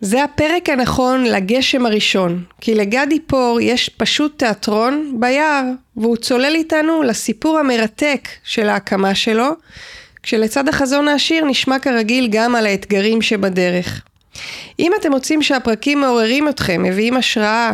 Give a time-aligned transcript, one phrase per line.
[0.00, 5.64] זה הפרק הנכון לגשם הראשון, כי לגדי פור יש פשוט תיאטרון ביער,
[5.96, 9.48] והוא צולל איתנו לסיפור המרתק של ההקמה שלו,
[10.22, 14.02] כשלצד החזון העשיר נשמע כרגיל גם על האתגרים שבדרך.
[14.78, 17.72] אם אתם מוצאים שהפרקים מעוררים אתכם, מביאים השראה,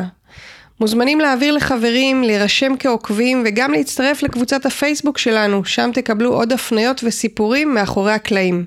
[0.81, 7.75] מוזמנים להעביר לחברים, להירשם כעוקבים וגם להצטרף לקבוצת הפייסבוק שלנו, שם תקבלו עוד הפניות וסיפורים
[7.75, 8.65] מאחורי הקלעים.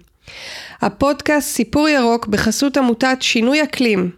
[0.82, 4.12] הפודקאסט סיפור ירוק בחסות עמותת שינוי אקלים,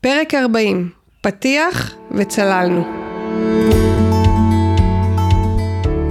[0.00, 2.84] פרק 40, פתיח וצללנו.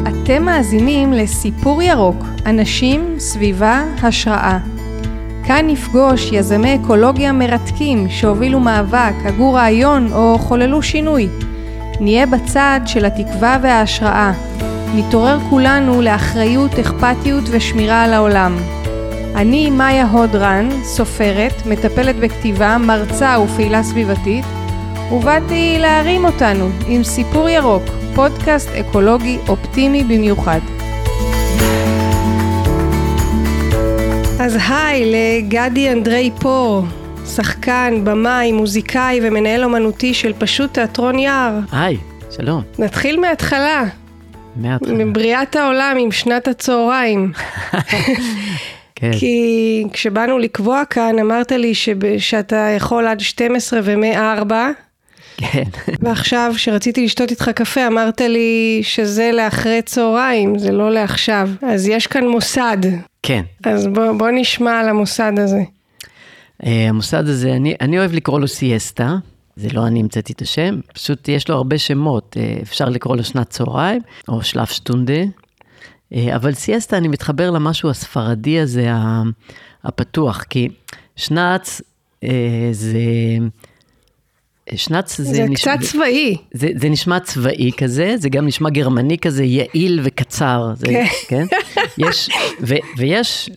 [0.08, 4.58] אתם מאזינים לסיפור ירוק, אנשים, סביבה, השראה.
[5.48, 11.27] כאן נפגוש יזמי אקולוגיה מרתקים שהובילו מאבק, הגו רעיון או חוללו שינוי.
[11.99, 14.34] נהיה בצד של התקווה וההשראה.
[14.96, 18.83] נתעורר כולנו לאחריות, אכפתיות ושמירה על העולם.
[19.36, 24.46] אני מאיה הודרן, סופרת, מטפלת בכתיבה, מרצה ופעילה סביבתית,
[25.12, 27.84] ובאתי להרים אותנו עם סיפור ירוק,
[28.16, 30.60] פודקאסט אקולוגי אופטימי במיוחד.
[34.40, 36.84] אז היי לגדי אנדרי פור,
[37.35, 41.60] שחקן, במאי, מוזיקאי ומנהל אומנותי של פשוט תיאטרון יער.
[41.72, 41.98] היי,
[42.32, 42.62] שלום.
[42.79, 43.84] נתחיל מההתחלה.
[44.55, 45.05] מההתחלה.
[45.05, 47.32] מבריאת העולם עם שנת הצהריים.
[49.12, 49.18] כן.
[49.20, 54.54] כי כשבאנו לקבוע כאן, אמרת לי שב- שאתה יכול עד 12 ומ-4,
[55.37, 55.63] כן.
[56.01, 61.49] ועכשיו, כשרציתי לשתות איתך קפה, אמרת לי שזה לאחרי צהריים, זה לא לעכשיו.
[61.62, 62.77] אז יש כאן מוסד.
[63.23, 63.43] כן.
[63.63, 65.62] אז בוא, בוא נשמע על המוסד הזה.
[66.66, 69.16] אה, המוסד הזה, אני, אני אוהב לקרוא לו סיאסטה.
[69.56, 72.38] זה לא אני המצאתי את השם, פשוט יש לו הרבה שמות.
[72.40, 75.22] אה, אפשר לקרוא לו שנת צהריים, או שלף שטונדה.
[76.14, 78.88] אה, אבל סיאסטה, אני מתחבר למשהו הספרדי הזה,
[79.84, 80.68] הפתוח, כי
[81.16, 81.81] שנץ
[82.24, 82.30] אה,
[82.72, 82.97] זה...
[84.75, 86.38] שנץ זה, זה נשמע- קצת צבאי.
[86.53, 90.72] זה, זה נשמע צבאי כזה, זה גם נשמע גרמני כזה, יעיל וקצר.
[90.75, 90.85] זה,
[91.28, 91.46] כן.
[91.53, 91.57] כן.
[91.97, 92.29] יש,
[92.62, 93.50] ו, ויש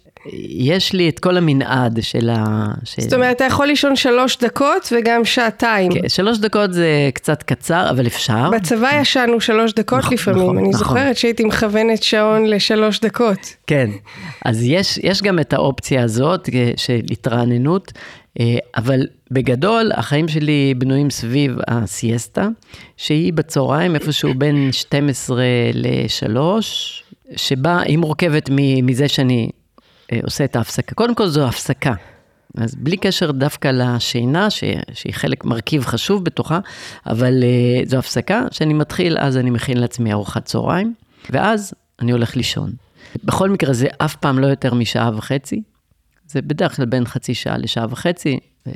[0.48, 2.66] יש לי את כל המנעד של ה...
[2.84, 5.92] של, זאת אומרת, אתה יכול לישון שלוש דקות וגם שעתיים.
[5.92, 8.50] כן, שלוש דקות זה קצת קצר, אבל אפשר.
[8.50, 10.78] בצבא ישנו שלוש דקות נכון, לפעמים, נכון, אני נכון.
[10.78, 13.54] זוכרת שהייתי מכוונת שעון לשלוש דקות.
[13.66, 13.90] כן,
[14.44, 17.92] אז יש, יש גם את האופציה הזאת אה, של התרעננות,
[18.40, 19.00] אה, אבל
[19.30, 22.48] בגדול החיים שלי בנויים סביב הסיאסטה,
[22.96, 25.42] שהיא בצהריים איפשהו בין 12
[25.74, 26.38] ל-3,
[27.36, 28.50] שבה היא מורכבת
[28.82, 29.50] מזה שאני
[30.22, 30.94] עושה את ההפסקה.
[30.94, 31.94] קודם כל זו הפסקה.
[32.56, 36.58] אז בלי קשר דווקא לשינה, ש, שהיא חלק, מרכיב חשוב בתוכה,
[37.06, 40.94] אבל uh, זו הפסקה שאני מתחיל, אז אני מכין לעצמי ארוחת צהריים,
[41.30, 42.72] ואז אני הולך לישון.
[43.24, 45.62] בכל מקרה זה אף פעם לא יותר משעה וחצי,
[46.26, 48.70] זה בדרך כלל בין חצי שעה לשעה וחצי, ו-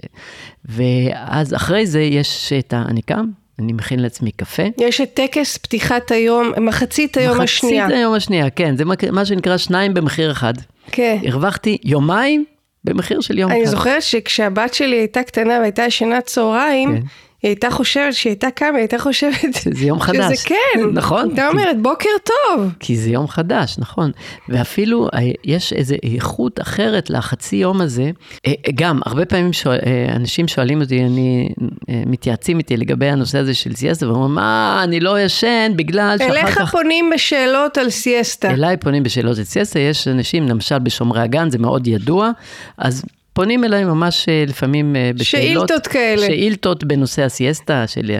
[0.65, 2.83] ואז אחרי זה יש את ה...
[2.89, 4.63] אני קם, אני מכין לעצמי קפה.
[4.79, 7.85] יש את טקס פתיחת היום, מחצית היום השנייה.
[7.85, 10.55] מחצית היום השנייה, כן, זה מה- שנקרא שניים במחיר אחד.
[10.93, 11.17] כן.
[11.27, 12.45] הרווחתי יומיים
[12.85, 13.59] במחיר של יום אחד.
[13.61, 17.03] אני זוכרת שכשהבת שלי הייתה קטנה והייתה ישנה צהריים, כן.
[17.43, 19.55] היא הייתה חושבת, שהיא הייתה קמה, היא הייתה חושבת...
[19.63, 20.39] שזה יום חדש.
[20.39, 20.81] שזה כן.
[20.93, 21.29] נכון.
[21.29, 22.73] הייתה אומרת, בוקר טוב.
[22.81, 24.11] כי זה יום חדש, נכון.
[24.49, 28.11] ואפילו אה, יש איזו איכות אחרת לחצי יום הזה.
[28.47, 31.49] אה, גם, הרבה פעמים שואל, אה, אנשים שואלים אותי, אני,
[31.89, 36.33] אה, מתייעצים איתי לגבי הנושא הזה של סיאסטה, ואומרים, מה, אני לא ישן בגלל שאחר
[36.33, 36.73] אליך כך...
[36.73, 38.51] פונים בשאלות על סיאסטה.
[38.51, 42.31] אליי פונים בשאלות של סיאסטה, יש אנשים, למשל בשומרי הגן, זה מאוד ידוע,
[42.79, 45.69] אז פונים אליי ממש אה, לפעמים אה, בשאלות.
[45.69, 46.27] שאילתות כאלה.
[46.27, 48.17] שאילתות בנושא הסיאסטה, של,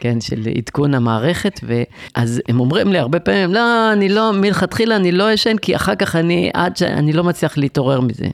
[0.00, 5.12] כן, של עדכון המערכת, ואז הם אומרים לי הרבה פעמים, לא, אני לא, מלכתחילה אני
[5.12, 8.26] לא ישן, כי אחר כך אני, עד שאני לא מצליח להתעורר מזה,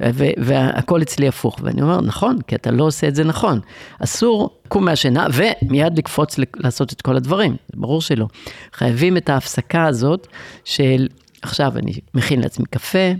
[0.00, 1.58] ו- והכל אצלי הפוך.
[1.62, 3.60] ואני אומר, נכון, כי אתה לא עושה את זה נכון.
[4.04, 8.26] אסור לקום מהשינה ומיד לקפוץ לעשות את כל הדברים, ברור שלא.
[8.72, 10.26] חייבים את ההפסקה הזאת
[10.64, 11.08] של,
[11.42, 13.12] עכשיו אני מכין לעצמי קפה,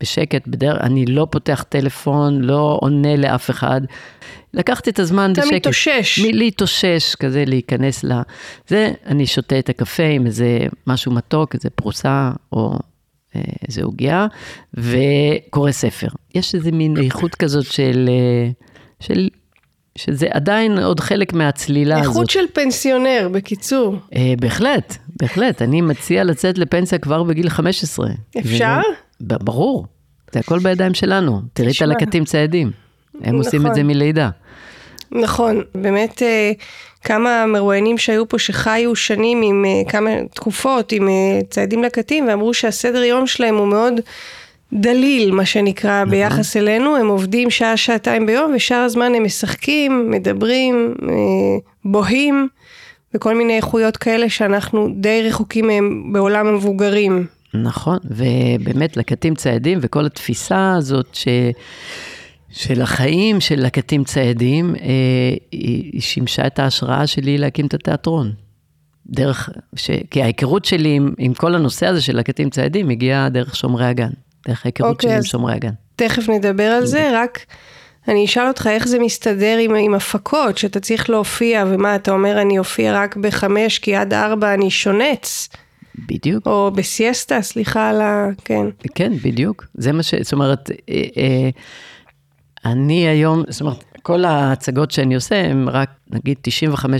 [0.00, 3.80] בשקט, בדרך, אני לא פותח טלפון, לא עונה לאף אחד.
[4.54, 5.54] לקחתי את הזמן אתה בשקט.
[5.54, 6.18] מתאושש.
[6.18, 8.12] מלהתאושש, כזה להיכנס ל...
[8.68, 12.78] זה, אני שותה את הקפה עם איזה משהו מתוק, איזה פרוסה או
[13.36, 14.26] אה, איזה עוגיה,
[14.74, 16.08] וקורא ספר.
[16.34, 18.08] יש איזה מין איכות כזאת של...
[18.08, 18.50] אה,
[19.00, 19.28] של
[19.98, 22.06] שזה עדיין עוד חלק מהצלילה הזאת.
[22.08, 23.96] איכות של פנסיונר, בקיצור.
[24.14, 25.62] אה, בהחלט, בהחלט.
[25.62, 28.08] אני מציע לצאת לפנסיה כבר בגיל 15.
[28.38, 28.80] אפשר?
[28.80, 29.86] ב- ברור,
[30.32, 31.40] זה הכל בידיים שלנו.
[31.52, 31.82] תראי את.
[31.82, 32.70] הלקטים ציידים.
[33.22, 33.74] הם עושים את נכון.
[33.74, 34.30] זה מלידה.
[35.12, 36.52] נכון, באמת אה,
[37.04, 42.54] כמה מרואיינים שהיו פה שחיו שנים עם אה, כמה תקופות עם אה, ציידים לקטים ואמרו
[42.54, 44.00] שהסדר יום שלהם הוא מאוד
[44.72, 46.10] דליל, מה שנקרא, נכון.
[46.10, 50.94] ביחס אלינו, הם עובדים שעה-שעתיים ביום, ושאר הזמן הם משחקים, מדברים,
[51.84, 52.48] בוהים,
[53.14, 57.26] וכל מיני איכויות כאלה שאנחנו די רחוקים מהם בעולם המבוגרים.
[57.54, 61.28] נכון, ובאמת לקטים ציידים וכל התפיסה הזאת ש...
[62.50, 68.32] של החיים של לקטים ציידים, אה, היא, שימשה את ההשראה שלי להקים את התיאטרון.
[69.06, 69.90] דרך, ש...
[70.10, 74.10] כי ההיכרות שלי עם, עם כל הנושא הזה של לקטים ציידים הגיעה דרך שומרי הגן,
[74.48, 75.72] דרך ההיכרות אוקיי, שלי עם שומרי הגן.
[75.96, 77.38] תכף נדבר על זה, רק
[78.08, 82.40] אני אשאל אותך איך זה מסתדר עם, עם הפקות, שאתה צריך להופיע, ומה, אתה אומר
[82.40, 85.48] אני אופיע רק בחמש, כי עד ארבע אני שונץ,
[86.08, 86.46] בדיוק.
[86.46, 88.28] או בסיאסטה, סליחה על ה...
[88.44, 88.66] כן.
[88.94, 89.66] כן, בדיוק.
[89.74, 90.14] זה מה ש...
[90.14, 91.50] זאת אומרת, אה, אה,
[92.64, 96.38] אני היום, זאת אומרת, כל ההצגות שאני עושה, הם רק, נגיד,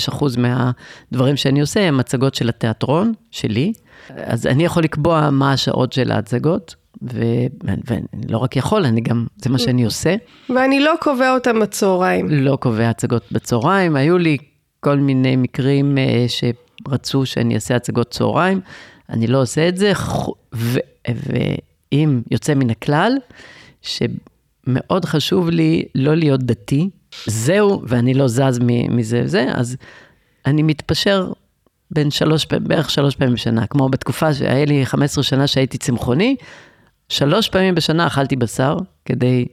[0.08, 3.72] 95% מהדברים שאני עושה, הם הצגות של התיאטרון שלי.
[4.08, 9.50] אז אני יכול לקבוע מה השעות של ההצגות, ואני לא רק יכול, אני גם, זה
[9.50, 10.14] מה שאני עושה.
[10.50, 12.28] ואני לא קובע אותם בצהריים.
[12.30, 13.96] לא קובע הצגות בצהריים.
[13.96, 14.36] היו לי
[14.80, 16.24] כל מיני מקרים אה,
[16.88, 18.60] שרצו שאני אעשה הצגות צהריים,
[19.10, 20.78] אני לא עושה את זה, חו- ו-
[21.08, 23.12] ואם יוצא מן הכלל,
[23.82, 26.90] שמאוד חשוב לי לא להיות דתי,
[27.26, 28.58] זהו, ואני לא זז
[28.90, 29.76] מזה וזה, אז
[30.46, 31.32] אני מתפשר
[31.90, 36.36] בין שלוש פעמים, בערך שלוש פעמים בשנה, כמו בתקופה שהיה לי 15 שנה שהייתי צמחוני,
[37.08, 39.44] שלוש פעמים בשנה אכלתי בשר כדי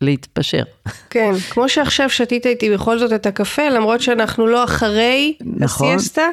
[0.00, 0.62] להתפשר.
[1.10, 5.88] כן, כמו שעכשיו שתית איתי בכל זאת את הקפה, למרות שאנחנו לא אחרי נכון.
[5.88, 6.28] הסיאסטה,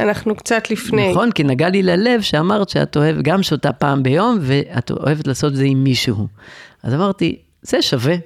[0.00, 1.10] אנחנו קצת לפני.
[1.10, 5.52] נכון, כי נגע לי ללב שאמרת שאת אוהבת, גם שותה פעם ביום, ואת אוהבת לעשות
[5.52, 6.26] את זה עם מישהו.
[6.82, 8.16] אז אמרתי, זה שווה.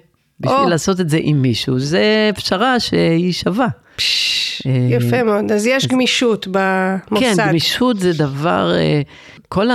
[0.41, 0.69] בשביל או.
[0.69, 3.67] לעשות את זה עם מישהו, זה פשרה שהיא שווה.
[3.97, 7.21] פש, אה, יפה מאוד, אז יש גמישות במוסד.
[7.21, 9.03] כן, גמישות זה דבר, אה,
[9.49, 9.69] כל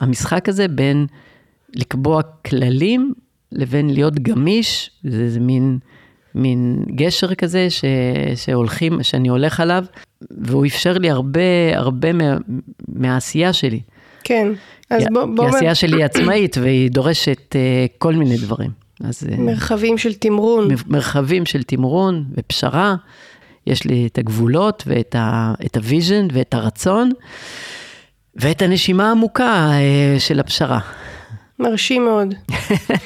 [0.00, 1.06] המשחק הזה בין
[1.76, 3.12] לקבוע כללים
[3.52, 5.78] לבין להיות גמיש, זה, זה מין,
[6.34, 7.84] מין גשר כזה ש,
[8.36, 9.84] שהולכים, שאני הולך עליו,
[10.30, 11.40] והוא אפשר לי הרבה,
[11.74, 12.36] הרבה מה,
[12.88, 13.80] מהעשייה שלי.
[14.24, 14.48] כן,
[14.90, 18.70] אז כי- בוא, בוא, כי העשייה שלי היא עצמאית והיא דורשת אה, כל מיני דברים.
[19.04, 20.68] אז אה, מרחבים של תמרון.
[20.86, 22.94] מרחבים של תמרון ופשרה,
[23.66, 27.10] יש לי את הגבולות ואת ה- את ה vision ואת הרצון,
[28.36, 30.78] ואת הנשימה העמוקה אה, של הפשרה.
[31.58, 32.34] מרשים מאוד.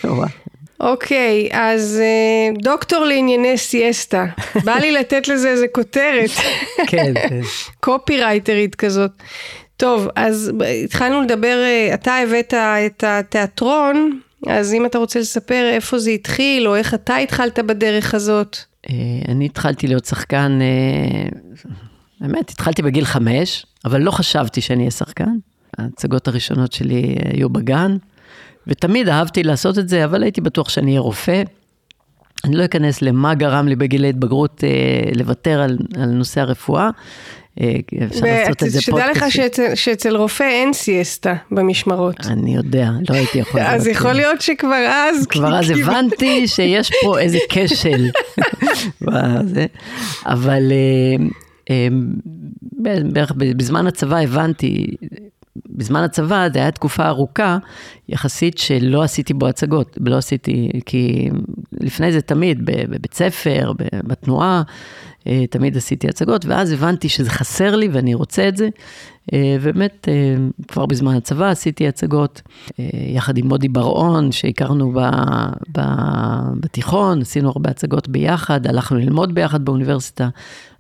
[0.82, 4.26] אוקיי, אז אה, דוקטור לענייני סיאסטה.
[4.66, 6.30] בא לי לתת לזה איזה כותרת.
[6.90, 7.40] כן, כן.
[7.80, 9.10] קופירייטרית כזאת.
[9.76, 10.52] טוב, אז
[10.84, 12.54] התחלנו לדבר, אה, אתה הבאת
[12.86, 18.14] את התיאטרון, אז אם אתה רוצה לספר איפה זה התחיל, או איך אתה התחלת בדרך
[18.14, 18.56] הזאת.
[18.90, 18.94] אה,
[19.28, 20.58] אני התחלתי להיות שחקן,
[22.20, 25.34] באמת, התחלתי בגיל חמש, אבל לא חשבתי שאני אהיה שחקן.
[25.78, 27.96] ההצגות הראשונות שלי היו בגן,
[28.66, 31.42] ותמיד אהבתי לעשות את זה, אבל הייתי בטוח שאני אהיה רופא.
[32.44, 36.90] אני לא אכנס למה גרם לי בגיל ההתבגרות אה, לוותר על, על נושא הרפואה.
[37.60, 37.72] אה,
[38.06, 39.36] אפשר לעשות את זה שתדע לך פודקאסט.
[39.36, 42.16] שאצל, שאצל רופא אין סיאסטה במשמרות.
[42.26, 43.60] אני יודע, לא הייתי יכול.
[43.66, 43.86] אז.
[43.86, 45.26] יכול להיות שכבר אז...
[45.30, 48.10] כבר אז הבנתי שיש פה איזה כשל.
[50.26, 51.24] אבל אה,
[51.70, 51.88] אה,
[53.02, 54.86] בערך בזמן הצבא הבנתי,
[55.68, 57.58] בזמן הצבא זה היה תקופה ארוכה
[58.08, 61.30] יחסית שלא עשיתי בו הצגות, לא עשיתי, כי
[61.80, 63.72] לפני זה תמיד בבית ספר,
[64.04, 64.62] בתנועה,
[65.26, 68.68] אה, תמיד עשיתי הצגות, ואז הבנתי שזה חסר לי ואני רוצה את זה.
[69.32, 70.34] אה, באמת, אה,
[70.68, 72.42] כבר בזמן הצבא עשיתי הצגות,
[73.14, 75.00] יחד עם מודי בר-און, שהכרנו ב,
[75.76, 75.80] ב,
[76.60, 80.28] בתיכון, עשינו הרבה הצגות ביחד, הלכנו ללמוד ביחד באוניברסיטה.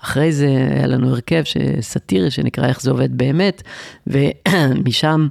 [0.04, 1.42] אחרי זה היה לנו הרכב
[1.80, 3.62] סאטירי שנקרא איך זה עובד באמת,
[4.06, 5.28] ומשם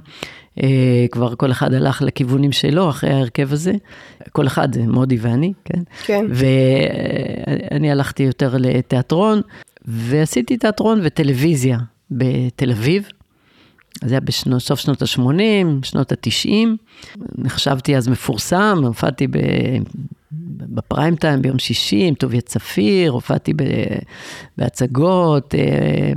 [0.62, 3.72] אה, כבר כל אחד הלך לכיוונים שלו אחרי ההרכב הזה.
[4.32, 5.82] כל אחד מודי ואני, כן?
[6.04, 6.26] כן.
[6.30, 9.40] ואני הלכתי יותר לתיאטרון,
[9.84, 11.78] ועשיתי תיאטרון וטלוויזיה
[12.10, 13.08] בתל אביב.
[14.04, 16.68] זה היה בסוף שנות ה-80, שנות ה-90.
[17.38, 19.36] נחשבתי אז מפורסם, הופעתי ב...
[20.58, 23.52] בפריים טיים ביום שישי עם טוביה צפיר, הופעתי.
[24.58, 26.12] בהצגות, אה,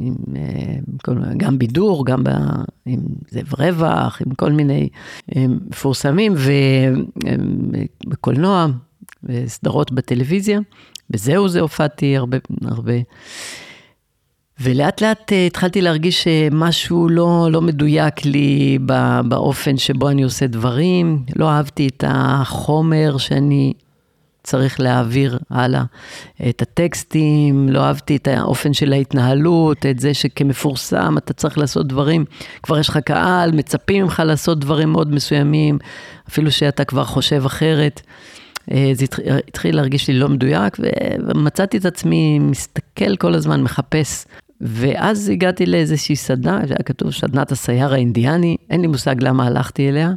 [0.00, 2.28] עם, אה, גם בידור, גם ב...
[2.86, 4.88] עם זאב רווח, עם כל מיני
[5.36, 6.34] אה, מפורסמים,
[8.06, 8.66] ובקולנוע,
[9.24, 10.60] וסדרות בטלוויזיה.
[11.10, 12.94] וזהו זה הופעתי הרבה, הרבה.
[14.60, 18.78] ולאט לאט התחלתי להרגיש שמשהו לא, לא מדויק לי
[19.24, 21.22] באופן שבו אני עושה דברים.
[21.36, 23.72] לא אהבתי את החומר שאני
[24.42, 25.82] צריך להעביר הלאה.
[26.48, 32.24] את הטקסטים, לא אהבתי את האופן של ההתנהלות, את זה שכמפורסם אתה צריך לעשות דברים,
[32.62, 35.78] כבר יש לך קהל, מצפים ממך לעשות דברים מאוד מסוימים,
[36.28, 38.00] אפילו שאתה כבר חושב אחרת.
[38.70, 39.04] אה, זה
[39.48, 40.76] התחיל להרגיש לי לא מדויק,
[41.26, 44.26] ומצאתי את עצמי מסתכל כל הזמן, מחפש.
[44.62, 50.12] ואז הגעתי לאיזושהי סדנה, שהיה כתוב סדנת הסייר האינדיאני, אין לי מושג למה הלכתי אליה.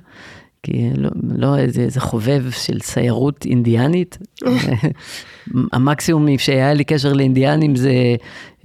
[0.63, 4.17] כי לא, לא איזה, איזה חובב של סיירות אינדיאנית.
[5.73, 7.91] המקסימום שהיה לי קשר לאינדיאנים זה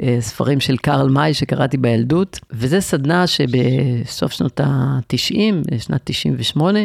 [0.02, 6.78] אה, ספרים של קרל מאי שקראתי בילדות, וזה סדנה שבסוף שנות ה-90, שנת 98,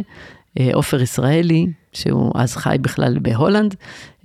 [0.60, 3.76] אה, עופר ישראלי, שהוא אז חי בכלל בהולנד,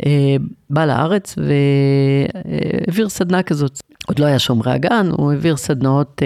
[0.07, 0.37] אה,
[0.71, 3.81] בא לארץ והעביר סדנה כזאת.
[4.07, 6.23] עוד לא היה שומרי הגן, הוא העביר סדנאות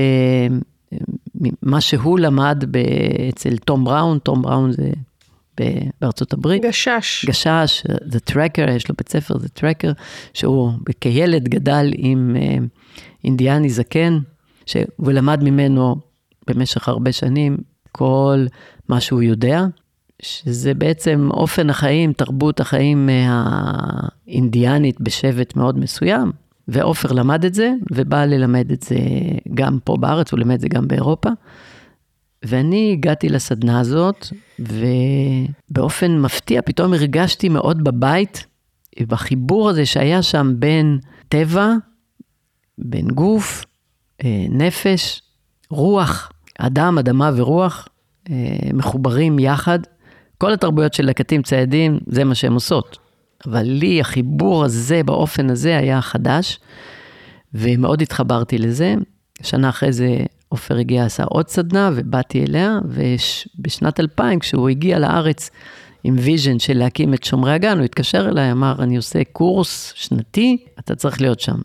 [1.63, 2.65] מה שהוא למד
[3.29, 4.91] אצל תום בראון, תום בראון זה
[6.01, 6.63] בארצות הברית.
[6.63, 7.25] גשש.
[7.29, 9.93] גשש, The Tracker, יש לו בית ספר, The Tracker,
[10.35, 12.57] שהוא כילד גדל עם אה,
[13.25, 14.19] אינדיאני זקן,
[14.67, 15.97] שהוא למד ממנו
[16.47, 17.57] במשך הרבה שנים
[17.93, 18.47] כל
[18.89, 19.65] מה שהוא יודע,
[20.23, 23.09] שזה בעצם אופן החיים, תרבות החיים
[24.29, 26.33] האינדיאנית בשבט מאוד מסוים,
[26.69, 28.97] ועופר למד את זה, ובא ללמד את זה
[29.55, 31.29] גם פה בארץ, הוא לימד את זה גם באירופה.
[32.45, 34.27] ואני הגעתי לסדנה הזאת,
[34.59, 38.47] ובאופן מפתיע פתאום הרגשתי מאוד בבית,
[39.01, 41.73] בחיבור הזה שהיה שם בין טבע,
[42.79, 43.65] בין גוף,
[44.25, 45.23] אה, נפש,
[45.71, 47.89] רוח, אדם, אדמה ורוח,
[48.31, 48.35] אה,
[48.75, 49.79] מחוברים יחד.
[50.39, 53.04] כל התרבויות של לקטים ציידים, זה מה שהן עושות.
[53.47, 56.59] אבל לי החיבור הזה באופן הזה היה חדש,
[57.55, 58.95] ומאוד התחברתי לזה.
[59.43, 60.17] שנה אחרי זה
[60.49, 65.51] עופר הגיע, עשה עוד סדנה, ובאתי אליה, ובשנת 2000, כשהוא הגיע לארץ
[66.05, 70.57] עם vision של להקים את שומרי הגן, הוא התקשר אליי, אמר, אני עושה קורס שנתי,
[70.79, 71.57] אתה צריך להיות שם.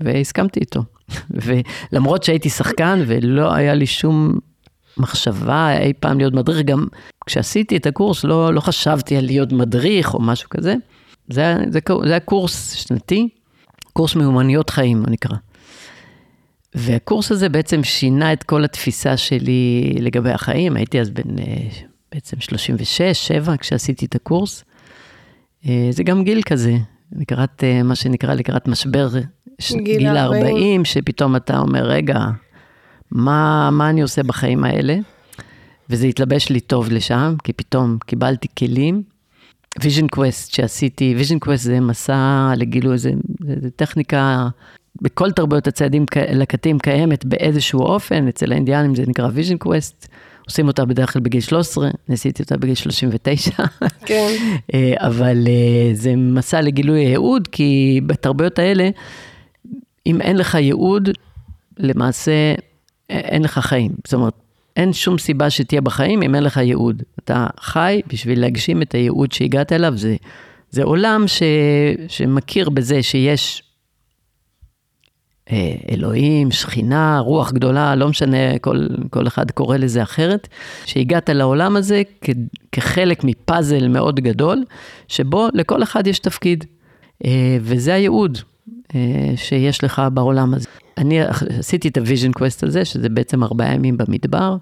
[0.00, 0.82] והסכמתי איתו.
[1.92, 4.38] ולמרות שהייתי שחקן ולא היה לי שום
[4.96, 6.86] מחשבה אי פעם להיות מדריך, גם
[7.26, 10.74] כשעשיתי את הקורס לא, לא חשבתי על להיות מדריך או משהו כזה.
[11.28, 13.28] זה, זה, זה היה קורס שנתי,
[13.92, 15.36] קורס מיומנויות חיים, הוא נקרא.
[16.74, 20.76] והקורס הזה בעצם שינה את כל התפיסה שלי לגבי החיים.
[20.76, 21.44] הייתי אז בן אה,
[22.12, 24.64] בעצם 36, 7, כשעשיתי את הקורס.
[25.66, 26.76] אה, זה גם גיל כזה,
[27.12, 29.08] לקראת, אה, מה שנקרא, לקראת משבר
[29.72, 32.18] גיל, גיל 40, 40, שפתאום אתה אומר, רגע,
[33.10, 34.96] מה, מה אני עושה בחיים האלה?
[35.90, 39.02] וזה התלבש לי טוב לשם, כי פתאום קיבלתי כלים.
[39.82, 43.10] vision quest שעשיתי, vision quest זה מסע לגילוי, זה,
[43.60, 44.48] זה, טכניקה,
[45.02, 50.08] בכל תרבויות הציידים לקטים קיימת באיזשהו אופן, אצל האינדיאנים זה נקרא vision quest,
[50.46, 53.50] עושים אותה בדרך כלל בגיל 13, ניסיתי אותה בגיל 39.
[54.06, 54.34] כן.
[54.74, 58.90] אה, אבל אה, זה מסע לגילוי הייעוד, כי בתרבויות האלה,
[60.06, 61.08] אם אין לך ייעוד,
[61.78, 62.54] למעשה
[63.10, 63.92] אין לך חיים.
[64.04, 64.34] זאת אומרת,
[64.78, 67.02] אין שום סיבה שתהיה בחיים אם אין לך ייעוד.
[67.18, 70.16] אתה חי בשביל להגשים את הייעוד שהגעת אליו, זה,
[70.70, 71.42] זה עולם ש,
[72.08, 73.62] שמכיר בזה שיש
[75.50, 80.48] אה, אלוהים, שכינה, רוח גדולה, לא משנה, כל, כל אחד קורא לזה אחרת,
[80.86, 82.30] שהגעת לעולם הזה כ,
[82.72, 84.64] כחלק מפאזל מאוד גדול,
[85.08, 86.64] שבו לכל אחד יש תפקיד,
[87.24, 88.38] אה, וזה הייעוד
[89.36, 90.68] שיש לך בעולם הזה.
[90.98, 91.20] אני
[91.58, 94.56] עשיתי את ה vision quest הזה, שזה בעצם ארבעה ימים במדבר,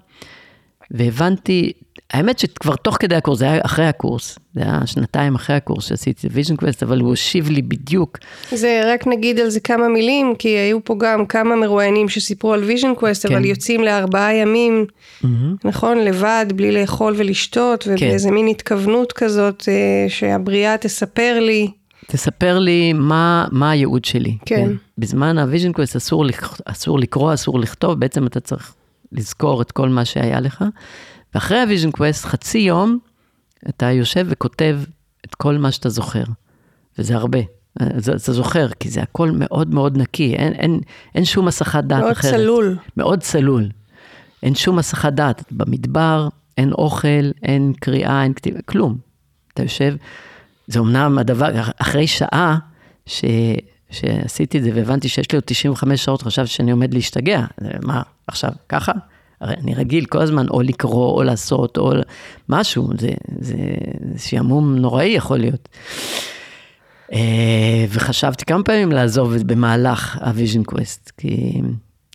[0.91, 1.71] והבנתי,
[2.13, 6.27] האמת שכבר תוך כדי הקורס, זה היה אחרי הקורס, זה היה שנתיים אחרי הקורס שעשיתי
[6.27, 8.17] את ה vision quest, אבל הוא ישב לי בדיוק.
[8.51, 12.63] זה רק נגיד על זה כמה מילים, כי היו פה גם כמה מרואיינים שסיפרו על
[12.63, 13.35] vision quest, כן.
[13.35, 14.85] אבל יוצאים לארבעה ימים,
[15.23, 15.27] מממ-הממ.
[15.63, 15.97] נכון?
[15.97, 17.87] לבד, בלי לאכול ולשתות.
[17.87, 18.33] ובאיזה כן.
[18.35, 21.67] מין התכוונות כזאת, אה, שהבריאה תספר לי.
[22.07, 24.37] תספר לי מה, מה הייעוד שלי.
[24.45, 24.55] כן.
[24.55, 24.71] כן.
[24.97, 26.25] בזמן ה vision quest אסור,
[26.65, 28.73] אסור לקרוא, אסור לכתוב, בעצם אתה צריך
[29.11, 30.65] לזכור את כל מה שהיה לך.
[31.35, 32.99] ואחרי ה vision quest, חצי יום,
[33.69, 34.79] אתה יושב וכותב
[35.25, 36.23] את כל מה שאתה זוכר.
[36.99, 37.39] וזה הרבה.
[38.15, 40.79] אתה זוכר, כי זה הכל מאוד מאוד נקי, אין, אין,
[41.15, 42.33] אין שום הסחת דעת מאוד אחרת.
[42.33, 42.77] מאוד צלול.
[42.97, 43.69] מאוד צלול.
[44.43, 45.43] אין שום הסחת דעת.
[45.51, 48.97] במדבר, אין אוכל, אין קריאה, אין כתיבה, כלום.
[49.53, 49.95] אתה יושב,
[50.67, 52.57] זה אמנם הדבר, אחרי שעה
[53.05, 53.25] ש,
[53.89, 57.45] שעשיתי את זה והבנתי שיש לי עוד 95 שעות, חשבתי שאני עומד להשתגע.
[57.83, 58.91] מה, עכשיו, ככה?
[59.41, 61.91] הרי אני רגיל כל הזמן או לקרוא או לעשות או
[62.49, 63.09] משהו, זה,
[63.39, 63.55] זה,
[64.17, 65.69] שעמום נוראי יכול להיות.
[67.13, 71.61] אה, וחשבתי כמה פעמים לעזוב במהלך ה vision quest, כי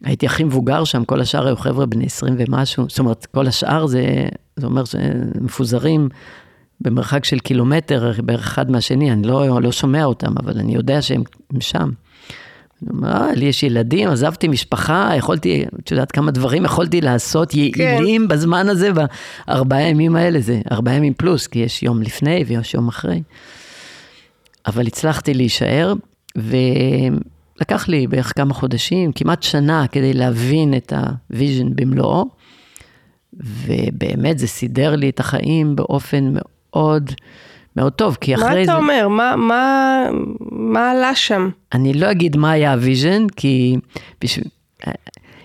[0.04, 3.86] הייתי הכי מבוגר שם, כל השאר היו חבר'ה בני 20 ומשהו, זאת אומרת, כל השאר
[3.86, 4.04] זה,
[4.56, 6.08] זה אומר שהם מפוזרים
[6.82, 11.22] במרחק של קילומטר בערך אחד מהשני, אני לא, לא שומע אותם, אבל אני יודע שהם
[11.60, 11.90] שם.
[12.82, 17.54] אני אומר, אה, לי יש ילדים, עזבתי משפחה, יכולתי, את יודעת כמה דברים יכולתי לעשות
[17.54, 18.28] יעילים כן.
[18.28, 18.90] בזמן הזה,
[19.46, 23.22] בארבעה ימים האלה, זה ארבעה ימים פלוס, כי יש יום לפני ויש יום אחרי.
[24.66, 25.92] אבל הצלחתי להישאר,
[26.36, 32.28] ולקח לי בערך כמה חודשים, כמעט שנה, כדי להבין את ה vision במלואו,
[33.34, 36.51] ובאמת זה סידר לי את החיים באופן מאוד...
[37.76, 38.54] מאוד טוב, כי אחרי זה...
[38.56, 39.08] מה אתה אומר?
[39.08, 40.02] מה, מה,
[40.50, 41.48] מה עלה שם?
[41.74, 43.76] אני לא אגיד מה היה ה vision, כי
[44.20, 44.44] בשביל...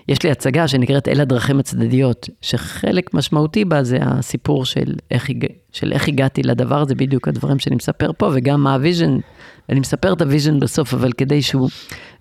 [0.08, 5.30] יש לי הצגה שנקראת אל הדרכים הצדדיות, שחלק משמעותי בה זה הסיפור של איך.
[5.72, 9.18] של איך הגעתי לדבר הזה, בדיוק הדברים שאני מספר פה, וגם מה ה vision,
[9.68, 11.68] אני מספר את ה vision בסוף, אבל כדי שהוא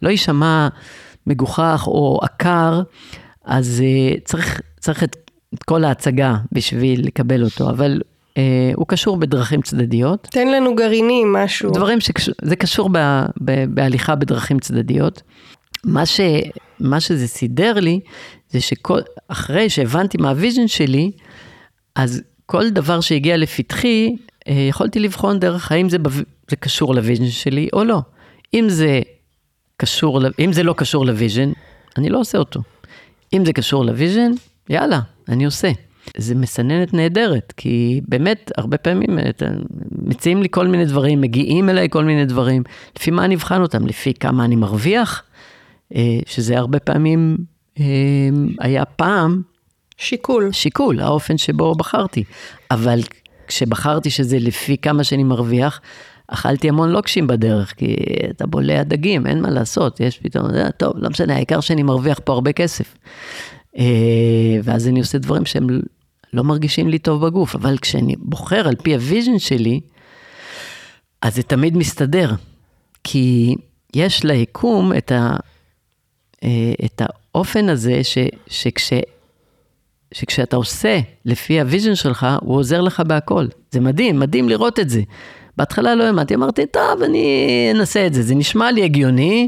[0.02, 0.68] לא יישמע
[1.28, 2.82] מגוחך או עקר,
[3.46, 5.16] אז אה, צריך, צריך את,
[5.54, 8.02] את כל ההצגה בשביל לקבל אותו, אבל
[8.76, 10.28] הוא קשור בדרכים צדדיות.
[10.32, 11.72] תן לנו גרעינים, משהו.
[11.72, 12.98] דברים שזה קשור ב,
[13.42, 15.22] ב, בהליכה בדרכים צדדיות.
[15.84, 16.20] מה, ש,
[16.80, 18.00] מה שזה סידר לי,
[18.50, 21.12] זה שאחרי שהבנתי מה ה vision שלי,
[21.96, 24.16] אז כל דבר שהגיע לפתחי,
[24.48, 25.98] אה, יכולתי לבחון דרך האם זה,
[26.50, 28.02] זה קשור ל vision שלי או לא.
[28.54, 29.02] אם זה,
[29.78, 31.52] קשור, אם זה לא קשור ל vision,
[31.98, 32.62] אני לא עושה אותו.
[33.34, 34.32] אם זה קשור ל vision,
[34.70, 35.72] יאללה, אני עושה.
[36.18, 39.30] זה מסננת נהדרת, כי באמת, הרבה פעמים אה,
[39.92, 42.64] מציעים לי כל מיני דברים, מגיעים אליי כל מיני דברים,
[42.98, 43.88] לפי מה אני אבחן אותם?
[43.88, 45.24] לפי כמה אני מרוויח,
[45.96, 47.38] אה, שזה הרבה פעמים
[47.80, 47.86] אה,
[48.60, 49.42] היה פעם...
[50.00, 50.52] שיקול.
[50.52, 52.24] שיקול, האופן שבו בחרתי.
[52.72, 53.00] אבל
[53.48, 55.82] כשבחרתי שזה לפי כמה שאני מרוויח,
[56.28, 57.96] אכלתי המון לוקשים בדרך, כי
[58.30, 60.48] אתה בולע דגים, אין מה לעשות, יש פתאום,
[60.78, 62.96] טוב, לא משנה, העיקר שאני מרוויח פה הרבה כסף.
[64.64, 65.68] ואז אני עושה דברים שהם
[66.34, 69.80] לא מרגישים לי טוב בגוף, אבל כשאני בוחר על פי ה vision שלי,
[71.22, 72.32] אז זה תמיד מסתדר.
[73.04, 73.56] כי
[73.96, 75.36] יש ליקום את, ה,
[76.44, 78.18] אה, את האופן הזה ש,
[78.48, 78.94] שכש,
[80.14, 83.46] שכשאתה עושה לפי ה vision שלך, הוא עוזר לך בהכל.
[83.72, 85.02] זה מדהים, מדהים לראות את זה.
[85.58, 89.48] בהתחלה לא האמנתי, אמרתי, טוב, אני אנסה את זה, זה נשמע לי הגיוני,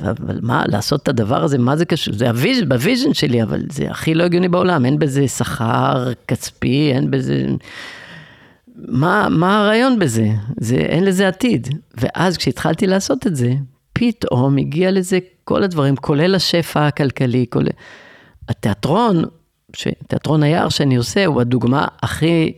[0.00, 2.14] אבל מה, לעשות את הדבר הזה, מה זה קשור?
[2.14, 6.12] זה ה vision, ב vision שלי, אבל זה הכי לא הגיוני בעולם, אין בזה שכר
[6.28, 7.46] כספי, אין בזה...
[8.76, 10.28] מה, מה הרעיון בזה?
[10.60, 11.68] זה, אין לזה עתיד.
[11.94, 13.52] ואז כשהתחלתי לעשות את זה,
[13.92, 17.68] פתאום הגיע לזה כל הדברים, כולל השפע הכלכלי, כולל...
[18.48, 19.24] התיאטרון,
[19.76, 19.88] ש...
[20.08, 22.52] תיאטרון היער שאני עושה, הוא הדוגמה הכי,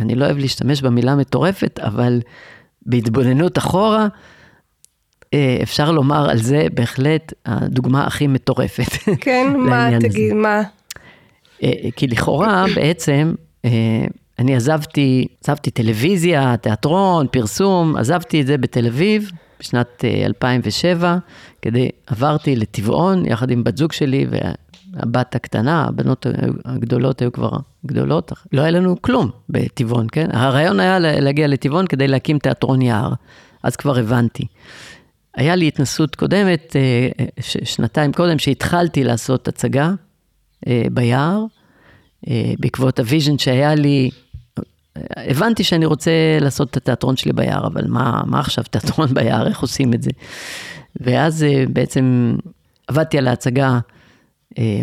[0.00, 2.20] אני לא אוהב להשתמש במילה מטורפת, אבל
[2.86, 4.08] בהתבוננות אחורה, אה,
[5.62, 8.92] אפשר לומר על זה בהחלט הדוגמה הכי מטורפת.
[9.20, 10.62] כן, מה, תגיד, מה?
[11.62, 13.70] אה, כי לכאורה בעצם, אה,
[14.38, 21.18] אני עזבתי, עזבתי טלוויזיה, תיאטרון, פרסום, עזבתי את זה בתל אביב בשנת 2007,
[21.62, 26.26] כדי, עברתי לטבעון יחד עם בת זוג שלי והבת הקטנה, הבנות
[26.64, 27.50] הגדולות היו כבר
[27.86, 30.26] גדולות, לא היה לנו כלום בטבעון, כן?
[30.32, 33.12] הרעיון היה להגיע לטבעון כדי להקים תיאטרון יער,
[33.62, 34.46] אז כבר הבנתי.
[35.38, 37.24] היה לי התנסות קודמת, אה,
[37.64, 39.90] שנתיים קודם, שהתחלתי לעשות הצגה
[40.66, 41.44] אה, ביער,
[42.28, 44.10] אה, בעקבות ה vision שהיה לי,
[45.16, 49.60] הבנתי שאני רוצה לעשות את התיאטרון שלי ביער, אבל מה, מה עכשיו תיאטרון ביער, איך
[49.60, 50.10] עושים את זה?
[51.00, 52.36] ואז בעצם
[52.88, 53.78] עבדתי על ההצגה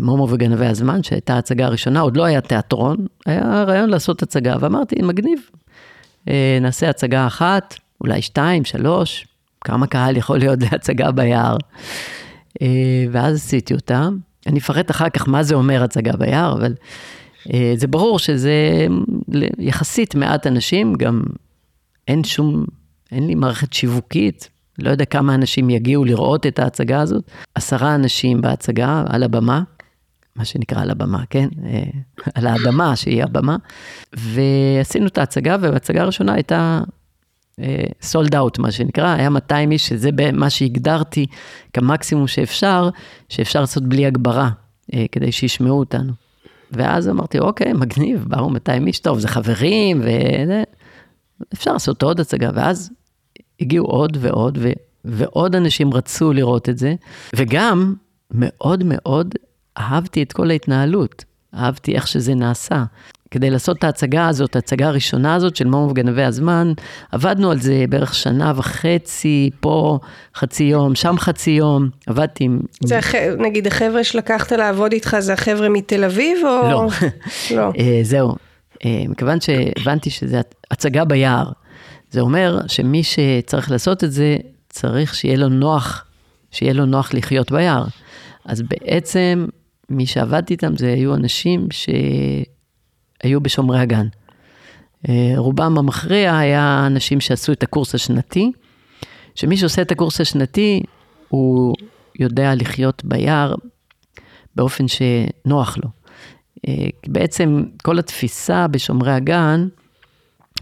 [0.01, 5.01] מומו וגנבי הזמן, שהייתה ההצגה הראשונה, עוד לא היה תיאטרון, היה רעיון לעשות הצגה, ואמרתי,
[5.01, 5.39] מגניב,
[6.61, 9.27] נעשה הצגה אחת, אולי שתיים, שלוש,
[9.65, 11.57] כמה קהל יכול להיות להצגה ביער.
[12.61, 14.09] אה, ואז עשיתי אותה.
[14.47, 16.73] אני אפרט אחר כך מה זה אומר הצגה ביער, אבל
[17.53, 18.87] אה, זה ברור שזה
[19.59, 21.23] יחסית מעט אנשים, גם
[22.07, 22.65] אין שום,
[23.11, 24.49] אין לי מערכת שיווקית,
[24.79, 27.31] לא יודע כמה אנשים יגיעו לראות את ההצגה הזאת.
[27.55, 29.63] עשרה אנשים בהצגה, על הבמה,
[30.35, 31.47] מה שנקרא על הבמה, כן?
[31.65, 31.83] אה,
[32.35, 33.57] על האדמה שהיא הבמה.
[34.13, 36.81] ועשינו את ההצגה, וההצגה הראשונה הייתה
[38.01, 41.25] סולד uh, אאוט, מה שנקרא, היה 200 איש, שזה מה שהגדרתי
[41.73, 42.89] כמקסימום שאפשר,
[43.29, 44.49] שאפשר לעשות בלי הגברה,
[44.91, 46.13] uh, כדי שישמעו אותנו.
[46.71, 50.01] ואז אמרתי, אוקיי, מגניב, באו 200 איש, טוב, זה חברים,
[51.51, 52.91] ואפשר לעשות עוד הצגה, ואז
[53.59, 54.71] הגיעו עוד ועוד, ו...
[55.05, 56.95] ועוד אנשים רצו לראות את זה,
[57.35, 57.95] וגם
[58.31, 59.35] מאוד מאוד
[59.77, 62.83] אהבתי את כל ההתנהלות, אהבתי איך שזה נעשה.
[63.31, 66.73] כדי לעשות את ההצגה הזאת, ההצגה הראשונה הזאת של מומו וגנבי הזמן,
[67.11, 69.99] עבדנו על זה בערך שנה וחצי, פה
[70.35, 72.59] חצי יום, שם חצי יום, עבדתי עם...
[72.83, 73.15] זה הח...
[73.15, 76.69] נגיד החבר'ה שלקחת לעבוד איתך, זה החבר'ה מתל אביב או...
[76.71, 76.87] לא,
[77.51, 77.71] לא.
[77.79, 78.35] אה, זהו.
[78.85, 81.51] אה, מכיוון שהבנתי שזה הצגה ביער,
[82.11, 84.37] זה אומר שמי שצריך לעשות את זה,
[84.69, 86.05] צריך שיהיה לו נוח,
[86.51, 87.85] שיהיה לו נוח לחיות ביער.
[88.45, 89.45] אז בעצם
[89.89, 91.67] מי שעבדתי איתם זה היו אנשים
[93.25, 94.07] שהיו בשומרי הגן.
[95.09, 98.51] אה, רובם המכריע היה אנשים שעשו את הקורס השנתי,
[99.35, 100.83] שמי שעושה את הקורס השנתי,
[101.29, 101.75] הוא
[102.19, 103.55] יודע לחיות ביער
[104.55, 105.89] באופן שנוח לו.
[106.67, 109.67] אה, בעצם כל התפיסה בשומרי הגן,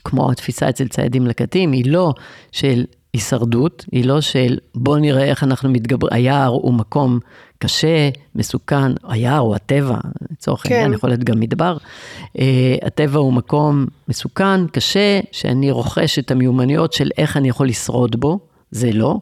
[0.04, 2.13] כמו התפיסה אצל ציידים לקטים, היא לא
[2.52, 7.19] של הישרדות, היא לא של בוא נראה איך אנחנו מתגברים, היער הוא מקום
[7.60, 9.97] קשה, מסוכן, היער הוא הטבע,
[10.32, 10.76] לצורך כן.
[10.76, 11.78] העניין יכול להיות גם מדבר.
[12.38, 12.39] Uh,
[12.82, 18.39] הטבע הוא מקום מסוכן, קשה, שאני רוכש את המיומנויות של איך אני יכול לשרוד בו,
[18.71, 19.17] זה לא.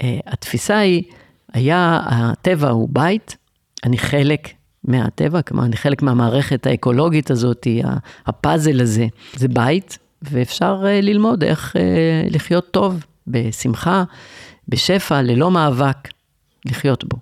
[0.00, 1.02] Uh, התפיסה היא,
[1.52, 3.36] היה, הטבע הוא בית,
[3.84, 4.48] אני חלק
[4.84, 7.66] מהטבע, כלומר, אני חלק מהמערכת האקולוגית הזאת,
[8.26, 14.04] הפאזל הזה, זה בית, ואפשר uh, ללמוד איך uh, לחיות טוב, בשמחה,
[14.68, 16.08] בשפע, ללא מאבק,
[16.64, 17.16] לחיות בו.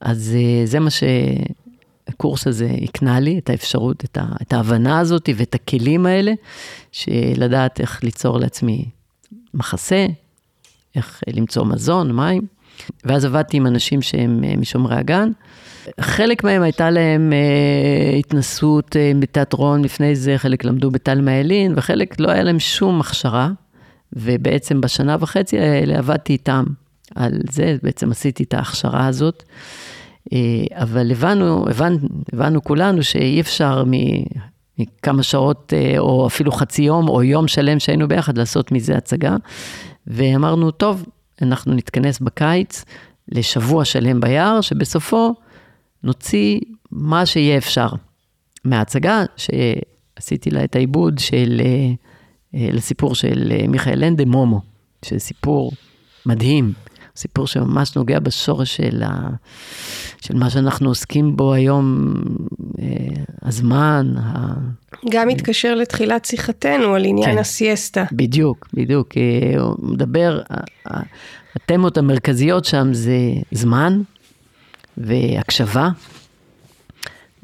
[0.00, 5.28] אז uh, זה מה שהקורס הזה הקנה לי, את האפשרות, את, ה, את ההבנה הזאת
[5.36, 6.32] ואת הכלים האלה,
[6.92, 8.84] שלדעת איך ליצור לעצמי
[9.54, 10.06] מחסה,
[10.96, 12.46] איך למצוא מזון, מים.
[13.04, 15.30] ואז עבדתי עם אנשים שהם משומרי הגן.
[16.00, 22.20] חלק מהם הייתה להם אה, התנסות אה, בתיאטרון לפני זה, חלק למדו בתלמה ילין, וחלק
[22.20, 23.50] לא היה להם שום הכשרה.
[24.14, 26.64] ובעצם בשנה וחצי האלה עבדתי איתם
[27.14, 29.42] על זה, בעצם עשיתי את ההכשרה הזאת.
[30.32, 30.38] אה,
[30.72, 31.98] אבל הבנו, הבנו,
[32.32, 33.84] הבנו כולנו שאי אפשר
[34.78, 39.36] מכמה שעות, אה, או אפילו חצי יום, או יום שלם שהיינו ביחד, לעשות מזה הצגה.
[40.06, 41.06] ואמרנו, טוב,
[41.42, 42.84] אנחנו נתכנס בקיץ
[43.28, 45.34] לשבוע שלם ביער, שבסופו
[46.02, 47.88] נוציא מה שיהיה אפשר
[48.64, 51.92] מההצגה, שעשיתי לה את העיבוד של, אה,
[52.54, 54.60] לסיפור של אה, מיכאל לנדה, מומו,
[55.04, 55.72] שזה סיפור
[56.26, 56.72] מדהים,
[57.16, 59.28] סיפור שממש נוגע בשורש של, ה,
[60.20, 62.14] של מה שאנחנו עוסקים בו היום,
[63.42, 64.14] הזמן.
[64.18, 64.54] ה...
[65.10, 68.04] גם מתקשר לתחילת שיחתנו על עניין כן, הסיאסטה.
[68.12, 69.14] בדיוק, בדיוק.
[69.58, 70.40] הוא מדבר,
[71.56, 73.18] התמות המרכזיות שם זה
[73.52, 74.02] זמן,
[74.96, 75.88] והקשבה,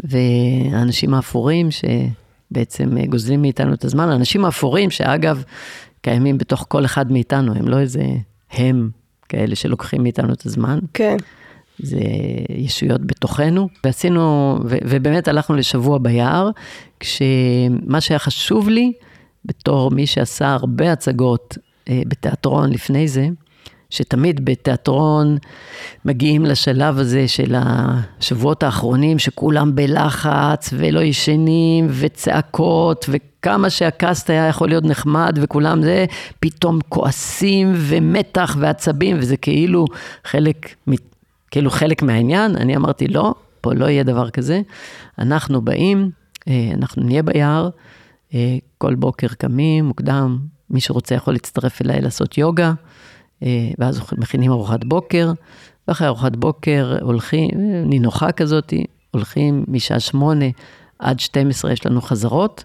[0.04, 1.68] והאנשים האפורים
[2.50, 5.44] שבעצם גוזלים מאיתנו את הזמן, האנשים האפורים שאגב
[6.02, 8.02] קיימים בתוך כל אחד מאיתנו, הם לא איזה
[8.50, 8.90] הם
[9.28, 10.78] כאלה שלוקחים מאיתנו את הזמן.
[10.94, 11.16] כן.
[11.78, 12.00] זה
[12.48, 16.50] ישויות בתוכנו, ועשינו, ו, ובאמת הלכנו לשבוע ביער,
[17.00, 18.92] כשמה שהיה חשוב לי,
[19.44, 21.58] בתור מי שעשה הרבה הצגות
[21.88, 23.28] אה, בתיאטרון לפני זה,
[23.90, 25.36] שתמיד בתיאטרון
[26.04, 34.68] מגיעים לשלב הזה של השבועות האחרונים, שכולם בלחץ ולא ישנים וצעקות, וכמה שהקאסט היה יכול
[34.68, 36.06] להיות נחמד וכולם זה,
[36.40, 39.84] פתאום כועסים ומתח ועצבים, וזה כאילו
[40.24, 40.74] חלק,
[41.50, 42.56] כאילו חלק מהעניין.
[42.56, 44.60] אני אמרתי, לא, פה לא יהיה דבר כזה.
[45.18, 46.10] אנחנו באים,
[46.48, 47.68] אה, אנחנו נהיה ביער,
[48.34, 50.38] אה, כל בוקר קמים מוקדם,
[50.70, 52.72] מי שרוצה יכול להצטרף אליי לעשות יוגה.
[53.42, 55.32] אה, ואז מכינים ארוחת בוקר,
[55.88, 57.48] ואחרי ארוחת בוקר הולכים,
[57.86, 58.72] נינוחה כזאת,
[59.10, 60.44] הולכים משעה שמונה
[60.98, 62.64] עד 12 יש לנו חזרות,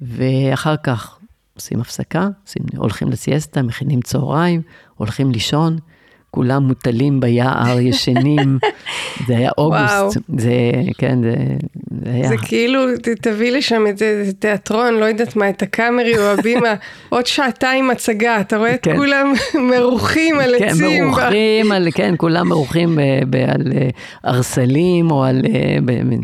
[0.00, 1.18] ואחר כך
[1.54, 4.62] עושים הפסקה, עושים, הולכים לסיאסטה, מכינים צהריים,
[4.96, 5.78] הולכים לישון,
[6.30, 8.58] כולם מוטלים ביער, ישנים,
[9.26, 10.50] זה היה אוגוסט, זה,
[10.98, 11.34] כן, זה,
[12.04, 12.28] זה היה...
[12.28, 12.80] זה כאילו,
[13.22, 14.02] תביא לשם את
[14.38, 16.74] תיאטרון, לא יודעת מה, את הקאמרי או הבימה,
[17.08, 18.96] עוד שעתיים הצגה, אתה רואה את כן.
[18.96, 19.32] כולם
[19.70, 20.88] מרוחים על כן, עצים.
[20.88, 22.98] כן, מרוחים, על, כן, כולם מרוחים
[23.48, 23.72] על
[24.24, 25.42] ארסלים או על...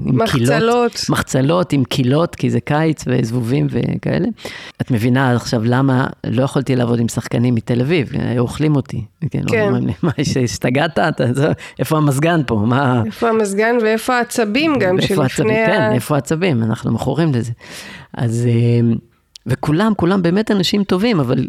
[0.07, 0.51] עם מחצלות.
[0.51, 4.29] קילות, מחצלות עם קילות, כי זה קיץ וזבובים וכאלה.
[4.81, 9.05] את מבינה עכשיו למה לא יכולתי לעבוד עם שחקנים מתל אביב, היו אוכלים אותי.
[9.31, 9.43] כן.
[9.49, 9.73] כן.
[10.03, 10.11] מה,
[10.45, 10.99] השתגעת?
[11.79, 12.55] איפה המזגן פה?
[12.55, 13.03] מה...
[13.07, 15.67] איפה המזגן ואיפה העצבים גם שלפני ה...
[15.67, 16.63] כן, איפה העצבים?
[16.63, 17.53] אנחנו מכורים לזה.
[18.15, 18.47] אז...
[18.47, 18.95] אה,
[19.47, 21.47] וכולם, כולם באמת אנשים טובים, אבל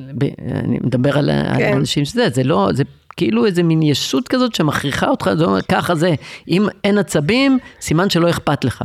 [0.52, 1.74] אני מדבר על כן.
[1.74, 2.84] האנשים שזה, זה לא, זה
[3.18, 6.16] כאילו איזה מין ישות כזאת שמכריחה אותך, זה אומר, ככה זה,
[6.48, 8.82] אם אין עצבים, סימן שלא אכפת לך.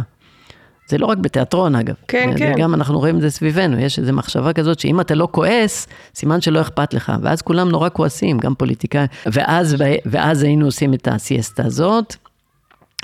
[0.91, 1.95] זה לא רק בתיאטרון אגב.
[2.09, 2.55] כן, כן.
[2.59, 6.41] גם אנחנו רואים את זה סביבנו, יש איזו מחשבה כזאת שאם אתה לא כועס, סימן
[6.41, 9.07] שלא אכפת לך, ואז כולם נורא כועסים, גם פוליטיקאים.
[9.27, 9.77] ואז,
[10.07, 12.17] ואז היינו עושים את הסיאסטה הזאת,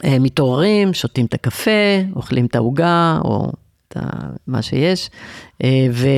[0.04, 1.70] אה, מתעוררים, שותים את הקפה,
[2.16, 3.52] אוכלים את העוגה, או
[3.88, 3.96] את
[4.46, 5.10] מה שיש,
[5.64, 6.08] אה, ו,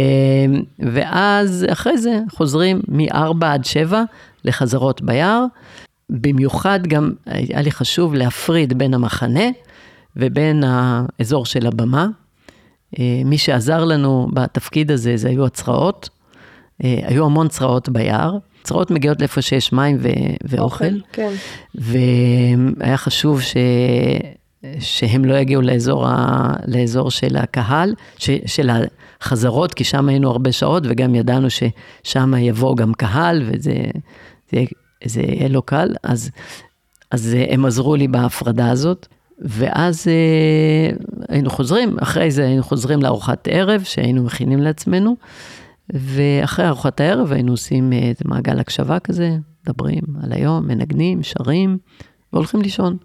[0.79, 4.03] ואז אחרי זה חוזרים מ-4 עד 7
[4.45, 5.45] לחזרות ביער.
[6.11, 9.45] במיוחד גם היה לי חשוב להפריד בין המחנה,
[10.19, 12.07] ובין האזור של הבמה.
[12.99, 16.09] אה, מי שעזר לנו בתפקיד הזה, זה היו הצרעות.
[16.85, 18.39] אה, היו המון צרעות ביער.
[18.63, 20.09] צרעות מגיעות לאיפה שיש מים ו-
[20.45, 20.85] ואוכל.
[20.85, 21.33] אוכל, כן.
[21.75, 23.57] והיה חשוב ש...
[24.81, 26.53] שהם לא יגיעו לאזור, ה...
[26.67, 28.31] לאזור של הקהל, ש...
[28.47, 28.71] של
[29.21, 33.75] החזרות, כי שם היינו הרבה שעות, וגם ידענו ששם יבוא גם קהל, וזה
[34.53, 34.65] זה...
[35.05, 36.31] זה יהיה לא קל, אז,
[37.11, 39.07] אז הם עזרו לי בהפרדה הזאת.
[39.41, 40.97] ואז אה,
[41.29, 45.17] היינו חוזרים, אחרי זה היינו חוזרים לארוחת ערב שהיינו מכינים לעצמנו,
[45.95, 51.79] ואחרי ארוחת הערב היינו עושים אה, איזה מעגל הקשבה כזה, מדברים על היום, מנגנים, שרים,
[52.33, 52.97] והולכים לישון.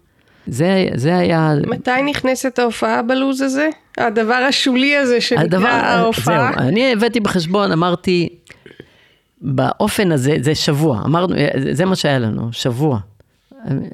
[0.46, 1.54] זה, זה היה...
[1.66, 3.68] מתי נכנסת ההופעה בלוז הזה?
[3.98, 6.52] הדבר השולי הזה שנקרא הדבר, ההופעה?
[6.52, 8.28] זהו, אני הבאתי בחשבון, אמרתי,
[9.40, 11.34] באופן הזה, זה שבוע, אמרנו,
[11.72, 12.98] זה מה שהיה לנו, שבוע.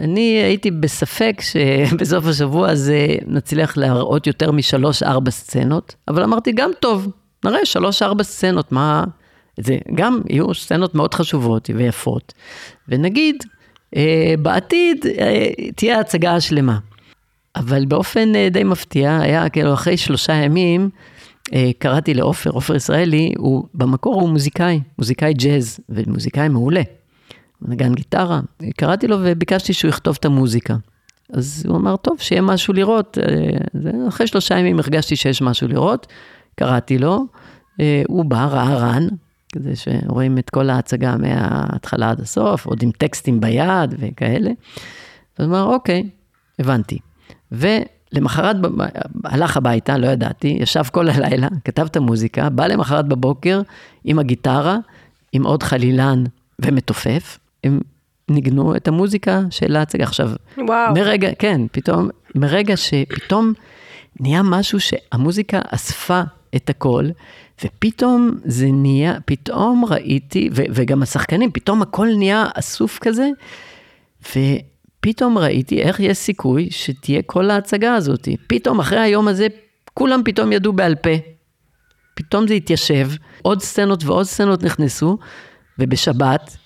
[0.00, 7.08] אני הייתי בספק שבסוף השבוע הזה נצליח להראות יותר משלוש-ארבע סצנות, אבל אמרתי, גם טוב,
[7.44, 9.04] נראה שלוש-ארבע סצנות, מה...
[9.60, 12.32] זה גם יהיו סצנות מאוד חשובות ויפות,
[12.88, 13.44] ונגיד,
[13.96, 16.78] אה, בעתיד אה, תהיה הצגה שלמה.
[17.56, 20.90] אבל באופן אה, די מפתיע, היה כאילו אחרי שלושה ימים,
[21.52, 26.82] אה, קראתי לעופר, עופר ישראלי, הוא במקור הוא מוזיקאי, מוזיקאי ג'אז, ומוזיקאי מעולה.
[27.62, 28.40] נגן גיטרה,
[28.76, 30.76] קראתי לו וביקשתי שהוא יכתוב את המוזיקה.
[31.32, 33.18] אז הוא אמר, טוב, שיהיה משהו לראות.
[33.18, 36.06] אה, אחרי שלושה ימים הרגשתי שיש משהו לראות,
[36.54, 37.26] קראתי לו,
[37.80, 39.06] אה, הוא בא, ראה רן,
[39.52, 44.50] כזה שרואים את כל ההצגה מההתחלה עד הסוף, עוד עם טקסטים ביד וכאלה.
[45.38, 46.08] הוא אמר, אוקיי,
[46.58, 46.98] הבנתי.
[47.52, 48.56] ולמחרת
[49.24, 53.62] הלך הביתה, לא ידעתי, ישב כל הלילה, כתב את המוזיקה, בא למחרת בבוקר
[54.04, 54.78] עם הגיטרה,
[55.32, 56.24] עם עוד חלילן
[56.58, 57.80] ומתופף, הם
[58.30, 60.04] ניגנו את המוזיקה של ההצגה.
[60.04, 60.94] עכשיו, וואו.
[60.94, 63.52] מרגע, כן, פתאום, מרגע שפתאום
[64.20, 66.22] נהיה משהו שהמוזיקה אספה
[66.56, 67.04] את הכל,
[67.64, 73.28] ופתאום זה נהיה, פתאום ראיתי, ו, וגם השחקנים, פתאום הכל נהיה אסוף כזה,
[74.30, 78.28] ופתאום ראיתי איך יש סיכוי שתהיה כל ההצגה הזאת.
[78.46, 79.46] פתאום אחרי היום הזה,
[79.94, 81.10] כולם פתאום ידעו בעל פה.
[82.14, 83.08] פתאום זה התיישב,
[83.42, 85.18] עוד סצנות ועוד סצנות נכנסו,
[85.80, 86.56] ובשבת,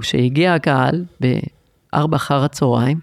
[0.00, 3.00] כשהגיע הקהל, בארבע אחר הצהריים,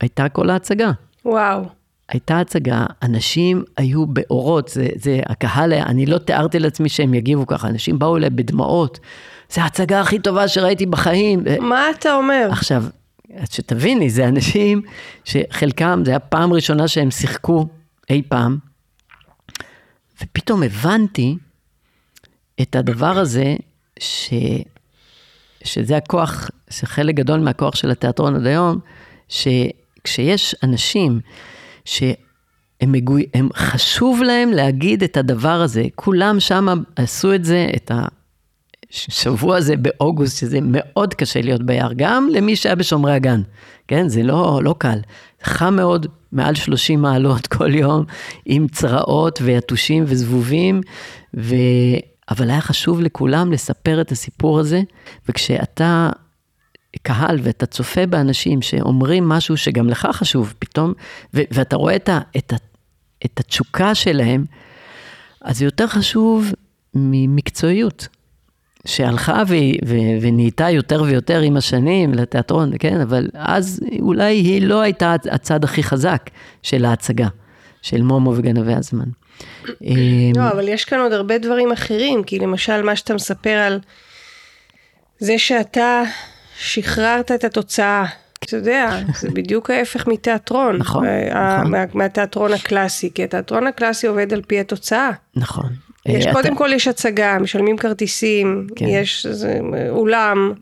[0.00, 0.92] הייתה כל ההצגה.
[1.24, 1.64] וואו.
[2.08, 7.68] הייתה הצגה, אנשים היו באורות, זה, זה הקהל אני לא תיארתי לעצמי שהם יגיבו ככה,
[7.68, 9.00] אנשים באו אליי בדמעות,
[9.50, 11.44] זה ההצגה הכי טובה שראיתי בחיים.
[11.60, 12.48] מה אתה אומר?
[12.50, 12.84] עכשיו,
[13.50, 14.82] שתביני, זה אנשים
[15.24, 17.66] שחלקם, זה היה פעם ראשונה שהם שיחקו
[18.10, 18.58] אי פעם,
[20.22, 21.36] ופתאום הבנתי
[22.62, 23.54] את הדבר הזה,
[24.02, 24.30] ש...
[25.64, 28.78] שזה הכוח, זה חלק גדול מהכוח של התיאטרון עד היום,
[29.28, 31.20] שכשיש אנשים
[31.84, 32.12] שהם
[32.82, 37.90] מגוי, הם חשוב להם להגיד את הדבר הזה, כולם שם עשו את זה, את
[38.90, 43.42] השבוע הזה באוגוסט, שזה מאוד קשה להיות ביער, גם למי שהיה בשומרי הגן,
[43.88, 44.08] כן?
[44.08, 44.98] זה לא, לא קל.
[45.42, 48.04] חם מאוד, מעל 30 מעלות כל יום,
[48.46, 50.80] עם צרעות ויתושים וזבובים,
[51.36, 51.54] ו...
[52.30, 54.82] אבל היה חשוב לכולם לספר את הסיפור הזה,
[55.28, 56.10] וכשאתה
[57.02, 60.92] קהל ואתה צופה באנשים שאומרים משהו שגם לך חשוב פתאום,
[61.34, 62.56] ו- ואתה רואה את, ה- את, ה-
[63.24, 64.44] את התשוקה שלהם,
[65.42, 66.52] אז זה יותר חשוב
[66.94, 68.08] ממקצועיות,
[68.86, 69.54] שהלכה ו-
[69.88, 75.64] ו- ונהייתה יותר ויותר עם השנים לתיאטרון, כן, אבל אז אולי היא לא הייתה הצד
[75.64, 76.30] הכי חזק
[76.62, 77.28] של ההצגה,
[77.82, 79.08] של מומו וגנבי הזמן.
[80.36, 83.80] לא, אבל יש כאן עוד הרבה דברים אחרים, כי למשל מה שאתה מספר על
[85.18, 86.02] זה שאתה
[86.58, 88.04] שחררת את התוצאה.
[88.44, 90.76] אתה יודע, זה בדיוק ההפך מתיאטרון.
[90.76, 91.70] נכון, מה, נכון.
[91.70, 95.10] מה, מהתיאטרון הקלאסי, כי התיאטרון הקלאסי עובד על פי התוצאה.
[95.36, 95.70] נכון.
[96.06, 98.86] יש, אה, קודם אתה- כל יש הצגה, משלמים כרטיסים, כן.
[98.88, 99.58] יש זה,
[99.90, 100.52] אולם,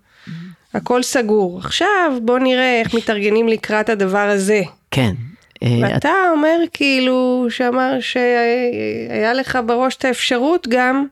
[0.75, 1.59] הכל סגור.
[1.59, 4.63] עכשיו בוא נראה איך מתארגנים לקראת הדבר הזה.
[4.91, 5.13] כן.
[5.63, 11.07] אה, ואתה אומר כאילו, שאמר שהיה לך בראש את האפשרות גם,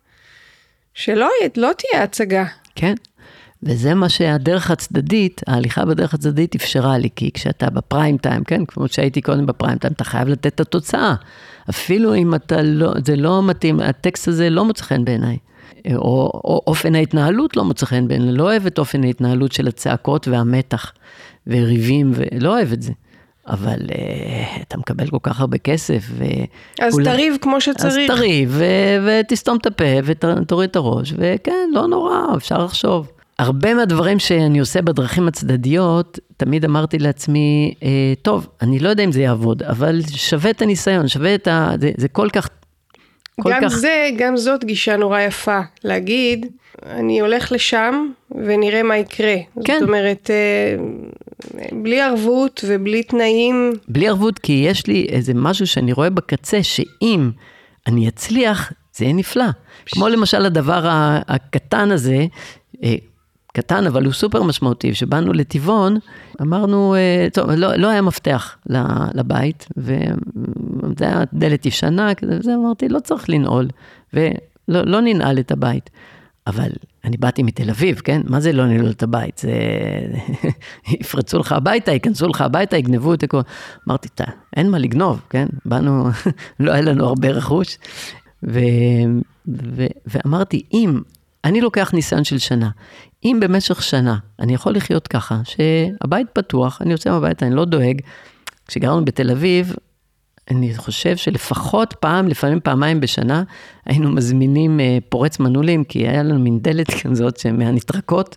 [0.94, 2.44] שלא לא תהיה הצגה.
[2.74, 2.94] כן,
[3.62, 8.88] וזה מה שהדרך הצדדית, ההליכה בדרך הצדדית אפשרה לי, כי כשאתה בפריים טיים, כן, כמו
[8.88, 11.14] שהייתי קודם בפריים טיים, אתה חייב לתת את התוצאה.
[11.70, 15.36] אפילו אם אתה לא, זה לא מתאים, הטקסט הזה לא מוצא חן בעיניי.
[15.94, 20.28] או, או אופן ההתנהלות לא מוצא חן בעיניי, לא אוהב את אופן ההתנהלות של הצעקות
[20.28, 20.92] והמתח
[21.46, 22.92] וריבים, ולא אוהב את זה.
[23.48, 26.24] אבל uh, אתה מקבל כל כך הרבה כסף, ו...
[26.80, 28.10] אז כולם- תריב כמו שצריך.
[28.10, 33.08] אז תריב, ו- ותסתום את הפה, ותוריד את הראש, וכן, לא נורא, אפשר לחשוב.
[33.38, 37.88] הרבה מהדברים שאני עושה בדרכים הצדדיות, תמיד אמרתי לעצמי, אה,
[38.22, 41.70] טוב, אני לא יודע אם זה יעבוד, אבל שווה את הניסיון, שווה את ה...
[41.80, 42.48] זה, זה כל כך
[43.40, 43.68] כל גם כך...
[43.68, 46.46] זה, גם זאת גישה נורא יפה, להגיד,
[46.86, 49.36] אני הולך לשם ונראה מה יקרה.
[49.64, 49.76] כן.
[49.80, 50.76] זאת אומרת, אה,
[51.72, 57.30] בלי ערבות ובלי תנאים, בלי ערבות, כי יש לי איזה משהו שאני רואה בקצה, שאם
[57.86, 59.44] אני אצליח, זה יהיה נפלא.
[59.86, 60.80] כמו למשל הדבר
[61.28, 62.26] הקטן הזה,
[62.82, 62.94] אה,
[63.58, 65.96] קטן, אבל הוא סופר משמעותי, שבאנו לטבעון,
[66.42, 68.56] אמרנו, אה, טוב, לא, לא היה מפתח
[69.14, 73.68] לבית, וזה היה דלת ישנה, וזה אמרתי, לא צריך לנעול,
[74.14, 74.30] ולא
[74.68, 75.90] לא ננעל את הבית.
[76.46, 76.70] אבל
[77.04, 78.20] אני באתי מתל אביב, כן?
[78.24, 79.38] מה זה לא ננעול את הבית?
[79.38, 79.52] זה...
[81.00, 83.40] יפרצו לך הביתה, ייכנסו לך הביתה, יגנבו את הכל.
[83.88, 84.24] אמרתי, "תה,
[84.56, 85.46] אין מה לגנוב, כן?
[85.64, 86.08] באנו,
[86.60, 87.78] לא היה לנו הרבה רכוש.
[88.42, 88.60] ו...
[89.48, 89.86] ו...
[90.06, 91.00] ואמרתי, אם,
[91.48, 92.70] אני לוקח ניסיון של שנה,
[93.24, 98.00] אם במשך שנה אני יכול לחיות ככה, שהבית פתוח, אני יוצא מהבית, אני לא דואג.
[98.66, 99.74] כשגרנו בתל אביב,
[100.50, 103.42] אני חושב שלפחות פעם, לפעמים פעמיים בשנה,
[103.86, 108.36] היינו מזמינים אה, פורץ מנעולים, כי היה לנו מין דלת כזאת מהנטרקות,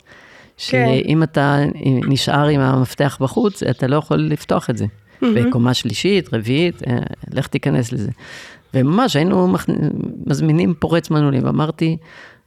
[0.58, 1.60] שאם אתה
[2.08, 4.86] נשאר עם המפתח בחוץ, אתה לא יכול לפתוח את זה.
[5.21, 6.97] בקומה שלישית, רביעית, אה,
[7.34, 8.12] לך תיכנס לזה.
[8.74, 9.56] וממש היינו
[10.26, 11.97] מזמינים פורץ מנעולים, ואמרתי,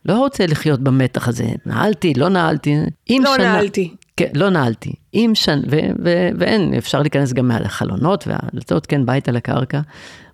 [0.07, 2.77] לא רוצה לחיות במתח הזה, נעלתי, לא נעלתי.
[3.25, 3.95] לא שנה- נעלתי.
[4.17, 4.93] כן, לא נעלתי.
[5.15, 9.81] אם שנה, ו- ו- ואין, אפשר להיכנס גם מהחלונות והדלתות, כן, בית על הקרקע.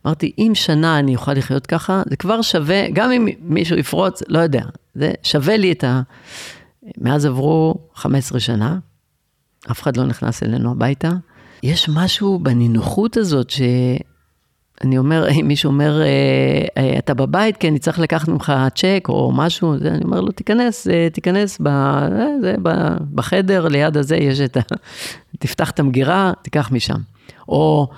[0.07, 4.39] אמרתי, אם שנה אני אוכל לחיות ככה, זה כבר שווה, גם אם מישהו יפרוץ, לא
[4.39, 4.63] יודע,
[4.95, 6.01] זה שווה לי את ה...
[6.99, 8.79] מאז עברו 15 שנה,
[9.71, 11.11] אף אחד לא נכנס אלינו הביתה.
[11.63, 13.61] יש משהו בנינוחות הזאת ש...
[14.85, 16.07] אני אומר, אם מישהו אומר, אה,
[16.77, 21.09] אה, אתה בבית, אני צריך לקחת ממך צ'ק או משהו, אני אומר לו, תיכנס, אה,
[21.13, 21.69] תיכנס ב,
[22.41, 22.71] זה, ב,
[23.15, 24.61] בחדר, ליד הזה יש את ה...
[25.39, 26.99] תפתח את המגירה, תיקח משם.
[27.49, 27.89] או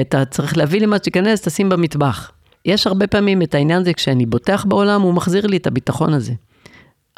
[0.00, 2.30] אתה צריך להביא לי מה שתיכנס, תשים במטבח.
[2.64, 6.32] יש הרבה פעמים את העניין הזה, כשאני בוטח בעולם, הוא מחזיר לי את הביטחון הזה.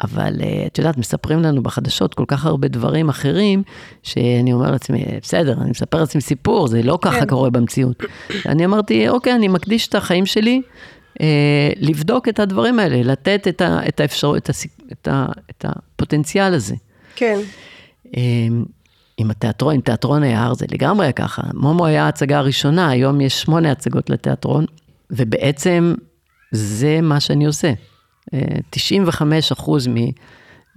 [0.03, 3.63] אבל אה, את יודעת, מספרים לנו בחדשות כל כך הרבה דברים אחרים,
[4.03, 7.27] שאני אומר לעצמי, בסדר, אני מספר לעצמי סיפור, זה לא ככה כן.
[7.27, 8.03] קורה במציאות.
[8.45, 10.61] אני אמרתי, אוקיי, אני מקדיש את החיים שלי
[11.21, 15.65] אה, לבדוק את הדברים האלה, לתת את, ה, את, האפשר, את, הסיק, את, ה, את
[15.67, 16.75] הפוטנציאל הזה.
[17.15, 17.39] כן.
[18.17, 18.21] אה,
[19.17, 21.41] עם התיאטרון, עם תיאטרון היער זה לגמרי היה ככה.
[21.53, 24.65] מומו היה ההצגה הראשונה, היום יש שמונה הצגות לתיאטרון,
[25.11, 25.93] ובעצם
[26.51, 27.71] זה מה שאני עושה.
[28.33, 28.39] אה,
[28.69, 29.87] 95 אחוז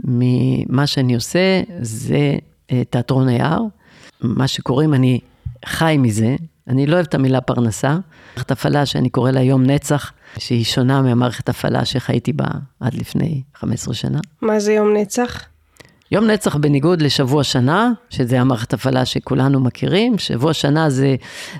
[0.05, 2.37] ממה שאני עושה זה
[2.73, 3.63] אה, תיאטרון היער.
[4.21, 5.21] מה שקוראים, אני
[5.67, 6.37] חי מזה,
[6.69, 7.97] אני לא אוהב את המילה פרנסה.
[8.37, 12.47] מערכת הפעלה שאני קורא לה יום נצח, שהיא שונה מהמערכת הפעלה שחייתי בה
[12.81, 14.19] עד לפני 15 שנה.
[14.43, 15.45] מה זה יום נצח?
[16.11, 21.17] יום נצח בניגוד לשבוע שנה, שזה המערכת הפעלה שכולנו מכירים, שבוע שנה זה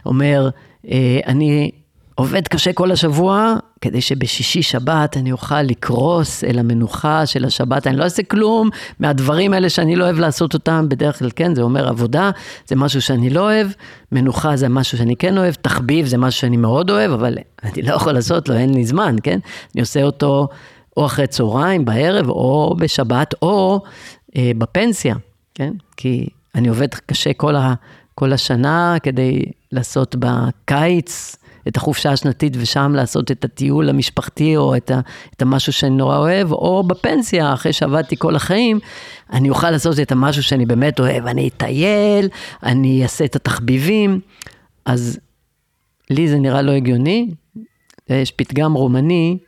[0.07, 0.51] אומר,
[0.89, 1.71] אה, אני
[2.15, 7.97] עובד קשה כל השבוע, כדי שבשישי שבת אני אוכל לקרוס אל המנוחה של השבת, אני
[7.97, 11.89] לא אעשה כלום מהדברים האלה שאני לא אוהב לעשות אותם, בדרך כלל כן, זה אומר
[11.89, 12.31] עבודה,
[12.67, 13.67] זה משהו שאני לא אוהב,
[14.13, 17.95] מנוחה זה משהו שאני כן אוהב, תחביב זה משהו שאני מאוד אוהב, אבל אני לא
[17.95, 19.39] יכול לעשות לו, אין לי זמן, כן?
[19.75, 20.49] אני עושה אותו
[20.97, 23.83] או אחרי צהריים, בערב, או בשבת, או
[24.37, 25.15] אה, בפנסיה,
[25.55, 25.73] כן?
[25.97, 27.75] כי אני עובד קשה כל, ה,
[28.15, 31.37] כל השנה כדי לעשות בקיץ
[31.69, 35.01] את החופשה השנתית ושם לעשות את הטיול המשפחתי או את, ה,
[35.37, 38.79] את המשהו שאני נורא אוהב, או בפנסיה, אחרי שעבדתי כל החיים,
[39.33, 42.29] אני אוכל לעשות את המשהו שאני באמת אוהב, אני אטייל,
[42.63, 44.21] אני אעשה את התחביבים,
[44.85, 45.19] אז
[46.11, 47.31] לי זה נראה לא הגיוני.
[48.09, 49.39] יש פתגם רומני,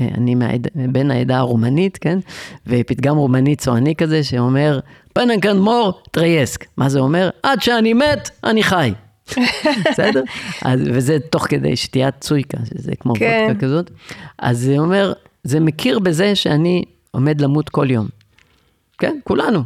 [0.00, 2.18] אה, אני מהעד, בן העדה הרומנית, כן?
[2.66, 4.80] ופתגם רומני צועני כזה שאומר,
[5.12, 6.66] Până când mor trăiesc.
[6.76, 7.30] מה זה אומר?
[7.42, 8.92] עד שאני מת, אני חי.
[9.90, 10.22] בסדר?
[10.64, 13.44] אז, וזה תוך כדי שתיית צויקה, שזה כמו כן.
[13.48, 13.90] וודקה כזאת.
[14.38, 15.12] אז זה אומר,
[15.44, 18.08] זה מכיר בזה שאני עומד למות כל יום.
[18.98, 19.62] כן, כולנו.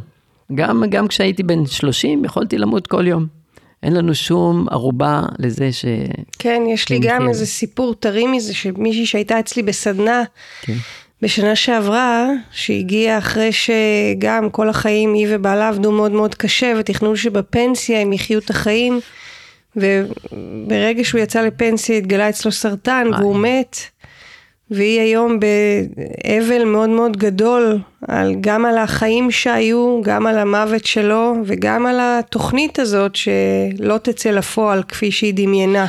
[0.55, 3.27] גם, גם כשהייתי בן 30, יכולתי למות כל יום.
[3.83, 5.85] אין לנו שום ערובה לזה ש...
[6.39, 7.29] כן, יש לי גם.
[7.29, 10.23] איזה סיפור טרי מזה, שמישהי שהייתה אצלי בסדנה
[10.61, 10.73] כן.
[11.21, 18.01] בשנה שעברה, שהגיעה אחרי שגם כל החיים היא ובעלה עבדו מאוד מאוד קשה, ותכננו שבפנסיה
[18.01, 18.99] הם יחיו את החיים,
[19.75, 23.21] וברגע שהוא יצא לפנסיה התגלה אצלו סרטן, איי.
[23.21, 23.77] והוא מת.
[24.71, 31.33] והיא היום באבל מאוד מאוד גדול, על, גם על החיים שהיו, גם על המוות שלו,
[31.45, 35.85] וגם על התוכנית הזאת שלא תצא לפועל כפי שהיא דמיינה.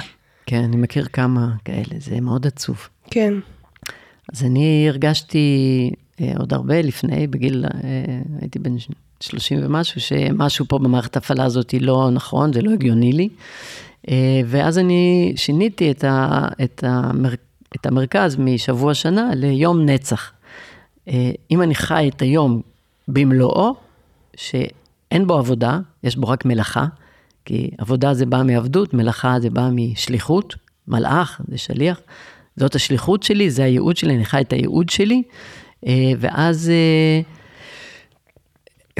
[0.47, 2.89] כן, אני מכיר כמה כאלה, זה מאוד עצוב.
[3.11, 3.34] כן.
[4.32, 7.70] אז אני הרגשתי אה, עוד הרבה לפני, בגיל, אה,
[8.41, 8.78] הייתי בן
[9.20, 13.28] 30 ומשהו, שמשהו פה במערכת ההפעלה הזאת לא נכון, זה לא הגיוני לי.
[14.08, 17.34] אה, ואז אני שיניתי את, ה, את, המר,
[17.76, 20.32] את המרכז משבוע שנה ליום נצח.
[21.08, 22.60] אה, אם אני חי את היום
[23.08, 23.74] במלואו,
[24.36, 26.86] שאין בו עבודה, יש בו רק מלאכה,
[27.44, 30.54] כי עבודה זה בא מעבדות, מלאכה זה בא משליחות,
[30.88, 32.00] מלאך זה שליח,
[32.56, 35.22] זאת השליחות שלי, זה הייעוד שלי, אני חי את הייעוד שלי,
[35.86, 36.70] אה, ואז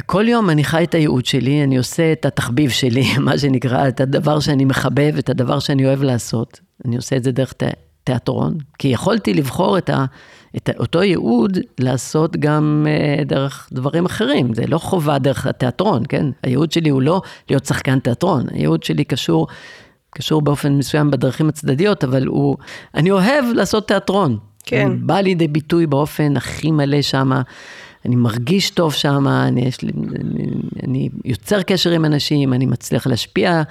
[0.05, 4.01] כל יום אני חי את הייעוד שלי, אני עושה את התחביב שלי, מה שנקרא, את
[4.01, 6.59] הדבר שאני מחבב, את הדבר שאני אוהב לעשות.
[6.85, 7.53] אני עושה את זה דרך
[8.03, 10.05] תיאטרון, כי יכולתי לבחור את, ה,
[10.57, 16.25] את אותו ייעוד לעשות גם uh, דרך דברים אחרים, זה לא חובה דרך התיאטרון, כן?
[16.43, 19.47] הייעוד שלי הוא לא להיות שחקן תיאטרון, הייעוד שלי קשור,
[20.09, 22.57] קשור באופן מסוים בדרכים הצדדיות, אבל הוא,
[22.95, 24.37] אני אוהב לעשות תיאטרון.
[24.63, 24.91] כן.
[24.99, 27.41] בא לידי ביטוי באופן הכי מלא שמה.
[28.07, 29.71] אני מרגיש טוב שם, אני, אני,
[30.83, 33.61] אני יוצר קשר עם אנשים, אני מצליח להשפיע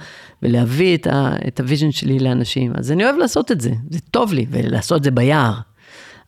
[0.43, 2.73] ולהביא את, ה, את ה vision שלי לאנשים.
[2.75, 5.53] אז אני אוהב לעשות את זה, זה טוב לי, ולעשות את זה ביער.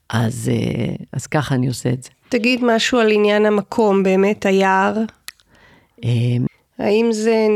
[0.09, 2.09] אז, אה, אז ככה אני עושה את זה.
[2.29, 4.97] תגיד משהו על עניין המקום, באמת, היער.
[6.03, 6.09] אה,
[6.79, 7.47] האם זה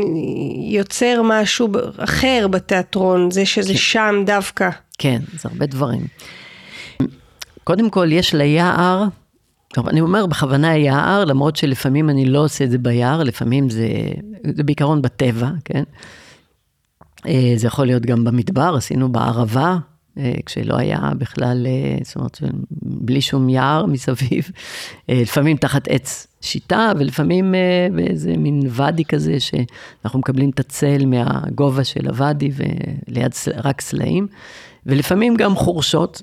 [0.70, 3.78] יוצר משהו אחר בתיאטרון, זה שזה כן.
[3.78, 4.70] שם דווקא?
[4.98, 6.06] כן, זה הרבה דברים.
[7.64, 9.04] קודם כל, יש ליער,
[9.74, 13.88] טוב, אני אומר בכוונה יער, למרות שלפעמים אני לא עושה את זה ביער, לפעמים זה,
[14.54, 15.82] זה בעיקרון בטבע, כן?
[17.26, 19.76] אה, זה יכול להיות גם במדבר, עשינו בערבה,
[20.18, 22.38] אה, כשלא היה בכלל, אה, זאת אומרת,
[22.82, 24.50] בלי שום יער מסביב,
[25.08, 27.54] לפעמים תחת עץ שיטה, ולפעמים
[27.94, 34.26] באיזה מין ואדי כזה, שאנחנו מקבלים את הצל מהגובה של הוואדי וליד רק סלעים,
[34.86, 36.22] ולפעמים גם חורשות,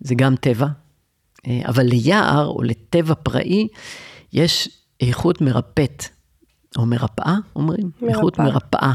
[0.00, 0.66] זה גם טבע,
[1.46, 3.68] אבל ליער או לטבע פראי
[4.32, 4.68] יש
[5.00, 6.04] איכות מרפאת,
[6.78, 7.90] או מרפאה, אומרים?
[8.02, 8.08] מרפאה.
[8.08, 8.92] איכות מרפאה.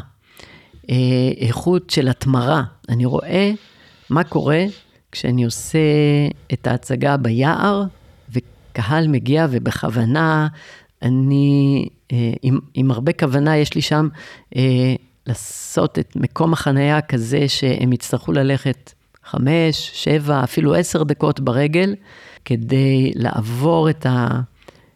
[0.90, 2.64] אה, איכות של התמרה.
[2.90, 3.52] אני רואה
[4.10, 4.66] מה קורה
[5.12, 5.80] כשאני עושה
[6.54, 7.84] את ההצגה ביער,
[8.30, 10.48] וקהל מגיע ובכוונה,
[11.02, 14.08] אני, אה, עם, עם הרבה כוונה, יש לי שם
[14.56, 14.96] אה,
[15.28, 21.96] לעשות את מקום החנייה כזה שהם יצטרכו ללכת חמש, שבע, אפילו עשר דקות ברגל,
[22.46, 24.28] כדי לעבור את ה...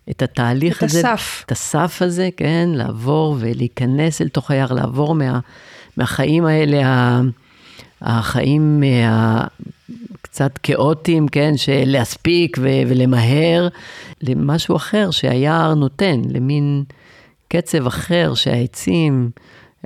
[0.10, 1.00] את התהליך את הזה.
[1.00, 1.44] את הסף.
[1.46, 5.40] את הסף הזה, כן, לעבור ולהיכנס אל תוך היער, לעבור מה,
[5.98, 6.82] מהחיים האלה,
[8.02, 13.68] החיים הקצת כאוטיים, כן, של להספיק ו, ולמהר,
[14.22, 16.84] למשהו אחר שהיער נותן, למין
[17.48, 19.30] קצב אחר שהעצים,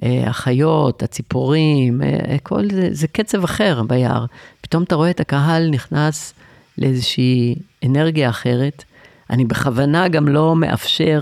[0.04, 4.26] אה, החיות, הציפורים, אה, כל זה, זה קצב אחר ביער.
[4.62, 6.34] פתאום אתה רואה את הקהל נכנס
[6.82, 7.56] לאיזושהי
[7.86, 8.84] אנרגיה אחרת.
[9.30, 11.22] אני בכוונה גם לא מאפשר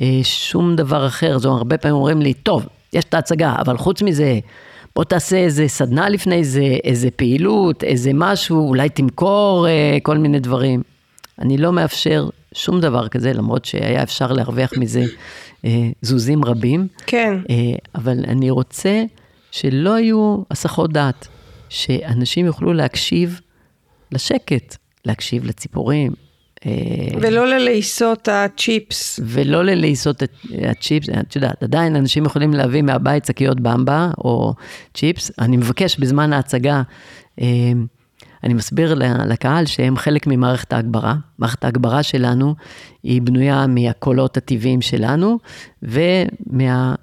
[0.00, 1.38] אה, שום דבר אחר.
[1.38, 4.38] זאת אומרת, הרבה פעמים אומרים לי, טוב, יש את ההצגה, אבל חוץ מזה,
[4.96, 10.40] בוא תעשה איזה סדנה לפני זה, איזה פעילות, איזה משהו, אולי תמכור אה, כל מיני
[10.40, 10.82] דברים.
[11.38, 15.04] אני לא מאפשר שום דבר כזה, למרות שהיה אפשר להרוויח מזה
[15.64, 16.88] אה, זוזים רבים.
[17.06, 17.38] כן.
[17.50, 17.54] אה,
[17.94, 19.04] אבל אני רוצה
[19.50, 21.28] שלא יהיו הסחות דעת,
[21.68, 23.40] שאנשים יוכלו להקשיב
[24.12, 26.12] לשקט, להקשיב לציפורים,
[26.66, 26.70] אה,
[27.20, 29.20] ולא ללעיסות הצ'יפס.
[29.22, 30.22] ולא ללעיסות
[30.62, 34.54] הצ'יפס, את יודעת, עדיין אנשים יכולים להביא מהבית שקיות במבה או
[34.94, 35.30] צ'יפס.
[35.38, 36.82] אני מבקש בזמן ההצגה,
[37.40, 37.46] אה,
[38.44, 38.94] אני מסביר
[39.26, 41.14] לקהל שהם חלק ממערכת ההגברה.
[41.38, 42.54] מערכת ההגברה שלנו
[43.02, 45.38] היא בנויה מהקולות הטבעיים שלנו
[45.82, 46.94] ומה...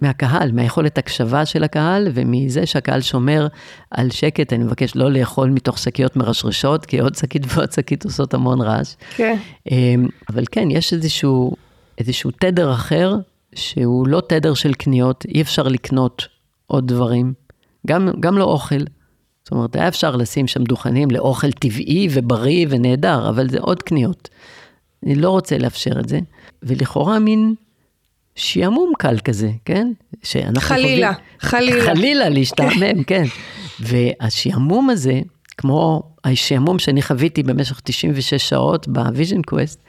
[0.00, 3.46] מהקהל, מהיכולת הקשבה של הקהל, ומזה שהקהל שומר
[3.90, 8.34] על שקט, אני מבקש לא לאכול מתוך שקיות מרשרשות, כי עוד שקית ועוד שקית עושות
[8.34, 8.94] המון רעש.
[9.16, 9.36] כן.
[9.70, 11.52] אמ, אבל כן, יש איזשהו,
[11.98, 13.16] איזשהו תדר אחר,
[13.54, 16.28] שהוא לא תדר של קניות, אי אפשר לקנות
[16.66, 17.32] עוד דברים,
[17.86, 18.80] גם, גם לא אוכל.
[19.44, 24.28] זאת אומרת, היה אפשר לשים שם דוכנים לאוכל טבעי ובריא ונהדר, אבל זה עוד קניות.
[25.06, 26.18] אני לא רוצה לאפשר את זה,
[26.62, 27.54] ולכאורה מין
[28.38, 29.92] שעמום קל כזה, כן?
[30.60, 31.84] חלילה, חווים, חלילה.
[31.84, 33.24] חלילה להשתעמם, כן.
[33.80, 35.20] והשעמום הזה,
[35.56, 39.82] כמו השעמום שאני חוויתי במשך 96 שעות ב vision quest,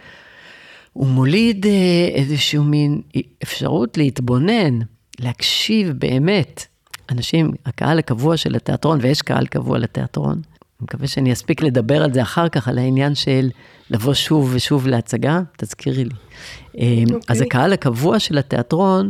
[0.93, 3.01] הוא מוליד אה, איזשהו מין
[3.43, 4.79] אפשרות להתבונן,
[5.19, 6.65] להקשיב באמת.
[7.11, 10.41] אנשים, הקהל הקבוע של התיאטרון, ויש קהל קבוע לתיאטרון,
[10.81, 13.49] מקווה שאני אספיק לדבר על זה אחר כך, על העניין של
[13.89, 16.09] לבוא שוב ושוב להצגה, תזכירי לי.
[16.09, 16.77] Okay.
[16.79, 17.19] אה, אוקיי.
[17.27, 19.09] אז הקהל הקבוע של התיאטרון,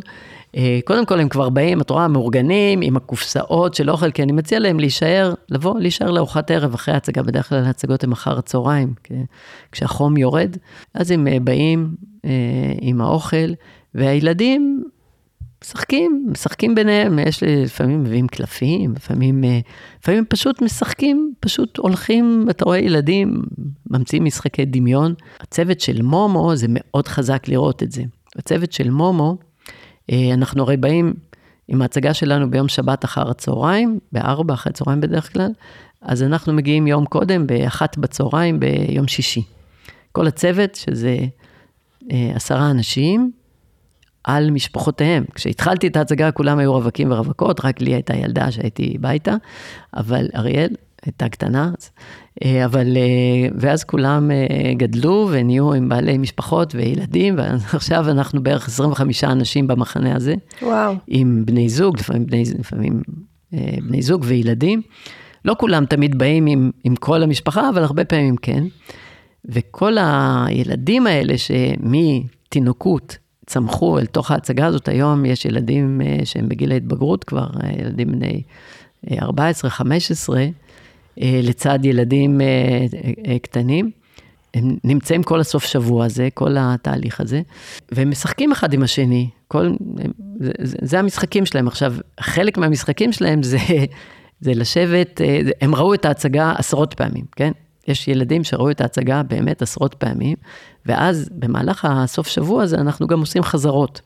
[0.57, 4.32] אה, קודם כל הם כבר באים, את רואה, מאורגנים, עם הקופסאות של אוכל, כי אני
[4.32, 8.93] מציע להם להישאר, לבוא, להישאר לארוחת ערב אחרי ההצגה, בדרך כלל ההצגות הן אחר הצהריים,
[9.72, 10.57] כשהחום יורד,
[10.93, 11.95] אז הם אה, באים
[12.82, 13.53] עם האוכל,
[13.95, 14.84] והילדים
[15.64, 19.60] משחקים, משחקים ביניהם, יש לי, לפעמים מביאים קלפים, לפעמים, אה,
[20.01, 23.41] לפעמים פשוט משחקים, פשוט הולכים, אתה רואה ילדים,
[23.89, 25.14] ממציאים משחקי דמיון.
[25.39, 28.03] הצוות של מומו, זה מאוד חזק לראות את זה.
[28.36, 29.38] הצוות של מומו,
[30.12, 31.14] אה, אנחנו הרי באים
[31.68, 35.51] עם ההצגה שלנו ביום שבת אחר הצהריים, בארבע אחרי הצהריים בדרך כלל,
[36.01, 39.41] אז אנחנו מגיעים יום קודם, באחת בצהריים ביום שישי.
[40.12, 41.18] כל הצוות, שזה
[42.12, 43.32] אה, עשרה אנשים,
[44.36, 45.23] על משפחותיהם.
[45.36, 49.36] כשהתחלתי את ההצגה כולם היו רווקים ורווקות, רק לי הייתה ילדה שהייתי ביתה,
[49.93, 50.69] אבל אריאל
[51.05, 51.71] הייתה קטנה,
[52.45, 58.67] אה, אבל, אה, ואז כולם אה, גדלו ונהיו עם בעלי משפחות וילדים, ועכשיו אנחנו בערך
[58.67, 60.36] 25 אנשים במחנה הזה.
[60.61, 60.95] וואו.
[61.07, 63.01] עם בני זוג, לפעמים בני, לפעמים
[63.82, 64.82] בני זוג וילדים.
[65.45, 68.63] לא כולם תמיד באים עם, עם כל המשפחה, אבל הרבה פעמים כן.
[69.45, 73.17] וכל הילדים האלה שמתינוקות
[73.50, 77.47] צמחו אל תוך ההצגה הזאת, היום יש ילדים שהם בגיל ההתבגרות כבר,
[77.80, 78.41] ילדים בני
[79.08, 79.16] 14-15,
[81.22, 82.47] אה, לצד ילדים אה,
[83.28, 83.91] אה, קטנים.
[84.54, 87.41] הם נמצאים כל הסוף שבוע הזה, כל התהליך הזה,
[87.91, 89.30] והם משחקים אחד עם השני.
[89.47, 89.72] כל,
[90.39, 91.68] זה, זה, זה המשחקים שלהם.
[91.68, 93.58] עכשיו, חלק מהמשחקים שלהם זה,
[94.41, 95.22] זה לשבת,
[95.62, 97.52] הם ראו את ההצגה עשרות פעמים, כן?
[97.89, 100.35] יש ילדים שראו את ההצגה באמת עשרות פעמים,
[100.85, 104.01] ואז במהלך הסוף שבוע הזה אנחנו גם עושים חזרות.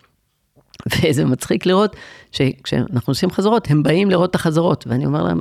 [0.88, 1.96] וזה מצחיק לראות
[2.32, 5.40] שכשאנחנו עושים חזרות, הם באים לראות את החזרות, ואני אומר להם,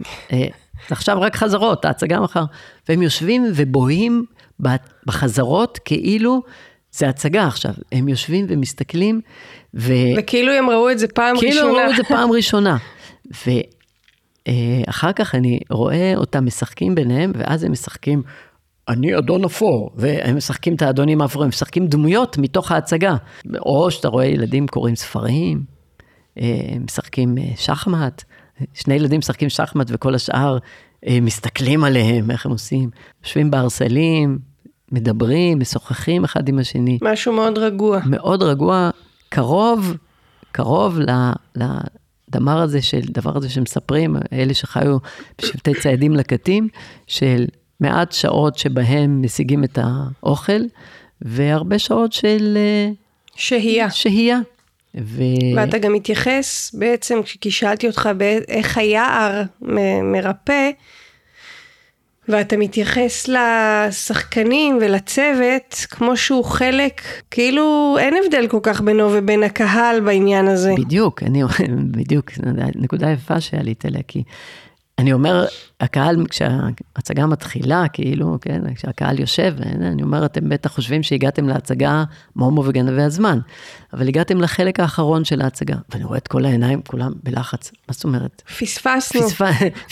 [0.90, 2.44] עכשיו רק חזרות, ההצגה מחר.
[2.88, 4.24] והם יושבים ובוהים
[5.06, 6.42] בחזרות כאילו
[6.92, 7.72] זה הצגה עכשיו.
[7.92, 9.20] הם יושבים ומסתכלים,
[9.74, 9.92] ו...
[10.18, 11.72] וכאילו הם ראו את זה פעם כאילו ראשונה.
[11.72, 12.76] כאילו ראו את זה פעם ראשונה.
[14.48, 18.22] ואחר כך אני רואה אותם משחקים ביניהם, ואז הם משחקים,
[18.88, 23.16] אני אדון אפור, והם משחקים את האדונים האפורים, משחקים דמויות מתוך ההצגה.
[23.58, 25.62] או שאתה רואה ילדים קוראים ספרים,
[26.84, 28.22] משחקים שחמט.
[28.74, 30.58] שני ילדים משחקים שחמט וכל השאר
[31.06, 32.90] אה, מסתכלים עליהם, איך הם עושים.
[33.24, 34.38] יושבים בערסלים,
[34.92, 36.98] מדברים, משוחחים אחד עם השני.
[37.02, 38.00] משהו מאוד רגוע.
[38.06, 38.90] מאוד רגוע,
[39.28, 39.96] קרוב,
[40.52, 40.98] קרוב
[42.34, 44.96] לדבר הזה, של, דבר הזה שמספרים, אלה שחיו
[45.38, 46.68] בשבטי ציידים לקטים,
[47.06, 47.44] של
[47.80, 50.62] מעט שעות שבהם משיגים את האוכל,
[51.22, 52.54] והרבה שעות של...
[52.56, 52.90] אה,
[53.36, 53.90] שהייה.
[53.90, 54.38] שהייה.
[55.00, 55.22] ו...
[55.56, 58.08] ואתה גם מתייחס בעצם, כי שאלתי אותך
[58.48, 59.42] איך היער
[60.02, 60.70] מרפא,
[62.28, 70.00] ואתה מתייחס לשחקנים ולצוות כמו שהוא חלק, כאילו אין הבדל כל כך בינו ובין הקהל
[70.00, 70.74] בעניין הזה.
[70.78, 71.42] בדיוק, אני,
[71.90, 72.30] בדיוק,
[72.74, 74.22] נקודה יפה שעלית אליה, כי
[74.98, 75.46] אני אומר,
[75.80, 82.04] הקהל, כשההצגה מתחילה, כאילו, כן, כשהקהל יושב, אני אומר, אתם בטח חושבים שהגעתם להצגה
[82.36, 83.38] מומו וגנבי הזמן,
[83.92, 88.04] אבל הגעתם לחלק האחרון של ההצגה, ואני רואה את כל העיניים, כולם בלחץ, מה זאת
[88.04, 88.42] אומרת?
[88.58, 89.22] פספסנו.
[89.22, 89.42] פספ...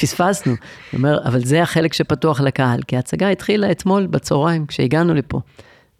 [0.00, 0.52] פספסנו.
[0.52, 5.40] אני אומר, אבל זה החלק שפתוח לקהל, כי ההצגה התחילה אתמול בצהריים, כשהגענו לפה,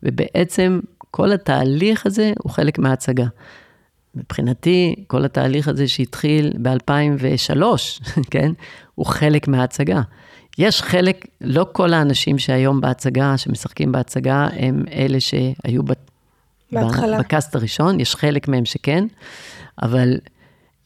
[0.03, 0.81] ובעצם
[1.11, 3.27] כל התהליך הזה הוא חלק מההצגה.
[4.15, 7.63] מבחינתי, כל התהליך הזה שהתחיל ב-2003,
[8.31, 8.53] כן,
[8.95, 10.01] הוא חלק מההצגה.
[10.59, 15.83] יש חלק, לא כל האנשים שהיום בהצגה, שמשחקים בהצגה, הם אלה שהיו
[16.73, 17.19] בהתחלה.
[17.19, 19.05] בקאסט הראשון, יש חלק מהם שכן,
[19.83, 20.19] אבל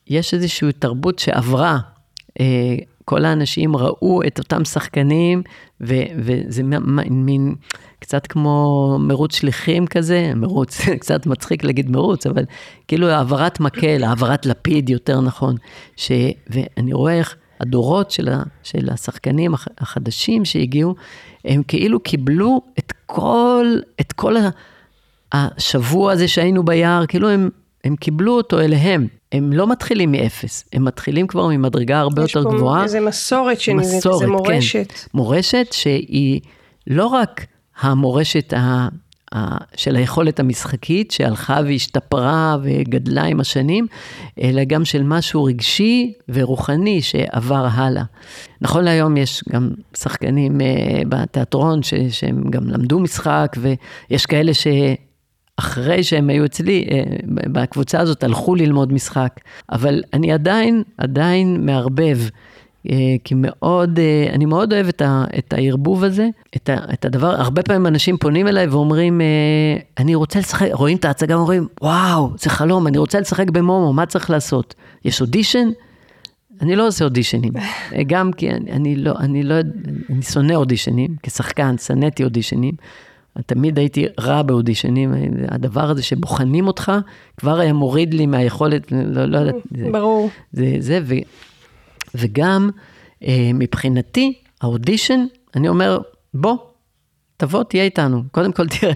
[0.06, 1.78] יש איזושהי תרבות שעברה.
[2.40, 5.42] אה, כל האנשים ראו את אותם שחקנים,
[5.80, 6.62] ו, וזה
[7.10, 7.54] מין,
[7.98, 12.44] קצת כמו מרוץ שליחים כזה, מרוץ, קצת מצחיק להגיד מרוץ, אבל
[12.88, 15.56] כאילו העברת מקל, העברת לפיד יותר נכון.
[15.96, 16.12] ש,
[16.50, 20.94] ואני רואה איך הדורות של, ה, של השחקנים החדשים שהגיעו,
[21.44, 23.66] הם כאילו קיבלו את כל,
[24.00, 24.34] את כל
[25.32, 27.50] השבוע הזה שהיינו ביער, כאילו הם,
[27.84, 29.06] הם קיבלו אותו אליהם.
[29.32, 32.76] הם לא מתחילים מאפס, הם מתחילים כבר ממדרגה הרבה יותר גבוהה.
[32.76, 34.92] יש פה איזה מסורת שנראית, איזה מורשת.
[34.92, 35.06] כן.
[35.14, 36.40] מורשת שהיא
[36.86, 37.46] לא רק
[37.80, 38.88] המורשת ה...
[39.76, 43.86] של היכולת המשחקית שהלכה והשתפרה וגדלה עם השנים,
[44.42, 48.02] אלא גם של משהו רגשי ורוחני שעבר הלאה.
[48.60, 50.66] נכון להיום יש גם שחקנים אה,
[51.08, 54.54] בתיאטרון ש, שהם גם למדו משחק, ויש כאלה
[55.60, 59.40] שאחרי שהם היו אצלי, אה, בקבוצה הזאת הלכו ללמוד משחק,
[59.72, 62.18] אבל אני עדיין, עדיין מערבב
[62.90, 67.04] אה, כי מאוד, אה, אני מאוד אוהב את, ה, את הערבוב הזה, את, ה, את
[67.04, 69.20] הדבר, הרבה פעמים אנשים פונים אליי ואומרים,
[69.98, 74.06] אני רוצה לשחק, רואים את ההצגה ואומרים, וואו, זה חלום, אני רוצה לשחק במומו, מה
[74.06, 74.74] צריך לעשות?
[75.04, 75.68] יש אודישן?
[76.60, 77.52] אני לא עושה אודישנים,
[78.06, 79.54] גם כי אני, אני לא, אני לא,
[80.10, 82.74] אני שונא אודישנים, כשחקן, שנאתי אודישנים,
[83.42, 85.14] תמיד הייתי רע באודישנים,
[85.48, 86.92] הדבר הזה שבוחנים אותך,
[87.36, 89.54] כבר היה מוריד לי מהיכולת, לא, לא יודעת.
[89.92, 90.30] ברור.
[90.52, 91.14] זה, זה, ו,
[92.14, 92.70] וגם
[93.24, 95.24] אה, מבחינתי, האודישן,
[95.56, 95.98] אני אומר,
[96.34, 96.56] בוא,
[97.36, 98.22] תבוא, תהיה איתנו.
[98.32, 98.92] קודם כל, תראה,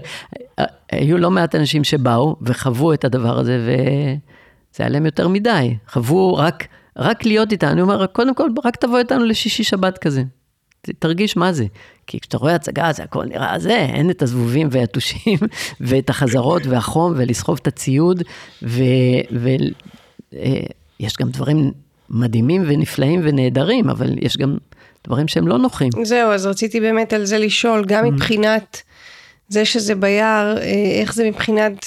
[0.91, 5.77] היו לא מעט אנשים שבאו וחוו את הדבר הזה, וזה היה להם יותר מדי.
[5.87, 6.67] חוו רק,
[6.97, 7.71] רק להיות איתנו.
[7.71, 10.23] אני אומר, קודם כל, רק תבוא איתנו לשישי שבת כזה.
[10.99, 11.65] תרגיש מה זה.
[12.07, 15.37] כי כשאתה רואה הצגה, זה הכל נראה זה, אין את הזבובים והיתושים,
[15.81, 18.23] ואת החזרות והחום, ולסחוב את הציוד,
[18.61, 19.71] ויש
[21.01, 21.71] אה, גם דברים
[22.09, 24.57] מדהימים ונפלאים ונהדרים, אבל יש גם
[25.07, 25.89] דברים שהם לא נוחים.
[26.03, 28.11] זהו, אז רציתי באמת על זה לשאול, גם mm.
[28.11, 28.81] מבחינת
[29.49, 31.85] זה שזה ביער, אה, איך זה מבחינת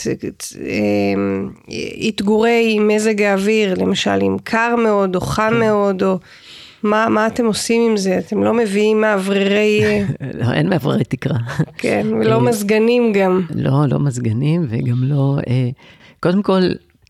[2.09, 5.59] אתגורי אה, מזג האוויר, למשל אם קר מאוד או חם כן.
[5.59, 6.19] מאוד, או
[6.83, 8.19] מה, מה אתם עושים עם זה?
[8.19, 9.83] אתם לא מביאים מאווררי...
[9.85, 10.05] אה,
[10.41, 11.39] לא, אין מאווררי תקרה.
[11.77, 13.43] כן, ולא מזגנים גם.
[13.55, 15.39] לא, לא מזגנים וגם לא...
[16.21, 16.61] קודם כל,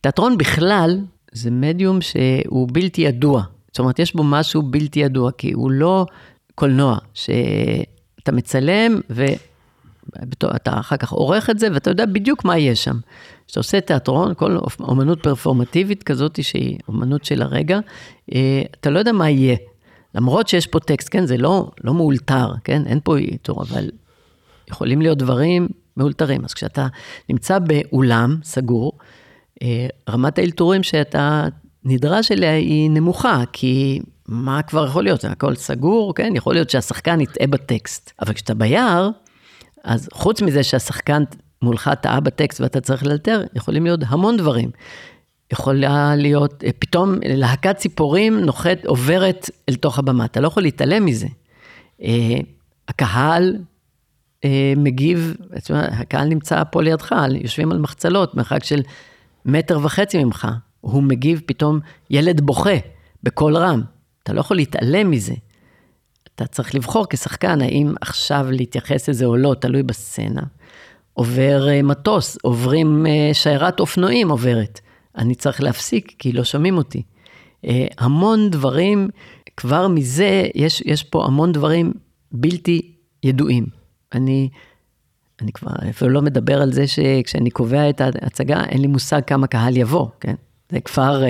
[0.01, 0.99] תיאטרון בכלל
[1.33, 3.43] זה מדיום שהוא בלתי ידוע.
[3.73, 6.07] זאת אומרת, יש בו משהו בלתי ידוע, כי הוא לא
[6.55, 12.97] קולנוע, שאתה מצלם ואתה אחר כך עורך את זה, ואתה יודע בדיוק מה יש שם.
[13.53, 17.79] כשאתה עושה תיאטרון, כל אומנות פרפורמטיבית כזאת, שהיא אומנות של הרגע,
[18.35, 19.57] אה, אתה לא יודע מה יהיה.
[20.15, 23.91] למרות שיש פה טקסט, כן, זה לא, לא מאולתר, כן, אין פה איתור, אבל
[24.71, 26.45] יכולים להיות דברים מאולתרים.
[26.45, 26.87] אז כשאתה
[27.29, 28.93] נמצא באולם סגור,
[29.63, 31.45] אה, רמת האלתורים שאתה
[31.85, 35.25] נדרש אליה היא נמוכה, כי מה כבר יכול להיות?
[35.25, 36.33] הכל סגור, כן?
[36.37, 38.13] יכול להיות שהשחקן יטעה בטקסט.
[38.21, 39.11] אבל כשאתה ביער,
[39.85, 41.23] אז חוץ מזה שהשחקן
[41.63, 44.71] מולך טעה בטקסט ואתה צריך לאלתר, יכולים להיות המון דברים.
[45.53, 51.05] יכולה להיות, אה, פתאום להקת ציפורים נוחת, עוברת אל תוך הבמה, אתה לא יכול להתעלם
[51.05, 51.27] מזה.
[52.03, 52.37] אה,
[52.89, 53.57] הקהל
[54.77, 55.35] מגיב,
[55.73, 58.83] הקהל נמצא פה לידך, יושבים על מחצלות, מרחק של
[59.47, 60.49] מטר וחצי ממך,
[60.81, 62.77] הוא מגיב פתאום, ילד בוכה
[63.23, 63.83] בקול רם.
[64.23, 65.35] אתה לא יכול להתעלם מזה.
[66.35, 70.43] אתה צריך לבחור כשחקן, האם עכשיו להתייחס לזה או לא, תלוי בסצנה.
[71.15, 74.81] עובר אה, מטוס, עוברים אה, שיירת אופנועים עוברת.
[75.19, 77.03] אני צריך להפסיק, כי לא שומעים אותי.
[77.67, 79.09] אה, המון דברים,
[79.57, 81.93] כבר מזה, יש, יש פה המון דברים
[82.33, 83.67] בלתי ידועים.
[84.15, 84.49] אני
[85.43, 89.47] אני כבר אפילו לא מדבר על זה שכשאני קובע את ההצגה, אין לי מושג כמה
[89.47, 90.35] קהל יבוא, כן?
[90.71, 91.23] זה כבר...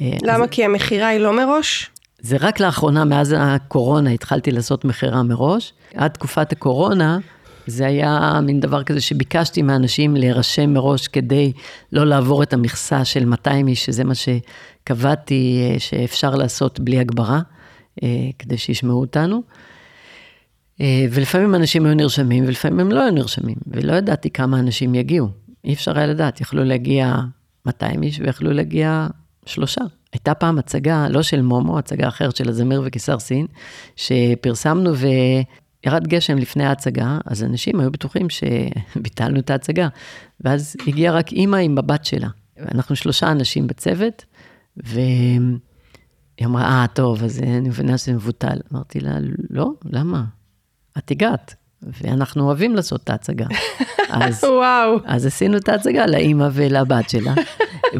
[0.00, 0.44] למה?
[0.44, 0.50] אז...
[0.50, 1.90] כי המכירה היא לא מראש?
[2.20, 5.72] זה רק לאחרונה, מאז הקורונה, התחלתי לעשות מכירה מראש.
[5.94, 7.18] עד תקופת הקורונה,
[7.66, 11.52] זה היה מין דבר כזה שביקשתי מאנשים להירשם מראש כדי
[11.92, 17.40] לא לעבור את המכסה של 200 איש, שזה מה שקבעתי אה, שאפשר לעשות בלי הגברה,
[18.38, 19.42] כדי שישמעו אותנו.
[20.80, 25.28] אה, ולפעמים אנשים היו נרשמים, ולפעמים הם לא היו נרשמים, ולא ידעתי כמה אנשים יגיעו.
[25.64, 27.16] אי אפשר היה לדעת, יכלו להגיע
[27.66, 29.06] 200 איש ויכלו להגיע
[29.46, 29.80] שלושה.
[30.12, 33.46] הייתה פעם הצגה, לא של מומו, הצגה אחרת של הזמיר וקיסר סין,
[33.96, 34.92] שפרסמנו
[35.84, 39.88] וירד גשם לפני ההצגה, אז אנשים היו בטוחים שביטלנו את ההצגה.
[40.40, 42.28] ואז הגיעה רק אימא עם הבת שלה.
[42.60, 44.24] אנחנו שלושה אנשים בצוות,
[44.76, 45.58] והיא
[46.44, 48.58] אמרה, אה, טוב, אז אני מבינה שזה מבוטל.
[48.72, 49.10] אמרתי לה,
[49.50, 50.24] לא, למה?
[50.98, 53.46] את הגעת, ואנחנו אוהבים לעשות את ההצגה.
[54.10, 54.98] אז, וואו.
[55.04, 57.34] אז עשינו את ההצגה לאימא ולבת שלה.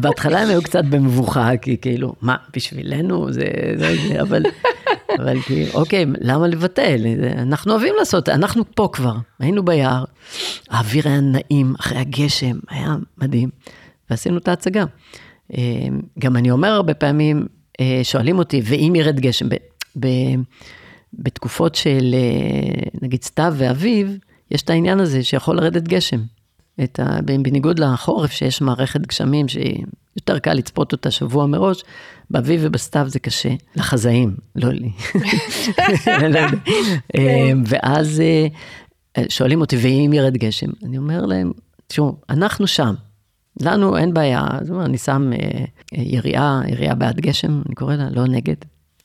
[0.01, 3.45] בהתחלה הם היו קצת במבוכה, כי כאילו, מה, בשבילנו זה,
[3.77, 4.43] זה, זה, אבל,
[5.19, 7.01] אבל כאילו, אוקיי, למה לבטל?
[7.37, 10.03] אנחנו אוהבים לעשות, אנחנו פה כבר, היינו ביער,
[10.69, 13.49] האוויר היה נעים, אחרי הגשם, היה מדהים,
[14.09, 14.85] ועשינו את ההצגה.
[15.57, 15.87] אה,
[16.19, 17.45] גם אני אומר הרבה פעמים,
[17.79, 19.55] אה, שואלים אותי, ואם ירד גשם, ב,
[19.99, 20.07] ב,
[21.13, 24.17] בתקופות של אה, נגיד סתיו ואביב,
[24.51, 26.19] יש את העניין הזה שיכול לרדת גשם.
[26.83, 27.19] את ה...
[27.21, 31.83] בניגוד לחורף שיש מערכת גשמים שיותר קל לצפות אותה שבוע מראש,
[32.29, 34.91] באביב ובסתיו זה קשה, לחזאים, לא לי.
[37.15, 38.21] אה, ואז
[39.17, 40.69] אה, שואלים אותי, ואם ירד גשם?
[40.83, 41.51] אני אומר להם,
[41.87, 42.95] תשמעו, אנחנו שם,
[43.61, 45.31] לנו אין בעיה, זאת אומרת, אני שם
[45.93, 48.55] יריעה, יריעה בעד גשם, אני קורא לה, לא נגד,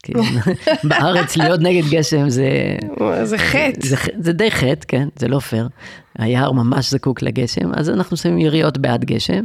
[0.03, 0.13] כי
[0.89, 2.49] בארץ להיות נגד גשם זה...
[3.23, 3.87] זה חטא.
[3.87, 5.69] זה, זה די חטא, כן, זה לא פייר.
[6.19, 9.45] היער ממש זקוק לגשם, אז אנחנו שמים יריות בעד גשם,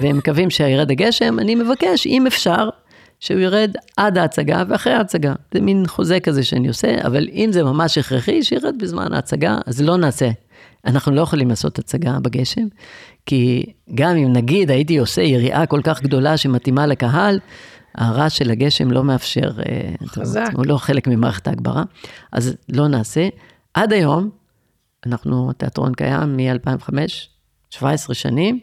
[0.00, 2.68] ומקווים שירד הגשם, אני מבקש, אם אפשר,
[3.20, 5.34] שהוא ירד עד ההצגה ואחרי ההצגה.
[5.54, 9.80] זה מין חוזה כזה שאני עושה, אבל אם זה ממש הכרחי, שירד בזמן ההצגה, אז
[9.80, 10.30] לא נעשה.
[10.86, 12.66] אנחנו לא יכולים לעשות הצגה בגשם,
[13.26, 13.64] כי
[13.94, 17.38] גם אם נגיד הייתי עושה יריעה כל כך גדולה שמתאימה לקהל,
[17.94, 20.50] הרעש של הגשם לא מאפשר, אה, חזק.
[20.54, 21.82] הוא לא חלק ממערכת ההגברה,
[22.32, 23.28] אז לא נעשה.
[23.74, 24.30] עד היום,
[25.06, 26.94] אנחנו, התיאטרון קיים מ-2005,
[27.70, 28.60] 17 שנים.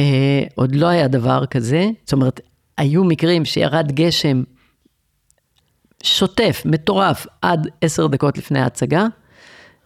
[0.00, 2.40] אה, עוד לא היה דבר כזה, זאת אומרת,
[2.78, 4.42] היו מקרים שירד גשם
[6.02, 9.06] שוטף, מטורף, עד עשר דקות לפני ההצגה,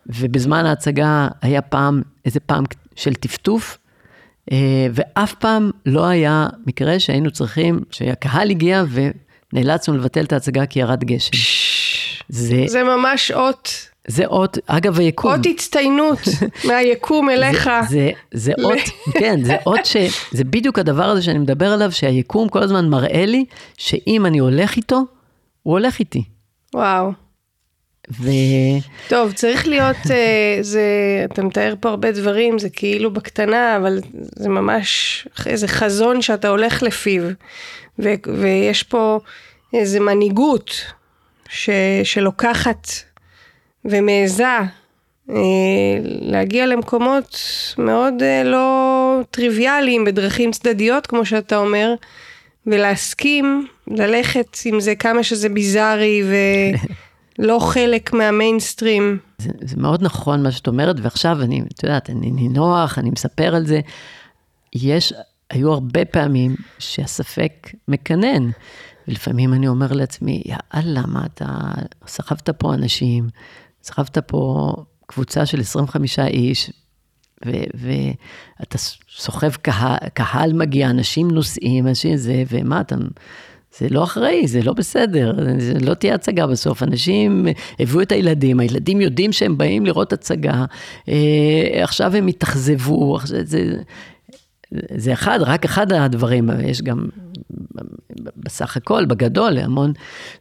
[0.07, 2.65] ובזמן ההצגה היה פעם, איזה פעם
[2.97, 3.79] של טפטוף,
[4.93, 8.85] ואף פעם לא היה מקרה שהיינו צריכים, שהקהל הגיע
[9.53, 11.31] ונאלצנו לבטל את ההצגה כי ירד גשם.
[12.29, 13.91] זה, זה ממש אות.
[14.07, 15.33] זה אות, אגב היקום.
[15.33, 16.19] אות הצטיינות
[16.69, 17.71] מהיקום אליך.
[17.89, 18.79] זה, זה, זה אות,
[19.13, 19.97] כן, זה אות ש...
[20.31, 23.45] זה בדיוק הדבר הזה שאני מדבר עליו, שהיקום כל הזמן מראה לי
[23.77, 25.05] שאם אני הולך איתו,
[25.63, 26.25] הוא הולך איתי.
[26.75, 27.13] וואו.
[28.19, 28.29] ו...
[29.09, 30.83] טוב, צריך להיות, אה, זה,
[31.25, 33.99] אתה מתאר פה הרבה דברים, זה כאילו בקטנה, אבל
[34.37, 37.23] זה ממש איזה חזון שאתה הולך לפיו.
[37.99, 39.19] ו, ויש פה
[39.75, 40.71] איזה מנהיגות
[41.49, 41.71] ש,
[42.05, 42.89] שלוקחת
[43.85, 44.45] ומעיזה
[45.31, 45.37] אה,
[46.03, 47.39] להגיע למקומות
[47.79, 51.95] מאוד אה, לא טריוויאליים בדרכים צדדיות, כמו שאתה אומר,
[52.67, 56.23] ולהסכים ללכת עם זה כמה שזה ביזארי
[57.41, 59.19] ולא חלק מהמיינסטרים.
[59.39, 63.55] זה, זה מאוד נכון מה שאת אומרת, ועכשיו אני, את יודעת, אני נינוח, אני מספר
[63.55, 63.81] על זה.
[64.75, 65.13] יש,
[65.51, 68.51] היו הרבה פעמים שהספק מקנן.
[69.09, 71.47] ולפעמים אני אומר לעצמי, יאללה, מה אתה
[72.07, 73.29] סחבת פה אנשים,
[73.83, 74.73] סחבת פה
[75.07, 76.71] קבוצה של 25 איש,
[77.47, 78.79] ואתה
[79.17, 82.97] סוחב קהל, קהל מגיע, אנשים נוסעים, אנשים זה, ומה אתה...
[83.79, 86.83] זה לא אחראי, זה לא בסדר, זה לא תהיה הצגה בסוף.
[86.83, 87.47] אנשים
[87.81, 90.65] הביאו את הילדים, הילדים יודעים שהם באים לראות הצגה,
[91.09, 93.77] אה, עכשיו הם התאכזבו, זה,
[94.97, 97.07] זה אחד, רק אחד הדברים, יש גם
[98.37, 99.93] בסך הכל, בגדול, המון,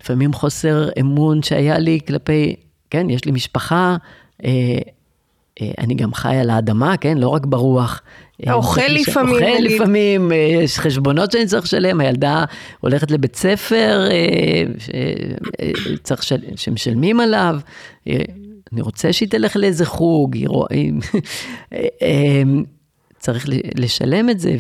[0.01, 2.55] לפעמים חוסר אמון שהיה לי כלפי,
[2.89, 3.97] כן, יש לי משפחה,
[4.45, 4.49] אה,
[5.61, 8.01] אה, אני גם חי על האדמה, כן, לא רק ברוח.
[8.43, 9.45] אתה אוכל לפעמים, אוכל.
[9.59, 12.45] לפעמים, אה, יש חשבונות שאני צריך לשלם, הילדה
[12.79, 14.07] הולכת לבית ספר,
[16.03, 17.59] צריך של, שמשלמים עליו,
[18.73, 20.37] אני רוצה שהיא תלך לאיזה חוג,
[23.19, 24.55] צריך לשלם את זה,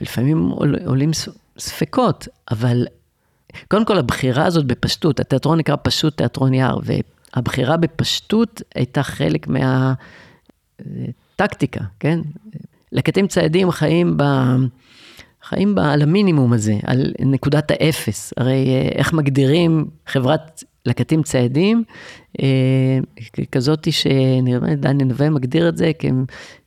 [0.00, 0.48] ולפעמים
[0.86, 1.10] עולים
[1.58, 2.86] ספקות, אבל
[3.68, 6.78] קודם כל הבחירה הזאת בפשטות, התיאטרון נקרא פשוט תיאטרון יער,
[7.34, 9.46] והבחירה בפשטות הייתה חלק
[11.38, 12.20] מהטקטיקה, כן?
[12.92, 14.22] לקטים ציידים חיים ב...
[15.48, 18.32] חיים בה על המינימום הזה, על נקודת האפס.
[18.36, 21.82] הרי אה, איך מגדירים חברת לקטים ציידים,
[22.42, 22.98] אה,
[23.52, 25.92] כזאתי שנראה, דני נווה מגדיר את זה,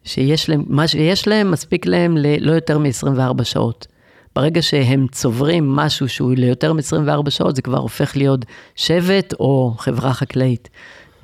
[0.03, 3.88] שיש להם, מה שיש להם מספיק להם ללא יותר מ-24 שעות.
[4.36, 8.45] ברגע שהם צוברים משהו שהוא ליותר מ-24 שעות, זה כבר הופך להיות
[8.76, 10.70] שבט או חברה חקלאית.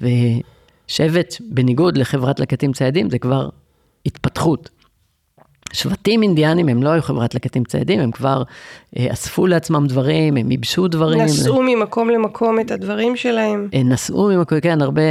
[0.02, 3.50] ושבט, בניגוד לחברת לקטים ציידים, זה כבר
[4.06, 4.70] התפתחות.
[5.76, 8.44] שבטים אינדיאנים הם לא היו חברת לקטים ציידים, הם כבר
[8.98, 11.22] אה, אספו לעצמם דברים, הם ייבשו דברים.
[11.22, 11.66] נסעו הם...
[11.66, 13.68] ממקום למקום את הדברים שלהם.
[13.74, 15.02] אה, נסעו ממקום, כן, הרבה,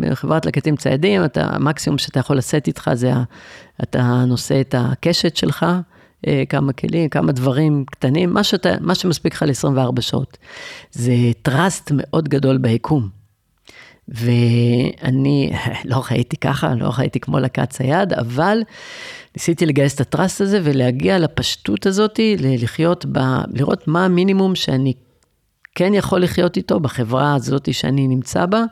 [0.00, 3.12] בחברת לקטים ציידים, אתה, המקסימום שאתה יכול לשאת איתך זה,
[3.82, 5.66] אתה נושא את הקשת שלך,
[6.26, 10.38] אה, כמה כלים, כמה דברים קטנים, מה, שאתה, מה שמספיק לך ל-24 שעות.
[10.92, 11.12] זה
[11.42, 13.23] טראסט מאוד גדול ביקום.
[14.08, 15.52] ואני
[15.84, 18.62] לא חייתי ככה, לא חייתי כמו לקט צייד, אבל
[19.36, 23.18] ניסיתי לגייס את הטראסט הזה ולהגיע לפשטות הזאת, לחיות, ב,
[23.54, 24.92] לראות מה המינימום שאני
[25.74, 28.64] כן יכול לחיות איתו בחברה הזאת שאני נמצא בה,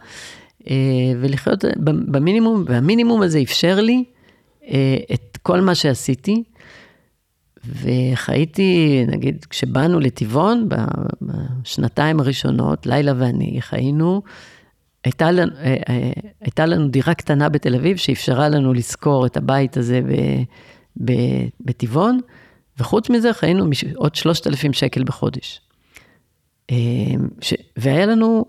[0.70, 0.74] אה,
[1.20, 4.04] ולחיות במינימום, והמינימום הזה אפשר לי
[4.68, 6.42] אה, את כל מה שעשיתי.
[7.64, 10.68] וחייתי, נגיד, כשבאנו לטבעון,
[11.22, 14.22] בשנתיים הראשונות, לילה ואני חיינו,
[15.04, 19.76] הייתה לנו, אה, אה, הייתה לנו דירה קטנה בתל אביב שאפשרה לנו לשכור את הבית
[19.76, 20.00] הזה
[21.60, 22.20] בטבעון,
[22.78, 25.60] וחוץ מזה חיינו עוד 3,000 שקל בחודש.
[26.70, 26.76] אה,
[27.40, 28.44] ש, והיה לנו,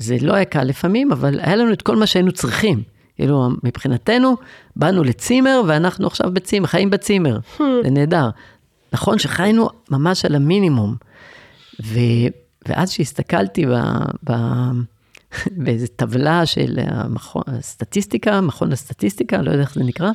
[0.00, 2.82] זה לא היה קל לפעמים, אבל היה לנו את כל מה שהיינו צריכים.
[3.16, 4.36] כאילו, מבחינתנו,
[4.76, 7.62] באנו לצימר, ואנחנו עכשיו בצימר, חיים בצימר, hmm.
[7.84, 8.30] זה נהדר.
[8.92, 10.96] נכון שחיינו ממש על המינימום.
[11.84, 11.98] ו,
[12.68, 13.70] ואז שהסתכלתי ב...
[14.30, 14.32] ב
[15.64, 20.10] באיזה טבלה של המכון, הסטטיסטיקה, מכון הסטטיסטיקה, לא יודע איך זה נקרא,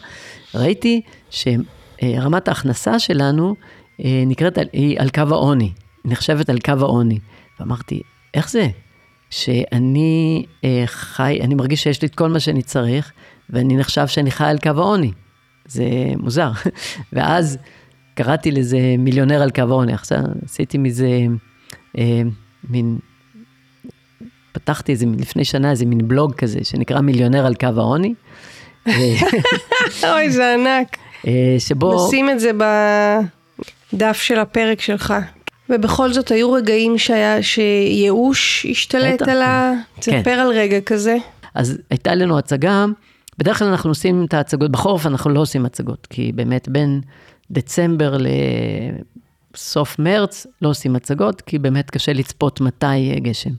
[0.55, 3.55] ראיתי שרמת ההכנסה שלנו
[3.99, 5.71] אה, נקראת, היא על קו העוני,
[6.05, 7.19] נחשבת על קו העוני.
[7.59, 8.01] ואמרתי,
[8.33, 8.67] איך זה?
[9.29, 13.11] שאני אה, חי, אני מרגיש שיש לי את כל מה שאני צריך,
[13.49, 15.11] ואני נחשב שאני חי על קו העוני.
[15.65, 15.85] זה
[16.17, 16.51] מוזר.
[17.13, 17.57] ואז
[18.15, 19.93] קראתי לזה מיליונר על קו העוני.
[19.93, 21.09] עכשיו עשיתי מזה
[21.97, 22.21] אה,
[22.69, 22.97] מין
[24.53, 28.13] פתחתי איזה, לפני שנה איזה מין בלוג כזה, שנקרא מיליונר על קו העוני.
[30.03, 30.97] אוי, זה ענק.
[31.27, 32.07] אה, שבו...
[32.07, 32.51] נשים את זה
[33.93, 35.13] בדף של הפרק שלך.
[35.69, 39.73] ובכל זאת היו רגעים שהיה, שייאוש השתלט על ה...
[39.95, 40.01] כן.
[40.01, 41.17] תספר על רגע כזה.
[41.55, 42.85] אז הייתה לנו הצגה,
[43.37, 47.01] בדרך כלל אנחנו עושים את ההצגות, בחורף אנחנו לא עושים הצגות, כי באמת בין
[47.51, 48.17] דצמבר
[49.53, 53.51] לסוף מרץ לא עושים הצגות, כי באמת קשה לצפות מתי יהיה גשם.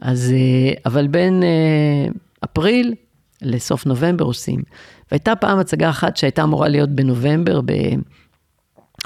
[0.00, 2.08] אז, אה, אבל בין אה,
[2.44, 2.94] אפריל
[3.42, 4.62] לסוף נובמבר עושים.
[5.10, 7.60] והייתה פעם הצגה אחת שהייתה אמורה להיות בנובמבר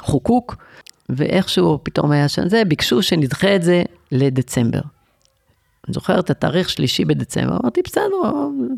[0.01, 0.55] בחוקוק,
[1.09, 4.81] ואיכשהו פתאום היה שם זה, ביקשו שנדחה את זה לדצמבר.
[5.87, 8.05] אני זוכר את התאריך שלישי בדצמבר, אמרתי, בסדר,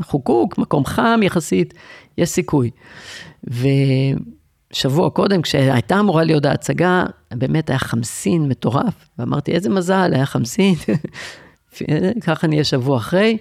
[0.01, 1.73] חוקוק, מקום חם יחסית,
[2.17, 2.69] יש סיכוי.
[4.73, 10.75] ושבוע קודם, כשהייתה אמורה להיות ההצגה, באמת היה חמסין מטורף, ואמרתי, איזה מזל, היה חמסין,
[12.21, 13.37] ככה נהיה שבוע אחרי,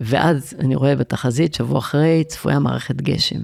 [0.00, 3.40] ואז אני רואה בתחזית, שבוע אחרי, צפויה מערכת גשם.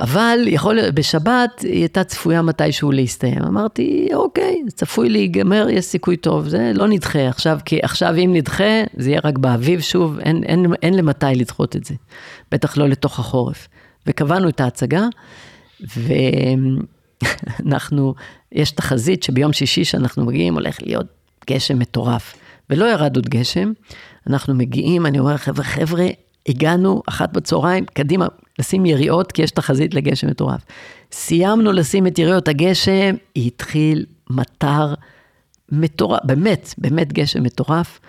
[0.00, 3.42] אבל יכול להיות, בשבת היא הייתה צפויה מתישהו להסתיים.
[3.42, 8.82] אמרתי, אוקיי, צפוי להיגמר, יש סיכוי טוב, זה לא נדחה עכשיו, כי עכשיו אם נדחה,
[8.96, 11.94] זה יהיה רק באביב שוב, אין, אין, אין למתי לדחות את זה.
[12.52, 13.68] בטח לא לתוך החורף.
[14.06, 15.06] וקבענו את ההצגה,
[17.60, 18.14] ואנחנו,
[18.52, 21.06] יש תחזית שביום שישי שאנחנו מגיעים, הולך להיות
[21.50, 22.34] גשם מטורף.
[22.70, 23.72] ולא ירד עוד גשם,
[24.26, 26.06] אנחנו מגיעים, אני אומר, חבר'ה, חבר'ה,
[26.48, 28.26] הגענו אחת בצהריים, קדימה,
[28.58, 30.60] לשים יריעות, כי יש תחזית לגשם מטורף.
[31.12, 34.94] סיימנו לשים את יריעות הגשם, התחיל מטר
[35.72, 38.00] מטורף, באמת, באמת גשם מטורף,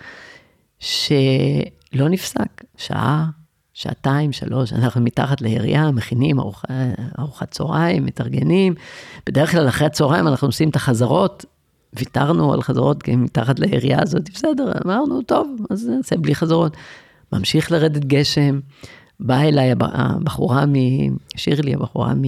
[0.78, 2.64] שלא נפסק.
[2.76, 3.26] שעה,
[3.74, 6.64] שעתיים, שלוש, אנחנו מתחת ליריעה, מכינים ארוח,
[7.18, 8.74] ארוחת צהריים, מתארגנים.
[9.26, 11.44] בדרך כלל אחרי הצהריים אנחנו עושים את החזרות,
[11.98, 16.76] ויתרנו על חזרות, כי מתחת ליריעה הזאת, בסדר, אמרנו, טוב, אז נעשה בלי חזרות.
[17.32, 18.60] ממשיך לרדת גשם,
[19.20, 20.72] באה אליי הבחורה, מ...
[21.36, 22.22] שירלי, הבחורה מ...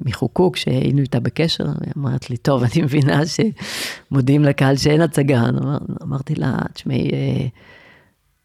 [0.00, 5.48] מחוקוק, שהיינו איתה בקשר, היא אמרת לי, טוב, אני מבינה שמודיעים לקהל שאין הצגה.
[5.48, 7.46] אמר, אמרתי לה, תשמעי, אה,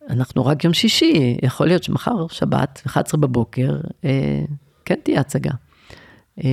[0.10, 4.42] אנחנו רק יום שישי, יכול להיות שמחר, שבת, 11 בבוקר, אה,
[4.86, 5.52] כן תהיה הצגה.
[6.40, 6.46] אה,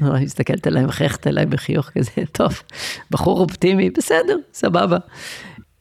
[0.14, 2.62] היא מסתכלת עליי, מחייכת עליי בחיוך כזה, טוב,
[3.10, 4.98] בחור אופטימי, בסדר, סבבה.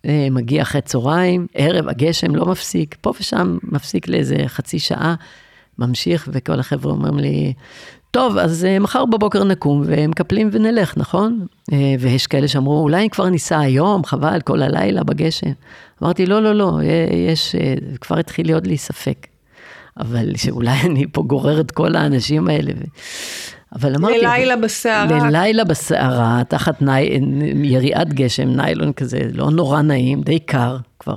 [0.06, 5.16] אה, מגיע אחרי צהריים, ערב, הגשם לא מפסיק, פה ושם מפסיק לאיזה חצי שעה,
[5.80, 7.54] ממשיך, וכל החבר'ה אומרים לי,
[8.12, 11.46] טוב, אז אה, מחר בבוקר נקום ומקפלים ונלך, נכון?
[12.00, 15.52] ויש כאלה שאמרו, אולי כבר ניסע היום, חבל, כל הלילה בגשם.
[16.04, 16.80] אמרתי, לא, לא, לא,
[17.32, 17.56] יש,
[18.02, 19.31] כבר התחיל להיות לי ספק.
[20.00, 22.72] אבל שאולי אני פה גורר את כל האנשים האלה.
[23.76, 24.18] אבל אמרתי...
[24.22, 25.30] ללילה בסערה.
[25.30, 27.20] ללילה בסערה, תחת ני,
[27.64, 31.16] יריעת גשם, ניילון כזה, לא נורא נעים, די קר כבר.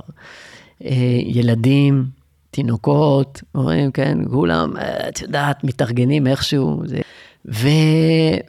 [0.85, 2.05] אה, ילדים,
[2.51, 6.81] תינוקות, אומרים, כן, כולם, אה, את יודעת, מתארגנים איכשהו.
[6.85, 6.97] זה.
[7.45, 7.67] ו...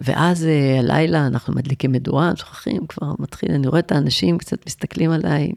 [0.00, 5.10] ואז אה, הלילה אנחנו מדליקים מדורה, שוכחים, כבר מתחיל, אני רואה את האנשים קצת מסתכלים
[5.10, 5.52] עליי,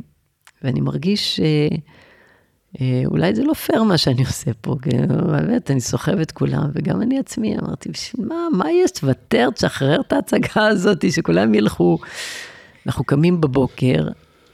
[0.64, 1.40] ואני מרגיש...
[1.40, 1.78] אה,
[3.06, 7.02] אולי זה לא פייר מה שאני עושה פה, כי באמת, אני סוחב את כולם, וגם
[7.02, 8.92] אני עצמי אמרתי, בשביל מה, מה יש?
[8.92, 11.98] תוותר, תשחרר את ההצגה הזאת, שכולם ילכו.
[12.86, 14.08] אנחנו קמים בבוקר,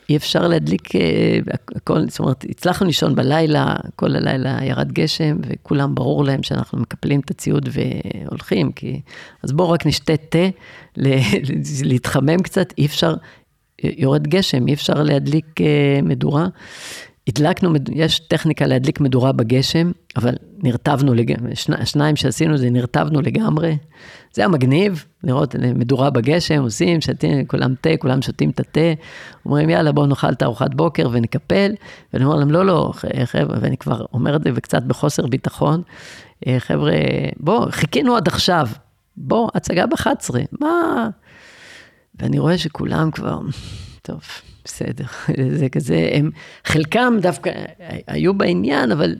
[0.09, 1.39] אי אפשר להדליק אה,
[1.75, 7.19] הכל, זאת אומרת, הצלחנו לישון בלילה, כל הלילה ירד גשם, וכולם, ברור להם שאנחנו מקפלים
[7.19, 9.01] את הציוד והולכים, כי...
[9.43, 10.47] אז בואו רק נשתה תה,
[11.83, 13.15] להתחמם קצת, אי אפשר,
[13.83, 15.45] יורד גשם, אי אפשר להדליק
[16.03, 16.47] מדורה.
[17.27, 23.77] הדלקנו, יש טכניקה להדליק מדורה בגשם, אבל נרטבנו לגמרי, שני, שניים שעשינו זה נרטבנו לגמרי.
[24.33, 28.93] זה היה מגניב, לראות מדורה בגשם, עושים, שתים, כולם תה, כולם שותים את התה,
[29.45, 31.71] אומרים יאללה בואו נאכל את ארוחת בוקר ונקפל,
[32.13, 32.91] ואני אומר להם לא, לא,
[33.25, 35.81] חבר'ה, ואני כבר אומר את זה וקצת בחוסר ביטחון,
[36.47, 36.93] אה, חבר'ה,
[37.37, 38.67] בואו, חיכינו עד עכשיו,
[39.17, 41.09] בואו, הצגה ב-11, מה...
[42.19, 43.39] ואני רואה שכולם כבר,
[44.05, 44.21] טוב.
[44.65, 45.05] בסדר,
[45.59, 46.29] זה כזה, הם,
[46.65, 47.51] חלקם דווקא
[48.07, 49.15] היו בעניין, אבל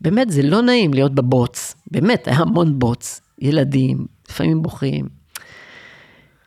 [0.00, 5.06] באמת זה לא נעים להיות בבוץ, באמת, היה המון בוץ, יילדים, לפעמים בוכים.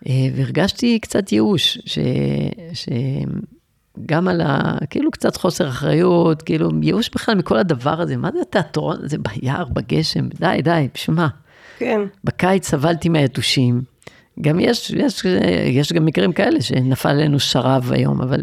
[0.08, 2.00] אה, והרגשתי קצת ייאוש, ש...
[2.74, 4.78] שגם על ה...
[4.90, 9.66] כאילו קצת חוסר אחריות, כאילו ייאוש בכלל מכל הדבר הזה, מה זה התיאטרון הזה ביער,
[9.74, 11.28] בגשם, די, די, בשביל מה?
[11.78, 12.02] כן.
[12.24, 13.95] בקיץ סבלתי מהיתושים.
[14.42, 15.26] גם יש, יש,
[15.66, 18.42] יש גם מקרים כאלה שנפל עלינו שרב היום, אבל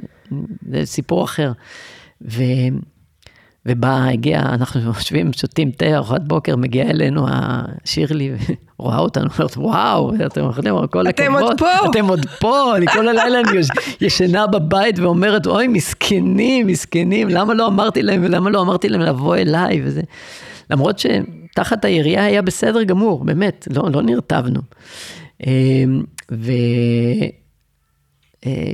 [0.68, 1.52] זה סיפור אחר.
[2.22, 2.42] ו,
[3.66, 7.26] ובא, הגיע, אנחנו יושבים, שותים תה, ארוחת בוקר, מגיעה אלינו
[7.84, 8.32] שירלי,
[8.78, 11.08] רואה אותנו, אומרת, וואו, אתם יכולים, כל הכבוד.
[11.08, 11.90] אתם עוד פה.
[11.90, 13.60] אתם עוד פה, אני כל הלילה אני
[14.00, 19.36] ישנה בבית ואומרת, אוי, מסכנים, מסכנים, למה לא אמרתי להם, למה לא אמרתי להם לבוא
[19.36, 20.00] אליי, וזה.
[20.70, 24.60] למרות שתחת היריעה היה בסדר גמור, באמת, לא, לא נרטבנו.
[25.46, 27.30] אמ, והיא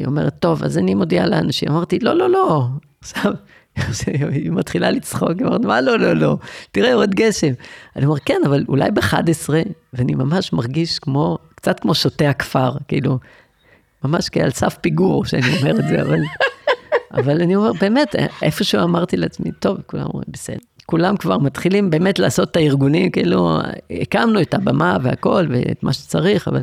[0.07, 1.69] אומרת, טוב, אז אני מודיעה לאנשים.
[1.69, 2.67] אמרתי, לא, לא, לא,
[3.01, 3.33] עכשיו,
[4.33, 6.37] היא מתחילה לצחוק, היא אומרת, מה לא, לא, לא,
[6.71, 7.53] תראה, יורד גשם.
[7.97, 9.49] אני אומר, כן, אבל אולי ב-11,
[9.93, 13.19] ואני ממש מרגיש כמו, קצת כמו שוטה הכפר, כאילו,
[14.05, 16.21] ממש כעל סף פיגור שאני אומר את זה, אבל,
[17.13, 20.59] אבל אני אומר, באמת, איפשהו אמרתי לעצמי, טוב, כולם אומרים, בסדר.
[20.91, 23.59] כולם כבר מתחילים באמת לעשות את הארגונים, כאילו,
[23.91, 26.63] הקמנו את הבמה והכל, ואת מה שצריך, אבל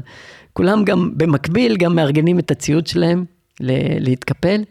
[0.53, 3.25] כולם גם, במקביל, גם מארגנים את הציוד שלהם
[3.99, 4.63] להתקפל.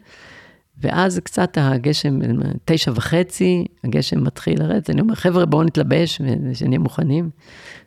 [0.81, 2.19] ואז קצת הגשם,
[2.65, 7.29] תשע וחצי, הגשם מתחיל לרדת, אני אומר, חבר'ה, בואו נתלבש, ושנהיה מוכנים.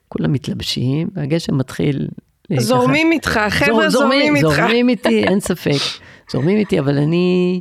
[0.08, 2.08] כולם מתלבשים, והגשם מתחיל...
[2.56, 4.48] זורמים איתך, חבר'ה זורמים איתך.
[4.48, 6.00] זורמים איתי, אין ספק.
[6.32, 7.60] זורמים איתי, אבל אני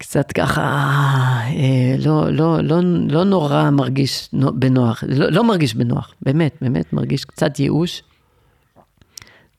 [0.00, 0.62] קצת ככה,
[1.46, 7.24] אה, לא, לא, לא, לא נורא מרגיש בנוח, לא, לא מרגיש בנוח, באמת, באמת מרגיש
[7.24, 8.02] קצת ייאוש.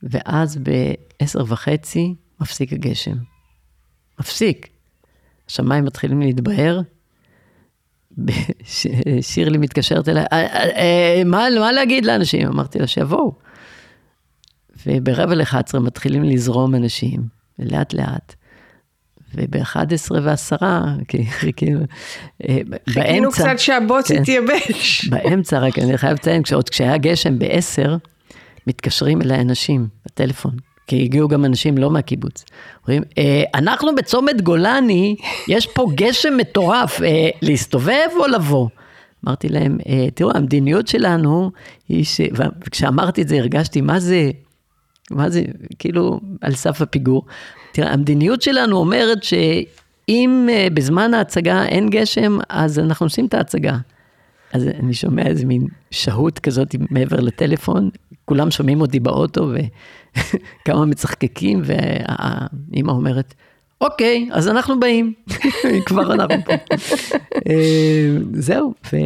[0.04, 3.16] ואז בעשר וחצי מפסיק הגשם.
[4.20, 4.68] מפסיק.
[5.50, 6.82] השמיים מתחילים להתבהר.
[9.22, 12.48] שירלי מתקשרת אליי, אה, אה, אה, מה, מה להגיד לאנשים?
[12.48, 13.34] אמרתי לה שיבואו.
[14.86, 17.22] וברבע ל-11 מתחילים לזרום אנשים,
[17.60, 18.36] לאט לאט.
[19.36, 20.96] וב-11 ועשרה,
[21.58, 21.80] כאילו,
[22.90, 25.08] חיכינו קצת שהבוץ כן, יתייבש.
[25.10, 27.90] באמצע, רק אני חייב לציין, עוד כשהיה גשם ב-10,
[28.68, 30.56] מתקשרים אליי אנשים בטלפון.
[30.88, 32.46] כי הגיעו גם אנשים לא מהקיבוץ.
[32.84, 35.16] אומרים, אה, אנחנו בצומת גולני,
[35.48, 38.68] יש פה גשם מטורף, אה, להסתובב או לבוא?
[39.26, 41.52] אמרתי להם, אה, תראו, המדיניות שלנו
[41.90, 42.22] היא ש...
[42.34, 44.32] וכשאמרתי את זה הרגשתי, מה זה,
[45.12, 45.44] מה זה,
[45.80, 47.26] כאילו, על סף הפיגור.
[47.72, 53.78] תראה, המדיניות שלנו אומרת שאם בזמן ההצגה אין גשם, אז אנחנו עושים את ההצגה.
[54.54, 57.90] אז אני שומע איזה מין שהות כזאת מעבר לטלפון,
[58.26, 59.50] כולם שומעים אותי באוטו
[60.64, 63.34] וכמה מצחקקים, והאימא אומרת,
[63.82, 65.14] אוקיי, אז אנחנו באים,
[65.86, 66.54] כבר אנחנו פה.
[67.50, 68.98] אה, זהו, ו...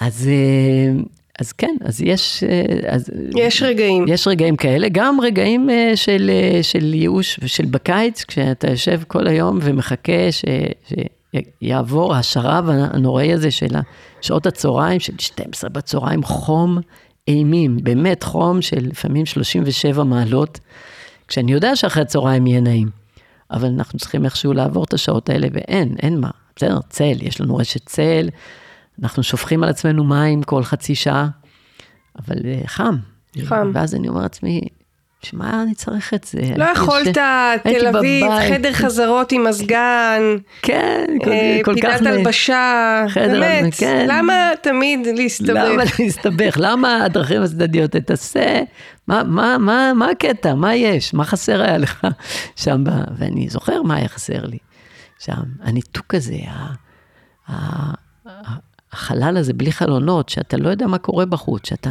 [0.00, 1.02] אז, אה,
[1.38, 2.44] אז כן, אז יש...
[2.44, 4.04] אה, אז, יש רגעים.
[4.08, 6.30] יש רגעים כאלה, גם רגעים של,
[6.62, 10.44] של ייאוש ושל בקיץ, כשאתה יושב כל היום ומחכה ש...
[10.88, 10.92] ש...
[11.62, 13.76] יעבור השרב הנוראי הזה של
[14.20, 16.78] שעות הצהריים, של 12 בצהריים, חום
[17.28, 20.60] אימים, באמת חום של לפעמים 37 מעלות,
[21.28, 22.88] כשאני יודע שאחרי הצהריים יהיה נעים.
[23.50, 26.30] אבל אנחנו צריכים איכשהו לעבור את השעות האלה, ואין, אין מה.
[26.56, 28.28] בסדר, צל, יש לנו רשת צל,
[29.02, 31.28] אנחנו שופכים על עצמנו מים כל חצי שעה,
[32.18, 32.96] אבל אה, חם.
[33.44, 33.70] חם.
[33.74, 34.60] ואז אני אומר לעצמי,
[35.22, 36.40] שמע, אני צריך את זה.
[36.56, 37.18] לא יכולת,
[37.62, 40.22] תל אביב, חדר חזרות עם מזגן.
[40.62, 41.98] כן, אה, כל כך...
[41.98, 43.74] פינת הלבשה, באמת.
[43.74, 44.06] כן.
[44.08, 45.48] למה תמיד להסתבך?
[45.48, 46.56] למה להסתבך?
[46.56, 47.90] למה הדרכים הצדדיות?
[47.90, 48.60] תעשה,
[49.08, 50.54] מה הקטע?
[50.54, 51.14] מה יש?
[51.14, 52.06] מה חסר היה לך
[52.56, 52.84] שם?
[53.18, 54.58] ואני זוכר מה היה חסר לי
[55.18, 55.42] שם.
[55.62, 56.36] הניתוק הזה,
[58.92, 61.90] החלל הזה בלי חלונות, שאתה לא יודע מה קורה בחוץ, שאתה...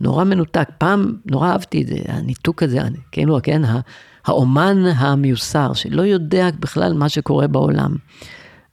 [0.00, 0.68] נורא מנותק.
[0.78, 2.78] פעם נורא אהבתי את זה, הניתוק הזה,
[3.12, 3.62] כאילו, כן,
[4.26, 7.96] האומן המיוסר, שלא יודע בכלל מה שקורה בעולם.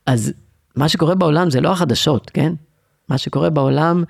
[0.06, 0.34] אז
[0.76, 2.54] מה שקורה בעולם זה לא החדשות, כן?
[3.10, 4.04] מה שקורה בעולם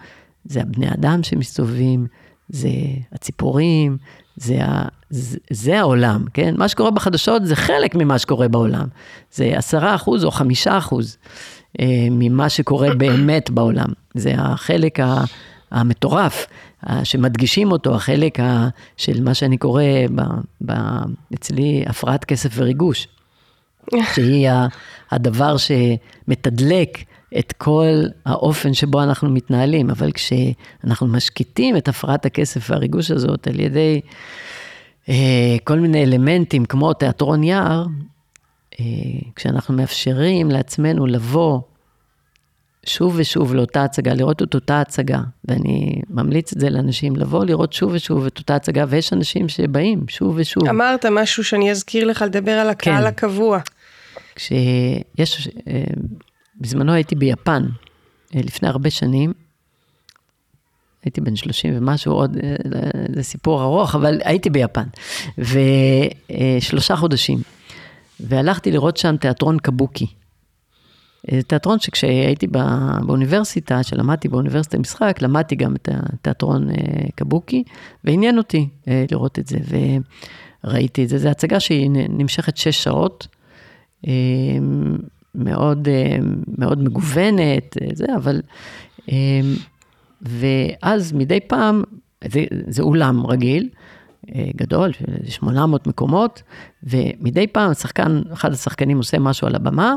[0.45, 2.07] זה הבני אדם שמסתובבים,
[2.49, 2.69] זה
[3.11, 3.97] הציפורים,
[4.35, 6.55] זה, ה, זה, זה העולם, כן?
[6.57, 8.87] מה שקורה בחדשות זה חלק ממה שקורה בעולם.
[9.31, 11.17] זה עשרה אחוז או חמישה אחוז
[12.11, 13.87] ממה שקורה באמת בעולם.
[14.13, 14.99] זה החלק
[15.71, 16.47] המטורף.
[17.03, 18.37] שמדגישים אותו, החלק
[18.97, 19.83] של מה שאני קורא
[20.15, 20.21] ב,
[20.65, 20.73] ב,
[21.33, 23.07] אצלי הפרעת כסף וריגוש,
[24.13, 24.49] שהיא
[25.11, 27.03] הדבר שמתדלק
[27.39, 33.59] את כל האופן שבו אנחנו מתנהלים, אבל כשאנחנו משקיטים את הפרעת הכסף והריגוש הזאת על
[33.59, 34.01] ידי
[35.09, 37.85] אה, כל מיני אלמנטים כמו תיאטרון יער, אה,
[39.35, 41.59] כשאנחנו מאפשרים לעצמנו לבוא
[42.85, 47.73] שוב ושוב לאותה הצגה, לראות את אותה הצגה, ואני ממליץ את זה לאנשים, לבוא לראות
[47.73, 50.67] שוב ושוב את אותה הצגה, ויש אנשים שבאים שוב ושוב.
[50.67, 53.07] אמרת משהו שאני אזכיר לך לדבר על הקהל כן.
[53.07, 53.59] הקבוע.
[54.35, 55.83] כשיש, אה,
[56.61, 57.63] בזמנו הייתי ביפן,
[58.35, 59.33] אה, לפני הרבה שנים,
[61.05, 62.55] הייתי בן 30 ומשהו, עוד, אה,
[63.15, 64.87] זה סיפור ארוך, אבל הייתי ביפן,
[65.37, 67.39] ושלושה חודשים,
[68.19, 70.07] והלכתי לראות שם תיאטרון קבוקי.
[71.47, 76.69] תיאטרון שכשהייתי באוניברסיטה, שלמדתי באוניברסיטה משחק, למדתי גם את התיאטרון
[77.15, 77.63] קבוקי,
[78.03, 78.69] ועניין אותי
[79.11, 79.57] לראות את זה,
[80.63, 81.17] וראיתי את זה.
[81.17, 83.27] זו הצגה שהיא נמשכת שש שעות.
[85.35, 85.87] מאוד,
[86.57, 88.41] מאוד מגוונת, זה, אבל...
[90.21, 91.83] ואז מדי פעם,
[92.27, 93.69] זה, זה אולם רגיל,
[94.35, 94.91] אה, גדול,
[95.27, 96.43] 800 מקומות,
[96.83, 99.95] ומדי פעם השחקן, אחד השחקנים עושה משהו על הבמה,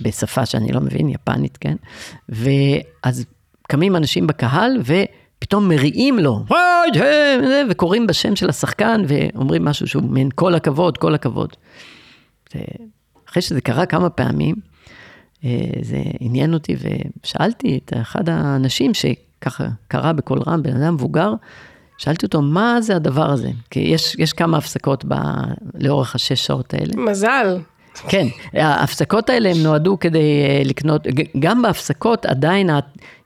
[0.00, 1.76] בשפה שאני לא מבין, יפנית, כן?
[2.28, 3.24] ואז
[3.68, 6.44] קמים אנשים בקהל ופתאום מריעים לו,
[7.70, 11.48] וקוראים בשם של השחקן ואומרים משהו שהוא מעין כל הכבוד, כל הכבוד.
[13.28, 14.54] אחרי שזה קרה כמה פעמים,
[15.44, 15.50] אה,
[15.82, 16.76] זה עניין אותי
[17.24, 21.32] ושאלתי את אחד האנשים שככה קרא בקול רם, בן אדם מבוגר,
[21.98, 23.50] שאלתי אותו, מה זה הדבר הזה?
[23.70, 25.14] כי יש, יש כמה הפסקות ב,
[25.74, 26.92] לאורך השש שעות האלה.
[26.96, 27.58] מזל.
[28.08, 31.06] כן, ההפסקות האלה הם נועדו כדי אה, לקנות,
[31.38, 32.70] גם בהפסקות עדיין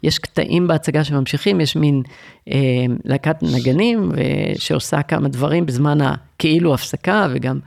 [0.03, 2.03] יש קטעים בהצגה שממשיכים, יש מין
[2.51, 2.57] אה,
[3.05, 4.13] להקת נגנים
[4.59, 7.59] שעושה כמה דברים בזמן הכאילו הפסקה, וגם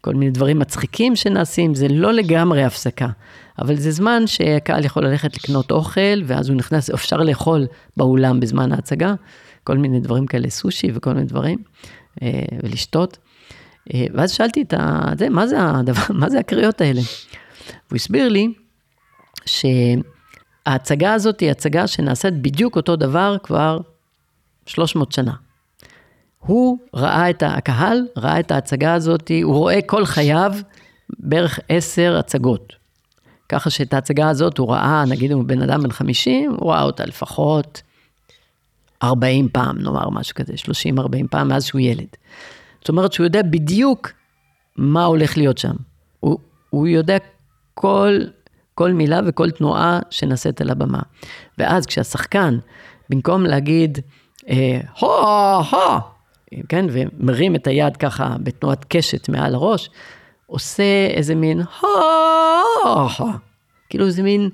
[0.00, 3.08] כל מיני דברים מצחיקים שנעשים, זה לא לגמרי הפסקה,
[3.58, 8.72] אבל זה זמן שהקהל יכול ללכת לקנות אוכל, ואז הוא נכנס, אפשר לאכול באולם בזמן
[8.72, 9.14] ההצגה.
[9.64, 11.58] כל מיני דברים כאלה, סושי וכל מיני דברים,
[12.22, 13.18] אה, ולשתות.
[13.94, 15.12] אה, ואז שאלתי את ה...
[15.18, 17.00] זה, מה זה הדבר, מה זה הקריאות האלה?
[17.90, 18.52] הוא הסביר לי
[19.46, 23.80] שההצגה הזאת היא הצגה שנעשית בדיוק אותו דבר כבר
[24.66, 25.32] 300 שנה.
[26.38, 30.52] הוא ראה את הקהל, ראה את ההצגה הזאת, הוא רואה כל חייו
[31.18, 32.72] בערך עשר הצגות.
[33.48, 36.82] ככה שאת ההצגה הזאת הוא ראה, נגיד אם הוא בן אדם בן 50, הוא ראה
[36.82, 37.82] אותה לפחות
[39.02, 40.52] 40 פעם, נאמר משהו כזה,
[40.98, 42.06] 30-40 פעם מאז שהוא ילד.
[42.80, 44.12] זאת אומרת שהוא יודע בדיוק
[44.76, 45.74] מה הולך להיות שם.
[46.20, 46.38] הוא,
[46.70, 47.16] הוא יודע
[47.74, 48.18] כל,
[48.74, 51.02] כל מילה וכל תנועה שנעשית על הבמה.
[51.58, 52.58] ואז כשהשחקן,
[53.10, 53.98] במקום להגיד,
[54.48, 55.08] אה, הו,
[55.70, 56.00] הו,
[56.68, 59.90] כן, ומרים את היד ככה בתנועת קשת מעל הראש,
[60.46, 61.88] עושה איזה מין הו,
[63.18, 63.26] הו,
[63.88, 64.50] כאילו איזה מין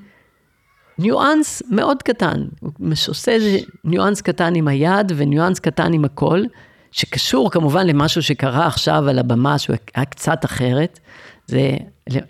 [0.99, 2.70] ניואנס מאוד קטן, הוא
[3.09, 6.47] עושה איזה ניואנס קטן עם היד וניואנס קטן עם הקול,
[6.92, 11.01] שקשור כמובן למשהו שקרה עכשיו על הבמה, שהוא היה קצת אחרת,
[11.47, 11.76] זה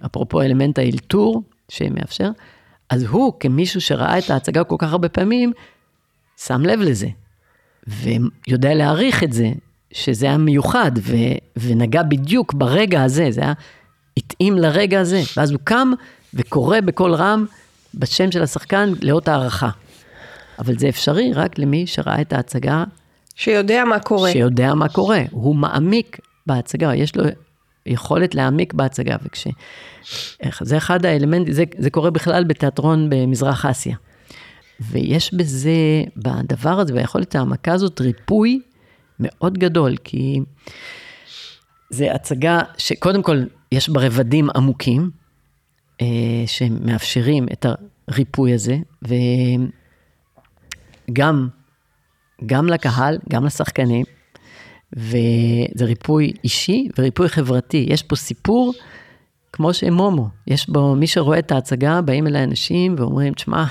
[0.07, 2.31] אפרופו אלמנט האלתור שמאפשר,
[2.91, 5.53] אז הוא כמישהו שראה את ההצגה כל כך הרבה פעמים,
[6.37, 7.09] שם לב לזה,
[7.87, 9.51] ויודע להעריך את זה,
[9.93, 11.17] שזה היה מיוחד, ו,
[11.57, 13.53] ונגע בדיוק ברגע הזה, זה היה,
[14.17, 15.93] התאים לרגע הזה, ואז הוא קם
[16.35, 17.47] וקורא בקול רם,
[17.97, 19.71] בשם של השחקן לאות הערכה.
[20.59, 22.85] אבל זה אפשרי רק למי שראה את ההצגה.
[23.35, 24.33] שיודע מה קורה.
[24.33, 25.23] שיודע מה קורה.
[25.31, 27.25] הוא מעמיק בהצגה, יש לו
[27.87, 29.17] יכולת להעמיק בהצגה.
[29.23, 29.47] וכש...
[30.61, 33.97] זה אחד האלמנטים, זה, זה קורה בכלל בתיאטרון במזרח אסיה.
[34.81, 35.71] ויש בזה,
[36.17, 38.61] בדבר הזה, ביכולת ההעמקה הזאת, ריפוי
[39.21, 40.41] מאוד גדול, כי
[41.91, 43.43] זה הצגה שקודם כל
[43.73, 45.11] יש בה רבדים עמוקים,
[46.47, 47.67] שמאפשרים את
[48.09, 48.77] הריפוי הזה,
[51.09, 51.49] וגם
[52.47, 54.05] גם לקהל, גם לשחקנים,
[54.93, 57.87] וזה ריפוי אישי וריפוי חברתי.
[57.89, 58.73] יש פה סיפור
[59.53, 63.65] כמו שמומו, יש בו, מי שרואה את ההצגה, באים אליי אנשים ואומרים, תשמע,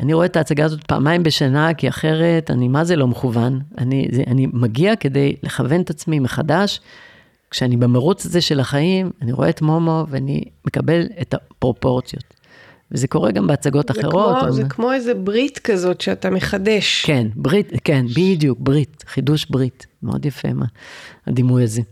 [0.00, 3.60] אני רואה את ההצגה הזאת פעמיים בשנה, כי אחרת אני מה זה לא מכוון.
[3.78, 6.80] אני, זה, אני מגיע כדי לכוון את עצמי מחדש
[7.50, 12.24] כשאני במרוץ הזה של החיים, אני רואה את מומו ואני מקבל את הפרופורציות.
[12.92, 14.38] וזה קורה גם בהצגות זה אחרות.
[14.40, 17.04] כמו, זה כמו איזה ברית כזאת שאתה מחדש.
[17.04, 19.86] כן, ברית, כן, בדיוק, ברית, חידוש ברית.
[20.02, 20.66] מאוד יפה מה,
[21.26, 21.82] הדימוי הזה.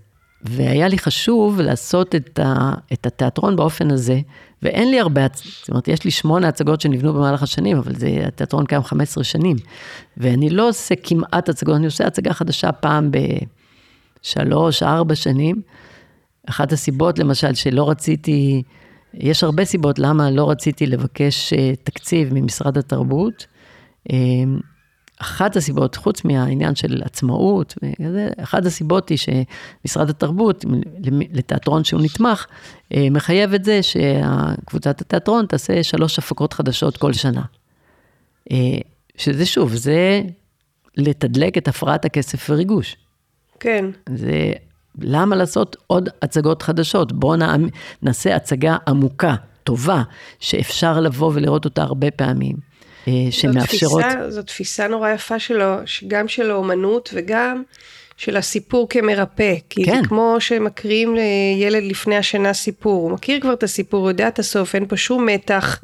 [0.43, 4.21] והיה לי חשוב לעשות את, ה, את התיאטרון באופן הזה,
[4.63, 8.67] ואין לי הרבה, זאת אומרת, יש לי שמונה הצגות שנבנו במהלך השנים, אבל זה, התיאטרון
[8.67, 9.57] קיים 15 שנים.
[10.17, 13.19] ואני לא עושה כמעט הצגות, אני עושה הצגה חדשה פעם ב...
[14.27, 15.63] שלוש, ארבע שנים.
[16.49, 18.63] אחת הסיבות, למשל, שלא רציתי,
[19.15, 23.47] יש הרבה סיבות למה לא רציתי לבקש אה, תקציב ממשרד התרבות.
[24.13, 24.17] אה,
[25.19, 27.75] אחת הסיבות, חוץ מהעניין של עצמאות,
[28.43, 30.65] אחת הסיבות היא שמשרד התרבות,
[31.33, 32.47] לתיאטרון שהוא נתמך,
[32.95, 37.43] אה, מחייב את זה שקבוצת התיאטרון תעשה שלוש הפקות חדשות כל שנה.
[39.17, 40.23] שזה שוב, זה
[40.97, 42.97] לתדלק את הפרעת הכסף וריגוש.
[43.61, 43.85] כן.
[44.15, 44.53] זה,
[45.01, 47.13] למה לעשות עוד הצגות חדשות?
[47.13, 47.41] בואו
[48.03, 49.35] נעשה הצגה עמוקה,
[49.65, 50.03] טובה,
[50.41, 52.57] שאפשר לבוא ולראות אותה הרבה פעמים.
[53.09, 54.03] אה, שמאפשרות...
[54.03, 55.75] זו תפיסה, זו תפיסה נורא יפה שלו,
[56.09, 57.63] גם של האומנות וגם
[58.17, 59.55] של הסיפור כמרפא.
[59.69, 60.03] כי כן.
[60.03, 63.03] זה כמו שמקריאים לילד לפני השינה סיפור.
[63.03, 65.81] הוא מכיר כבר את הסיפור, הוא יודע את הסוף, אין פה שום מתח.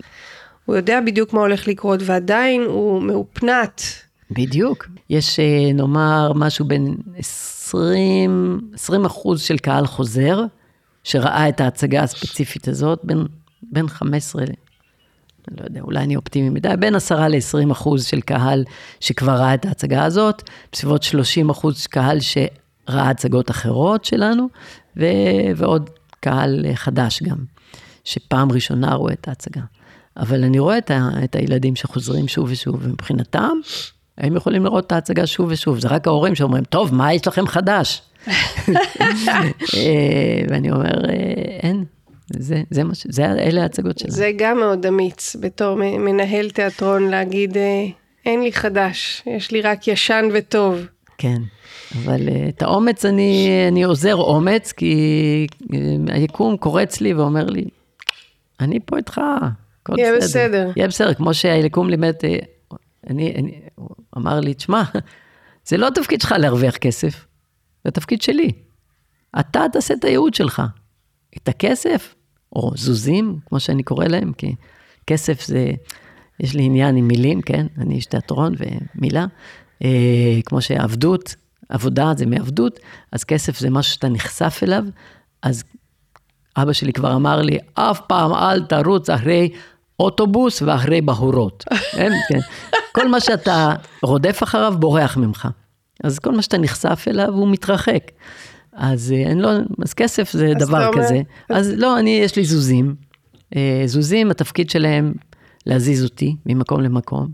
[0.65, 3.83] הוא יודע בדיוק מה הולך לקרות, ועדיין הוא מאופנת.
[4.31, 4.89] בדיוק.
[5.11, 6.97] יש אה, נאמר משהו בין
[7.75, 10.45] 20, 20 אחוז של קהל חוזר,
[11.05, 13.27] שראה את ההצגה הספציפית הזאת, בין,
[13.63, 14.47] בין 15 ל...
[15.49, 18.65] אני לא יודע, אולי אני אופטימי מדי, בין 10 ל-20 אחוז של קהל
[19.01, 20.43] שכבר ראה את ההצגה הזאת,
[20.73, 24.49] בסביבות 30 אחוז קהל שראה הצגות אחרות שלנו,
[24.97, 25.91] ו- ועוד
[26.21, 27.39] קהל חדש גם,
[28.05, 29.63] שפעם ראשונה רואה את ההצגה.
[30.17, 33.57] אבל אני רואה את, ה- את הילדים שחוזרים שוב ושוב, ומבחינתם,
[34.19, 37.47] הם יכולים לראות את ההצגה שוב ושוב, זה רק ההורים שאומרים, טוב, מה יש לכם
[37.47, 38.03] חדש?
[38.29, 38.33] אה,
[40.49, 41.15] ואני אומר, אה,
[41.63, 41.85] אין,
[42.31, 43.07] זה, זה מה ש...
[43.11, 44.13] זה, אלה ההצגות שלנו.
[44.13, 47.87] זה גם מאוד אמיץ, בתור מנהל תיאטרון, להגיד, אה,
[48.27, 50.87] אין לי חדש, יש לי רק ישן וטוב.
[51.19, 51.43] כן,
[51.97, 55.47] אבל את האומץ אני, אני עוזר אומץ, כי
[56.09, 57.65] היקום קורץ לי ואומר לי,
[58.61, 59.21] אני פה איתך,
[59.83, 60.71] הכל יהיה בסדר.
[60.77, 62.15] יהיה בסדר, כמו שהיקום לימד,
[63.11, 64.83] אני, אני, הוא אמר לי, תשמע,
[65.69, 67.27] זה לא התפקיד שלך להרוויח כסף,
[67.85, 68.51] זה התפקיד שלי.
[69.41, 70.63] אתה תעשה את הייעוד שלך.
[71.37, 72.15] את הכסף,
[72.57, 74.55] או זוזים, כמו שאני קורא להם, כי
[75.07, 75.71] כסף זה,
[76.41, 77.67] יש לי עניין עם מילים, כן?
[77.79, 79.27] אני איש תיאטרון ומילה.
[79.85, 81.35] אה, כמו שעבדות,
[81.69, 82.81] עבודה זה מעבדות,
[83.13, 84.85] אז כסף זה משהו שאתה נחשף אליו,
[85.43, 85.65] אז
[86.57, 89.51] אבא שלי כבר אמר לי, אף פעם אל תרוץ אחרי
[90.01, 91.65] אוטובוס ואחרי בהורות.
[91.97, 92.39] כן, כן.
[92.93, 95.49] כל מה שאתה רודף אחריו בורח ממך.
[96.05, 98.11] אז כל מה שאתה נחשף אליו הוא מתרחק.
[98.73, 99.51] אז אה, אני לא,
[99.85, 101.21] אז כסף זה אז דבר אומר- כזה.
[101.51, 102.95] אז לא, אני, יש לי זוזים.
[103.57, 105.13] אה, זוזים, התפקיד שלהם
[105.67, 107.29] להזיז אותי ממקום למקום,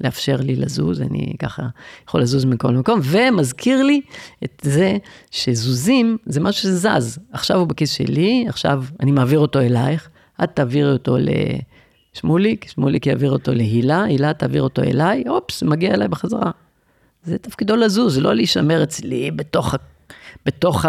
[0.00, 1.62] לאפשר לי לזוז, אני ככה
[2.08, 4.00] יכול לזוז ממקום למקום, ומזכיר לי
[4.44, 4.96] את זה
[5.30, 7.18] שזוזים זה משהו שזז.
[7.32, 10.08] עכשיו הוא בכיס שלי, עכשיו אני מעביר אותו אלייך,
[10.44, 11.16] את תעבירי אותו
[12.14, 16.50] לשמוליק, שמוליק יעביר אותו להילה, הילה תעביר אותו אליי, אופס, מגיע אליי בחזרה.
[17.24, 19.74] זה תפקידו לזוז, לא להישמר אצלי בתוך,
[20.46, 20.84] בתוך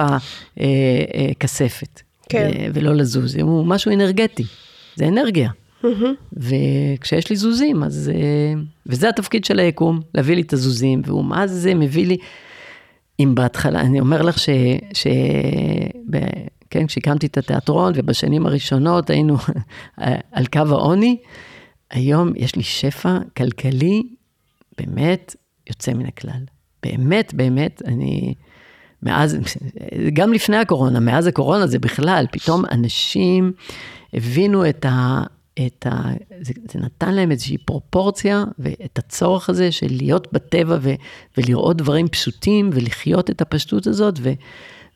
[1.31, 2.02] הכספת.
[2.30, 2.52] כן.
[2.53, 4.43] ו- ולא לזוז, הוא משהו אנרגטי,
[4.95, 5.49] זה אנרגיה.
[6.34, 8.11] וכשיש לי זוזים, אז...
[8.14, 12.18] אה, וזה התפקיד של היקום, להביא לי את הזוזים, והוא מה זה מביא לי...
[13.19, 14.49] אם בהתחלה, אני אומר לך ש...
[14.93, 15.07] ש...
[16.72, 19.38] כן, כשהקמתי את התיאטרון ובשנים הראשונות היינו
[20.31, 21.18] על קו העוני,
[21.91, 24.03] היום יש לי שפע כלכלי
[24.77, 25.35] באמת
[25.69, 26.41] יוצא מן הכלל.
[26.84, 28.34] באמת, באמת, אני...
[29.03, 29.38] מאז,
[30.14, 33.52] גם לפני הקורונה, מאז הקורונה זה בכלל, פתאום אנשים
[34.14, 35.23] הבינו את ה...
[35.68, 36.02] את ה
[36.41, 40.93] זה, זה נתן להם איזושהי פרופורציה ואת הצורך הזה של להיות בטבע ו,
[41.38, 44.15] ולראות דברים פשוטים ולחיות את הפשטות הזאת.
[44.22, 44.31] ו,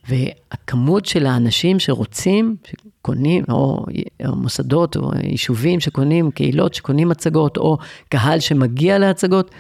[0.10, 3.86] והכמות של האנשים שרוצים, שקונים, או,
[4.26, 7.78] או מוסדות, או יישובים שקונים, קהילות שקונים הצגות, או
[8.10, 9.52] קהל שמגיע להצגות,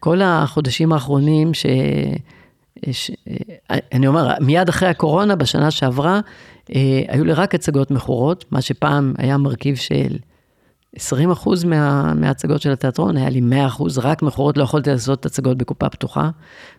[0.00, 1.66] כל החודשים האחרונים ש...
[2.90, 3.10] ש...
[3.92, 6.20] אני אומר, מיד אחרי הקורונה, בשנה שעברה,
[7.08, 10.16] היו לי רק הצגות מכורות, מה שפעם היה מרכיב של
[10.96, 15.26] 20 אחוז מה, מההצגות של התיאטרון, היה לי 100 אחוז, רק מכורות, לא יכולתי לעשות
[15.26, 16.30] הצגות בקופה פתוחה.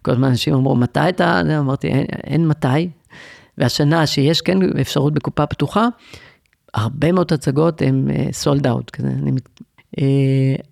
[0.01, 1.41] כל הזמן אנשים אמרו, מתי אתה?
[1.59, 2.89] אמרתי, אין, אין מתי.
[3.57, 5.87] והשנה שיש כן אפשרות בקופה פתוחה,
[6.73, 8.91] הרבה מאוד הצגות הן סולד אאוט.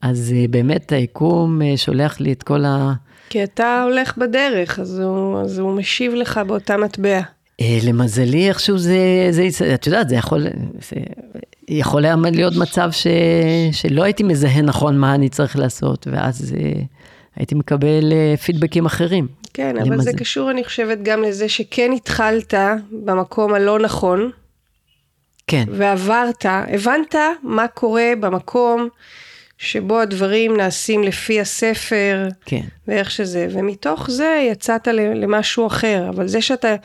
[0.01, 2.93] אז באמת היקום שולח לי את כל ה...
[3.29, 7.21] כי אתה הולך בדרך, אז הוא, אז הוא משיב לך באותה מטבע.
[7.83, 10.95] למזלי, איכשהו זה, זה, את יודעת, זה יכול, זה
[11.67, 13.07] יכול היה להיות מצב ש,
[13.71, 16.55] שלא הייתי מזהה נכון מה אני צריך לעשות, ואז
[17.35, 18.13] הייתי מקבל
[18.45, 19.27] פידבקים אחרים.
[19.53, 20.11] כן, אבל למזל.
[20.11, 22.53] זה קשור, אני חושבת, גם לזה שכן התחלת
[22.91, 24.31] במקום הלא נכון.
[25.47, 25.65] כן.
[25.71, 28.89] ועברת, הבנת מה קורה במקום
[29.57, 32.61] שבו הדברים נעשים לפי הספר, כן.
[32.87, 36.75] ואיך שזה, ומתוך זה יצאת למשהו אחר, אבל זה שאתה,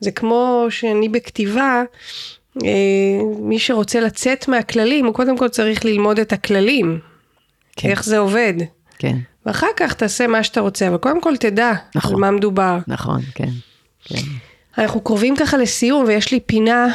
[0.00, 1.82] זה כמו שאני בכתיבה,
[3.38, 6.98] מי שרוצה לצאת מהכללים, הוא קודם כל צריך ללמוד את הכללים,
[7.76, 7.88] כן.
[7.88, 8.54] איך זה עובד.
[8.98, 9.16] כן.
[9.46, 12.78] ואחר כך תעשה מה שאתה רוצה, אבל קודם כל תדע נכון, על מה מדובר.
[12.88, 13.48] נכון, כן,
[14.04, 14.20] כן.
[14.78, 16.86] אנחנו קרובים ככה לסיום, ויש לי פינה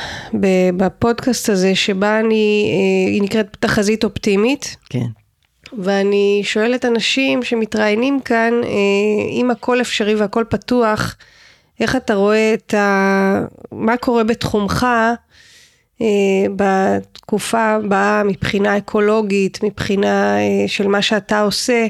[0.77, 2.71] בפודקאסט הזה, שבה אני,
[3.07, 4.77] היא נקראת תחזית אופטימית.
[4.89, 5.05] כן.
[5.77, 8.53] ואני שואלת אנשים שמתראיינים כאן,
[9.29, 11.15] אם הכל אפשרי והכל פתוח,
[11.79, 13.45] איך אתה רואה את ה...
[13.71, 14.87] מה קורה בתחומך
[16.55, 20.35] בתקופה הבאה מבחינה אקולוגית, מבחינה
[20.67, 21.87] של מה שאתה עושה,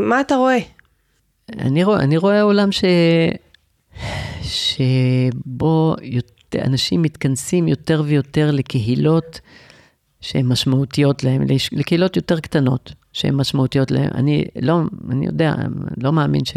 [0.00, 0.58] מה אתה רואה?
[1.58, 2.84] אני רואה, אני רואה עולם ש...
[4.42, 9.40] שבו יותר, אנשים מתכנסים יותר ויותר לקהילות
[10.20, 11.42] שהן משמעותיות להם,
[11.72, 14.10] לקהילות יותר קטנות שהן משמעותיות להם.
[14.14, 14.80] אני לא,
[15.10, 15.54] אני יודע,
[15.96, 16.56] לא מאמין ש...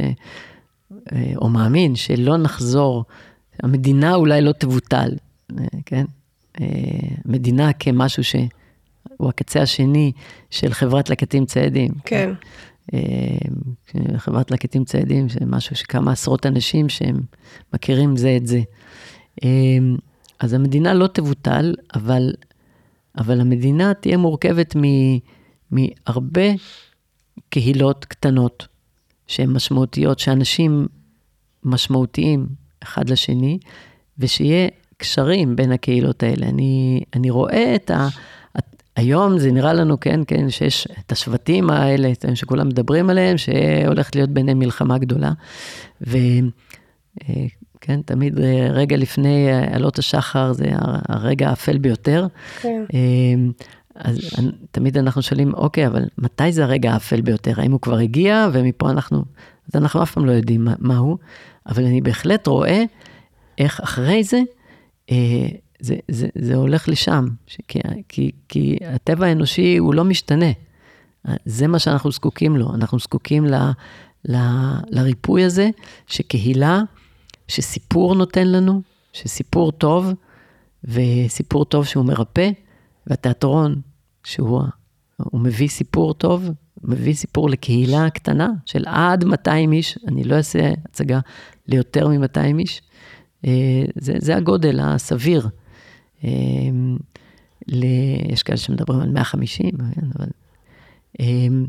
[1.36, 3.04] או מאמין שלא נחזור,
[3.64, 5.10] המדינה אולי לא תבוטל,
[5.86, 6.06] כן?
[7.26, 10.12] מדינה כמשהו שהוא הקצה השני
[10.50, 11.92] של חברת לקטים ציידים.
[12.06, 12.34] כן.
[14.18, 17.22] חברת לקטים ציידים, זה משהו שכמה עשרות אנשים שהם
[17.74, 18.62] מכירים זה את זה.
[20.40, 22.34] אז המדינה לא תבוטל, אבל,
[23.18, 24.82] אבל המדינה תהיה מורכבת מ,
[25.72, 26.52] מהרבה
[27.50, 28.68] קהילות קטנות
[29.28, 30.88] שהן משמעותיות, שאנשים
[31.64, 32.48] משמעותיים
[32.84, 33.60] אחד לשני,
[34.20, 34.68] ושיהיה
[35.04, 36.46] קשרים בין הקהילות האלה.
[36.46, 38.08] אני, אני רואה את ה...
[38.96, 44.30] היום זה נראה לנו, כן, כן, שיש את השבטים האלה, שכולם מדברים עליהם, שהולכת להיות
[44.30, 45.32] ביניהם מלחמה גדולה.
[46.02, 48.40] וכן, תמיד
[48.70, 50.66] רגע לפני עלות השחר זה
[51.10, 52.28] הרגע האפל ביותר.
[52.62, 52.84] כן.
[53.96, 54.20] אז
[54.72, 57.54] תמיד אנחנו שואלים, אוקיי, אבל מתי זה הרגע האפל ביותר?
[57.58, 59.24] האם הוא כבר הגיע ומפה אנחנו,
[59.70, 61.18] אז אנחנו אף פעם לא יודעים מה הוא,
[61.68, 62.84] אבל אני בהחלט רואה
[63.58, 64.42] איך אחרי זה,
[65.80, 67.26] זה, זה, זה הולך לשם,
[67.68, 70.52] כי, כי, כי הטבע האנושי הוא לא משתנה.
[71.46, 73.56] זה מה שאנחנו זקוקים לו, אנחנו זקוקים ל,
[74.26, 74.36] ל,
[74.90, 75.70] לריפוי הזה,
[76.08, 76.82] שקהילה,
[77.48, 78.82] שסיפור נותן לנו,
[79.14, 80.14] שסיפור טוב,
[80.84, 82.50] וסיפור טוב שהוא מרפא,
[83.08, 83.82] והתיאטרון,
[84.24, 84.62] שהוא
[85.18, 86.50] הוא מביא סיפור טוב,
[86.84, 91.20] מביא סיפור לקהילה קטנה של עד 200 איש, אני לא אעשה הצגה
[91.68, 92.82] ליותר מ-200 איש,
[93.96, 95.48] זה, זה הגודל הסביר.
[96.24, 96.98] אמ,
[97.68, 97.84] ל...
[98.32, 100.28] יש כאלה שמדברים על 150, כן, אבל...
[101.20, 101.66] אמ,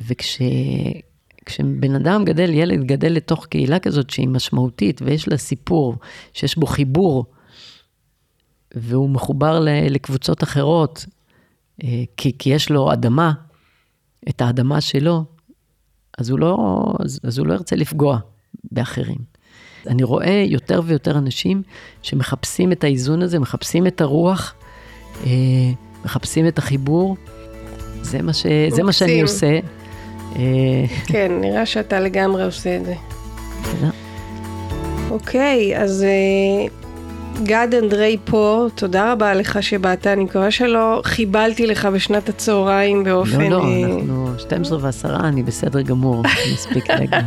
[0.00, 5.96] וכשבן אדם גדל, ילד גדל לתוך קהילה כזאת שהיא משמעותית ויש לה סיפור,
[6.32, 7.24] שיש בו חיבור,
[8.74, 9.60] והוא מחובר
[9.90, 11.06] לקבוצות אחרות,
[11.82, 13.32] אה, כי, כי יש לו אדמה,
[14.28, 15.24] את האדמה שלו,
[16.18, 16.84] אז הוא לא,
[17.22, 18.18] אז הוא לא ירצה לפגוע
[18.72, 19.34] באחרים.
[19.86, 21.62] אני רואה יותר ויותר אנשים
[22.02, 24.54] שמחפשים את האיזון הזה, מחפשים את הרוח,
[25.26, 25.30] אה,
[26.04, 27.16] מחפשים את החיבור.
[28.02, 28.46] זה מה, ש...
[28.70, 29.58] זה מה שאני עושה.
[30.36, 32.94] אה, כן, נראה שאתה לגמרי עושה את זה.
[33.62, 33.90] תודה.
[35.10, 36.83] אוקיי, אז אה,
[37.42, 43.40] גד אנדרי פה, תודה רבה לך שבאת, אני מקווה שלא חיבלתי לך בשנת הצהריים באופן...
[43.40, 46.22] לא, לא, אנחנו 12 ועשרה, אני בסדר גמור,
[46.54, 47.18] מספיק רגע.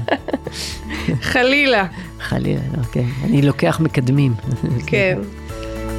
[1.21, 1.85] חלילה.
[2.19, 3.05] חלילה, אוקיי.
[3.23, 4.33] אני לוקח מקדמים.
[4.87, 5.17] כן.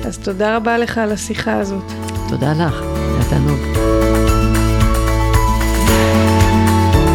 [0.05, 1.93] אז תודה רבה לך על השיחה הזאת.
[2.28, 3.59] תודה לך, היה תענוג.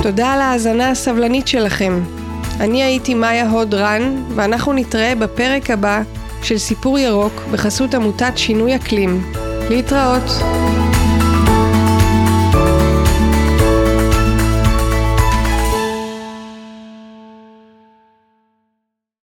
[0.03, 1.99] תודה על ההאזנה הסבלנית שלכם.
[2.59, 6.01] אני הייתי מאיה הוד רן, ואנחנו נתראה בפרק הבא
[6.43, 9.31] של סיפור ירוק בחסות עמותת שינוי אקלים.
[9.69, 10.23] להתראות.